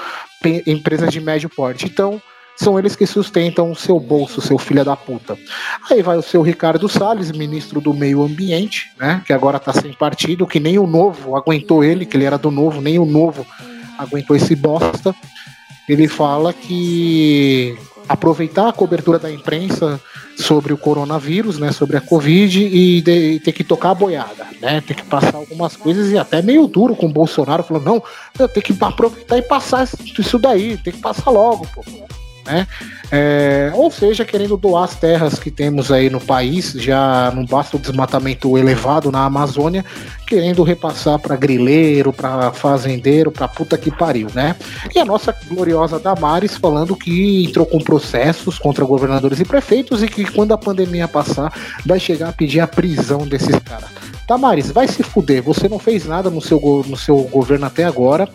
[0.66, 1.86] empresas de médio porte.
[1.86, 2.20] Então,
[2.56, 5.38] são eles que sustentam o seu bolso, seu filho da puta.
[5.88, 9.92] Aí vai o seu Ricardo Salles, ministro do Meio Ambiente, né, que agora tá sem
[9.92, 13.46] partido, que nem o novo aguentou ele, que ele era do novo, nem o novo
[14.02, 15.14] aguentou esse bosta.
[15.88, 17.76] Ele fala que
[18.08, 20.00] aproveitar a cobertura da imprensa
[20.36, 24.46] sobre o coronavírus, né, sobre a Covid e, de, e ter que tocar a boiada,
[24.60, 28.02] né, ter que passar algumas coisas e até meio duro com o Bolsonaro, falando, não,
[28.38, 29.88] eu tenho que aproveitar e passar
[30.18, 31.82] isso daí, tem que passar logo, pô
[32.44, 32.66] né?
[33.10, 37.76] É, ou seja, querendo doar as terras que temos aí no país, já não basta
[37.76, 39.84] o desmatamento elevado na Amazônia,
[40.26, 44.56] querendo repassar para grileiro, para fazendeiro, para puta que pariu, né?
[44.94, 50.08] E a nossa gloriosa Damares falando que entrou com processos contra governadores e prefeitos e
[50.08, 51.52] que quando a pandemia passar
[51.84, 53.90] vai chegar a pedir a prisão desses caras.
[54.26, 58.28] Damares, vai se fuder, você não fez nada no seu, no seu governo até agora.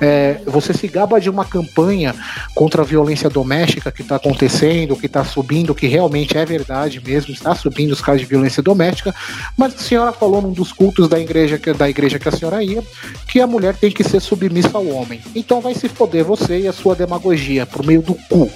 [0.00, 2.14] É, você se gaba de uma campanha
[2.54, 7.32] contra a violência doméstica que está acontecendo, que está subindo, que realmente é verdade mesmo,
[7.32, 9.14] está subindo os casos de violência doméstica,
[9.56, 12.62] mas a senhora falou num dos cultos da igreja, que, da igreja que a senhora
[12.62, 12.82] ia,
[13.28, 15.20] que a mulher tem que ser submissa ao homem.
[15.34, 18.50] Então vai se foder você e a sua demagogia por meio do cu.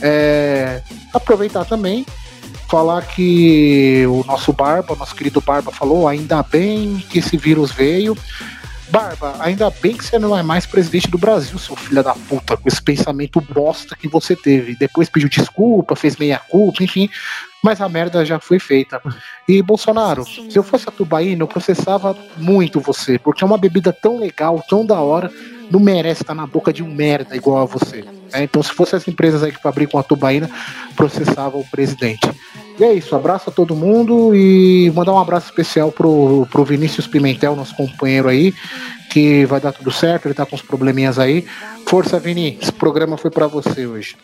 [0.00, 0.82] É,
[1.12, 2.04] aproveitar também
[2.68, 8.16] falar que o nosso Barba, nosso querido Barba, falou: ainda bem que esse vírus veio.
[8.90, 12.56] Barba, ainda bem que você não é mais presidente do Brasil, seu filho da puta,
[12.56, 14.74] com esse pensamento bosta que você teve.
[14.76, 17.10] Depois pediu desculpa, fez meia-culpa, enfim,
[17.62, 19.02] mas a merda já foi feita.
[19.46, 23.92] E Bolsonaro, se eu fosse a Tubaína, eu processava muito você, porque é uma bebida
[23.92, 25.30] tão legal, tão da hora,
[25.70, 28.04] não merece estar na boca de um merda igual a você.
[28.32, 30.50] É, então, se fosse as empresas aí que fabricam a tubaína,
[30.94, 32.28] processavam o presidente.
[32.78, 37.06] E é isso, abraço a todo mundo e mandar um abraço especial pro, pro Vinícius
[37.06, 38.54] Pimentel, nosso companheiro aí,
[39.10, 41.44] que vai dar tudo certo, ele tá com uns probleminhas aí.
[41.86, 44.16] Força, Vini, esse programa foi para você hoje.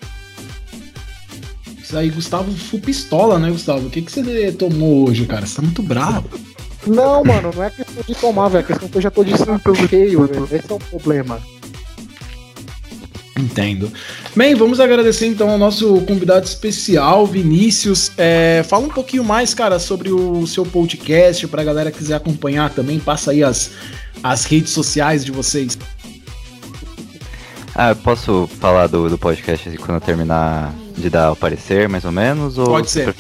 [1.82, 3.86] Isso aí, Gustavo full pistola, né, Gustavo?
[3.86, 5.44] O que, que você tomou hoje, cara?
[5.46, 6.28] Você tá muito bravo.
[6.86, 8.64] Não, mano, não é questão de tomar, velho.
[8.64, 10.48] É questão que eu já tô de santo cheio, velho.
[10.50, 11.40] Esse é o problema.
[13.38, 13.92] Entendo.
[14.36, 18.12] Bem, vamos agradecer então ao nosso convidado especial, Vinícius.
[18.16, 22.70] É, fala um pouquinho mais, cara, sobre o seu podcast, pra galera que quiser acompanhar
[22.70, 23.00] também.
[23.00, 23.72] Passa aí as,
[24.22, 25.76] as redes sociais de vocês.
[27.74, 32.04] Ah, eu posso falar do, do podcast quando eu terminar de dar o parecer, mais
[32.04, 32.56] ou menos?
[32.58, 33.12] Ou Pode ser.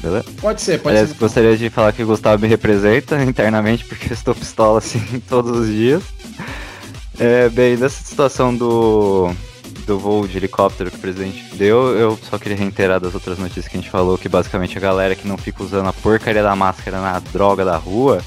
[0.00, 0.24] Beleza?
[0.40, 1.18] Pode ser, pode Aliás, ser.
[1.18, 5.58] gostaria de falar que o Gustavo me representa internamente, porque eu estou pistola assim todos
[5.58, 6.02] os dias.
[7.18, 9.30] É, bem, nessa situação do,
[9.86, 13.66] do voo de helicóptero que o presidente deu, eu só queria reiterar das outras notícias
[13.66, 16.54] que a gente falou, que basicamente a galera que não fica usando a porcaria da
[16.54, 18.22] máscara na droga da rua,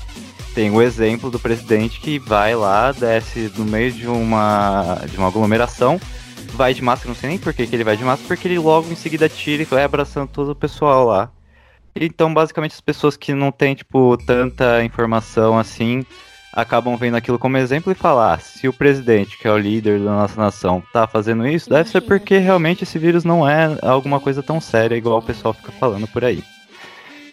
[0.54, 5.28] tem o exemplo do presidente que vai lá, desce no meio de uma, de uma
[5.28, 6.00] aglomeração,
[6.56, 8.60] vai de máscara, não sei nem por que, que ele vai de máscara, porque ele
[8.60, 11.32] logo em seguida tira e vai abraçando todo o pessoal lá.
[11.96, 16.06] Então, basicamente, as pessoas que não têm, tipo, tanta informação assim,
[16.54, 20.00] acabam vendo aquilo como exemplo e falar, ah, se o presidente, que é o líder
[20.00, 24.20] da nossa nação, tá fazendo isso, deve ser porque realmente esse vírus não é alguma
[24.20, 26.44] coisa tão séria igual o pessoal fica falando por aí.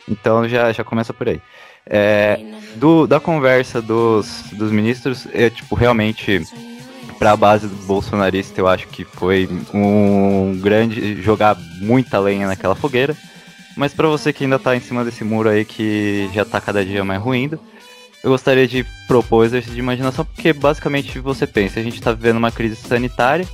[0.08, 1.40] Então já, já começa por aí.
[1.84, 2.38] É,
[2.76, 6.42] do, da conversa dos, dos ministros, é tipo, realmente,
[7.18, 11.20] pra base do bolsonarista, eu acho que foi um grande.
[11.22, 13.16] jogar muita lenha naquela fogueira.
[13.76, 16.84] Mas pra você que ainda tá em cima desse muro aí que já tá cada
[16.84, 17.60] dia mais ruindo,
[18.24, 22.38] eu gostaria de propor exercício de imaginação, porque basicamente você pensa, a gente tá vivendo
[22.38, 23.46] uma crise sanitária,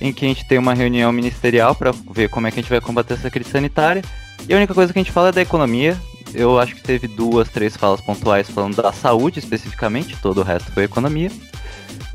[0.00, 2.70] em que a gente tem uma reunião ministerial para ver como é que a gente
[2.70, 4.02] vai combater essa crise sanitária,
[4.48, 5.96] e a única coisa que a gente fala é da economia.
[6.32, 10.70] Eu acho que teve duas, três falas pontuais falando da saúde especificamente, todo o resto
[10.72, 11.30] foi economia.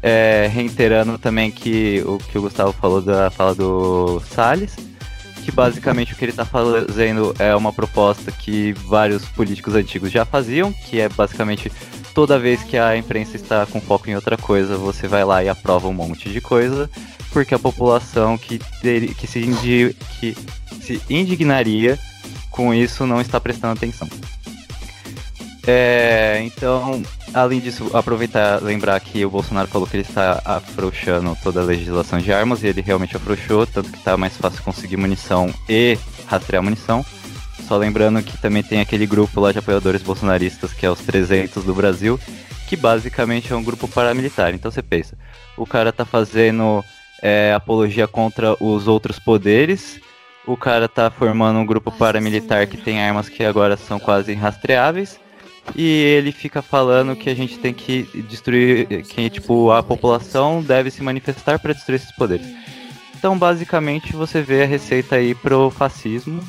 [0.08, 4.76] É, reiterando também que o que o Gustavo falou da fala do Salles,
[5.44, 10.24] que basicamente o que ele está fazendo é uma proposta que vários políticos antigos já
[10.24, 11.72] faziam, que é basicamente
[12.14, 15.50] toda vez que a imprensa está com foco em outra coisa, você vai lá e
[15.50, 16.88] aprova um monte de coisa,
[17.32, 20.38] porque a população que, que, se, indi, que
[20.82, 21.98] se indignaria
[22.52, 24.08] com isso não está prestando atenção.
[25.68, 27.02] É, então,
[27.34, 32.20] além disso, aproveitar lembrar que o Bolsonaro falou que ele está afrouxando toda a legislação
[32.20, 35.98] de armas e ele realmente afrouxou, tanto que está mais fácil conseguir munição e
[36.28, 37.04] rastrear munição.
[37.68, 41.64] Só lembrando que também tem aquele grupo lá de apoiadores bolsonaristas, que é os 300
[41.64, 42.20] do Brasil,
[42.68, 44.54] que basicamente é um grupo paramilitar.
[44.54, 45.18] Então você pensa,
[45.58, 46.84] o cara tá fazendo
[47.24, 50.00] é, apologia contra os outros poderes,
[50.46, 55.20] o cara tá formando um grupo paramilitar que tem armas que agora são quase irrastreáveis,
[55.74, 60.92] e ele fica falando que a gente tem que destruir, que tipo a população deve
[60.92, 62.46] se manifestar para destruir esses poderes.
[63.18, 66.44] Então, basicamente, você vê a receita aí pro fascismo.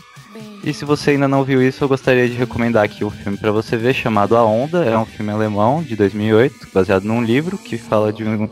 [0.62, 3.50] E se você ainda não viu isso, eu gostaria de recomendar aqui o filme para
[3.50, 4.84] você ver, chamado A Onda.
[4.84, 8.48] É um filme alemão de 2008, baseado num livro que fala de um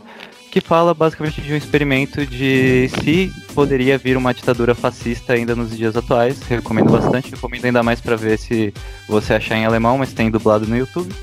[0.55, 5.75] que fala basicamente de um experimento de se poderia vir uma ditadura fascista ainda nos
[5.75, 6.41] dias atuais.
[6.43, 8.73] Recomendo bastante, recomendo ainda mais para ver se
[9.05, 11.13] você achar em alemão, mas tem dublado no YouTube.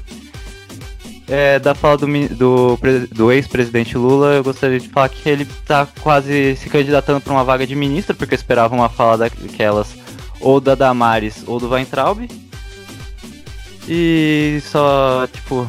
[1.26, 2.78] É, da fala do, do,
[3.10, 7.42] do ex-presidente Lula, eu gostaria de falar que ele está quase se candidatando para uma
[7.42, 9.96] vaga de ministro, porque eu esperava uma fala daquelas
[10.40, 12.28] ou da Damares ou do Weintraub.
[13.88, 15.66] E só, tipo,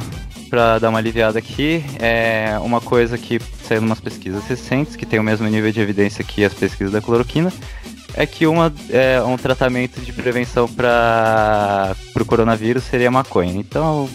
[0.49, 5.06] para dar uma aliviada aqui, é uma coisa que saiu em umas pesquisas recentes, que
[5.06, 7.52] tem o mesmo nível de evidência que as pesquisas da cloroquina,
[8.15, 13.53] é que uma, é, um tratamento de prevenção para o coronavírus seria maconha.
[13.53, 14.10] Então,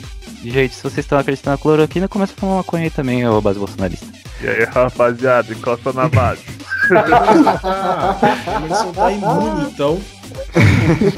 [0.45, 3.59] gente, se vocês estão acreditando na cloroquina, começa a fumar maconha aí também, ô base
[3.59, 4.07] bolsonarista.
[4.41, 6.43] E aí, rapaziada, encosta na base.
[8.57, 10.01] Emerson tá imune, então.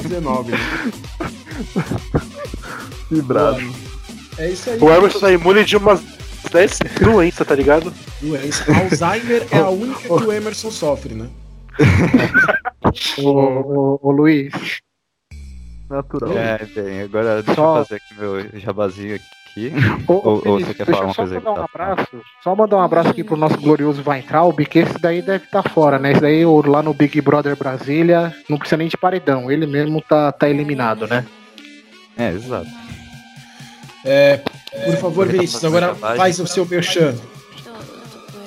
[0.09, 0.59] 19, né?
[3.09, 3.61] Que bravo.
[4.39, 4.79] É isso aí.
[4.81, 6.01] O Emerson tá imune de umas
[6.51, 7.93] 10 doenças, tá ligado?
[8.21, 8.65] Doença.
[8.73, 11.29] Alzheimer é a única que o Emerson sofre, né?
[13.23, 14.53] Ô, ô, ô, Luiz,
[15.89, 16.37] Natural.
[16.37, 19.73] É, bem, agora deixa Só- eu fazer aqui meu jabazinho aqui.
[20.07, 22.23] Ô, Ou- ou Felipe, você quer falar uma só coisa aí mandar um tá abraço.
[22.43, 25.99] Só mandar um abraço aqui pro nosso glorioso Weintraub, que esse daí deve estar fora,
[25.99, 26.13] né?
[26.13, 30.31] Esse daí lá no Big Brother Brasília não precisa nem de paredão, ele mesmo tá,
[30.31, 31.27] tá eliminado, né?
[32.17, 32.69] É, exato.
[34.05, 34.41] É,
[34.85, 37.15] por favor, Vinícius, agora faz o seu merchan.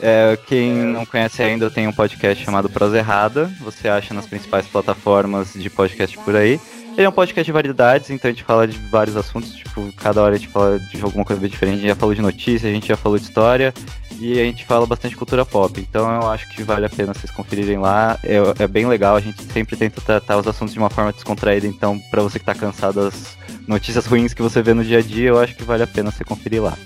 [0.01, 3.49] É, quem não conhece ainda, eu tenho um podcast chamado Prosa Errada.
[3.61, 6.59] Você acha nas principais plataformas de podcast por aí.
[6.97, 10.21] Ele é um podcast de variedades, então a gente fala de vários assuntos, tipo, cada
[10.21, 11.75] hora a gente fala de alguma coisa diferente.
[11.75, 13.73] A gente já falou de notícia, a gente já falou de história
[14.19, 15.79] e a gente fala bastante de cultura pop.
[15.79, 18.19] Então eu acho que vale a pena vocês conferirem lá.
[18.23, 21.65] É, é bem legal, a gente sempre tenta tratar os assuntos de uma forma descontraída,
[21.65, 23.37] então pra você que tá cansado das
[23.67, 26.11] notícias ruins que você vê no dia a dia, eu acho que vale a pena
[26.11, 26.77] você conferir lá.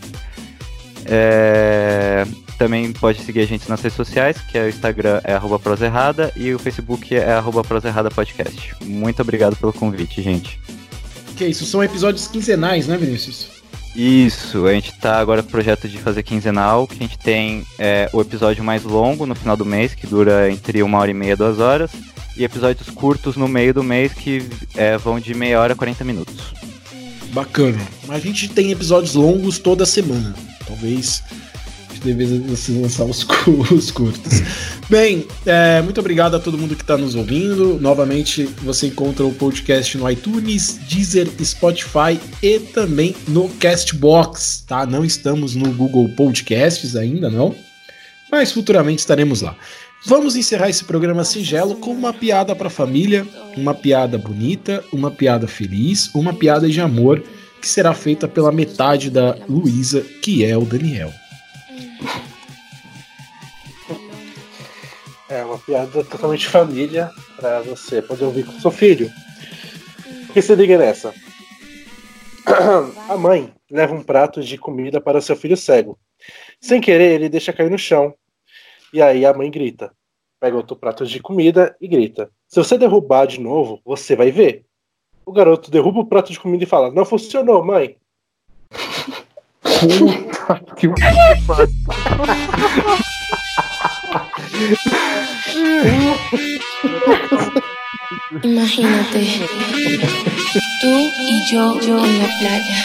[1.05, 2.25] É,
[2.57, 6.31] Também pode seguir a gente nas redes sociais, que é o Instagram é arroba proserrada
[6.35, 8.75] e o Facebook é arroba proserrada podcast.
[8.83, 10.59] Muito obrigado pelo convite, gente.
[11.35, 13.57] Que isso, são episódios quinzenais, né, Vinícius?
[13.95, 17.65] Isso, a gente tá agora com o projeto de fazer quinzenal, que a gente tem
[17.79, 21.13] é, o episódio mais longo no final do mês, que dura entre uma hora e
[21.13, 21.91] meia, duas horas,
[22.37, 24.43] e episódios curtos no meio do mês, que
[24.75, 26.35] é, vão de meia hora a 40 minutos.
[27.33, 27.79] Bacana.
[28.07, 30.35] A gente tem episódios longos toda semana.
[30.65, 31.23] Talvez
[31.89, 33.25] a gente devesse lançar os,
[33.71, 34.41] os curtos.
[34.89, 37.79] Bem, é, muito obrigado a todo mundo que está nos ouvindo.
[37.81, 44.85] Novamente, você encontra o podcast no iTunes, Deezer, Spotify e também no Castbox, tá?
[44.85, 47.53] Não estamos no Google Podcasts ainda, não.
[48.31, 49.55] Mas futuramente estaremos lá.
[50.07, 53.27] Vamos encerrar esse programa singelo com uma piada para a família,
[53.57, 57.21] uma piada bonita, uma piada feliz, uma piada de amor
[57.61, 61.11] que será feita pela metade da Luísa, que é o Daniel.
[65.27, 69.11] É uma piada totalmente família pra você poder ouvir com seu filho.
[70.27, 71.13] Porque se liga nessa.
[73.09, 75.99] A mãe leva um prato de comida para seu filho cego.
[76.61, 78.15] Sem querer, ele deixa cair no chão.
[78.93, 79.96] E aí a mãe grita.
[80.39, 82.29] Pega outro prato de comida e grita.
[82.47, 84.65] Se você derrubar de novo, você vai ver.
[85.25, 87.97] O garoto derruba o prato de comida e fala: Não funcionou, mãe.
[89.61, 90.87] Puta que
[98.43, 99.47] Imagínate,
[100.81, 102.77] tú y yo, yo en la playa.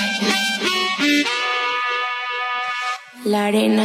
[3.24, 3.84] La arena,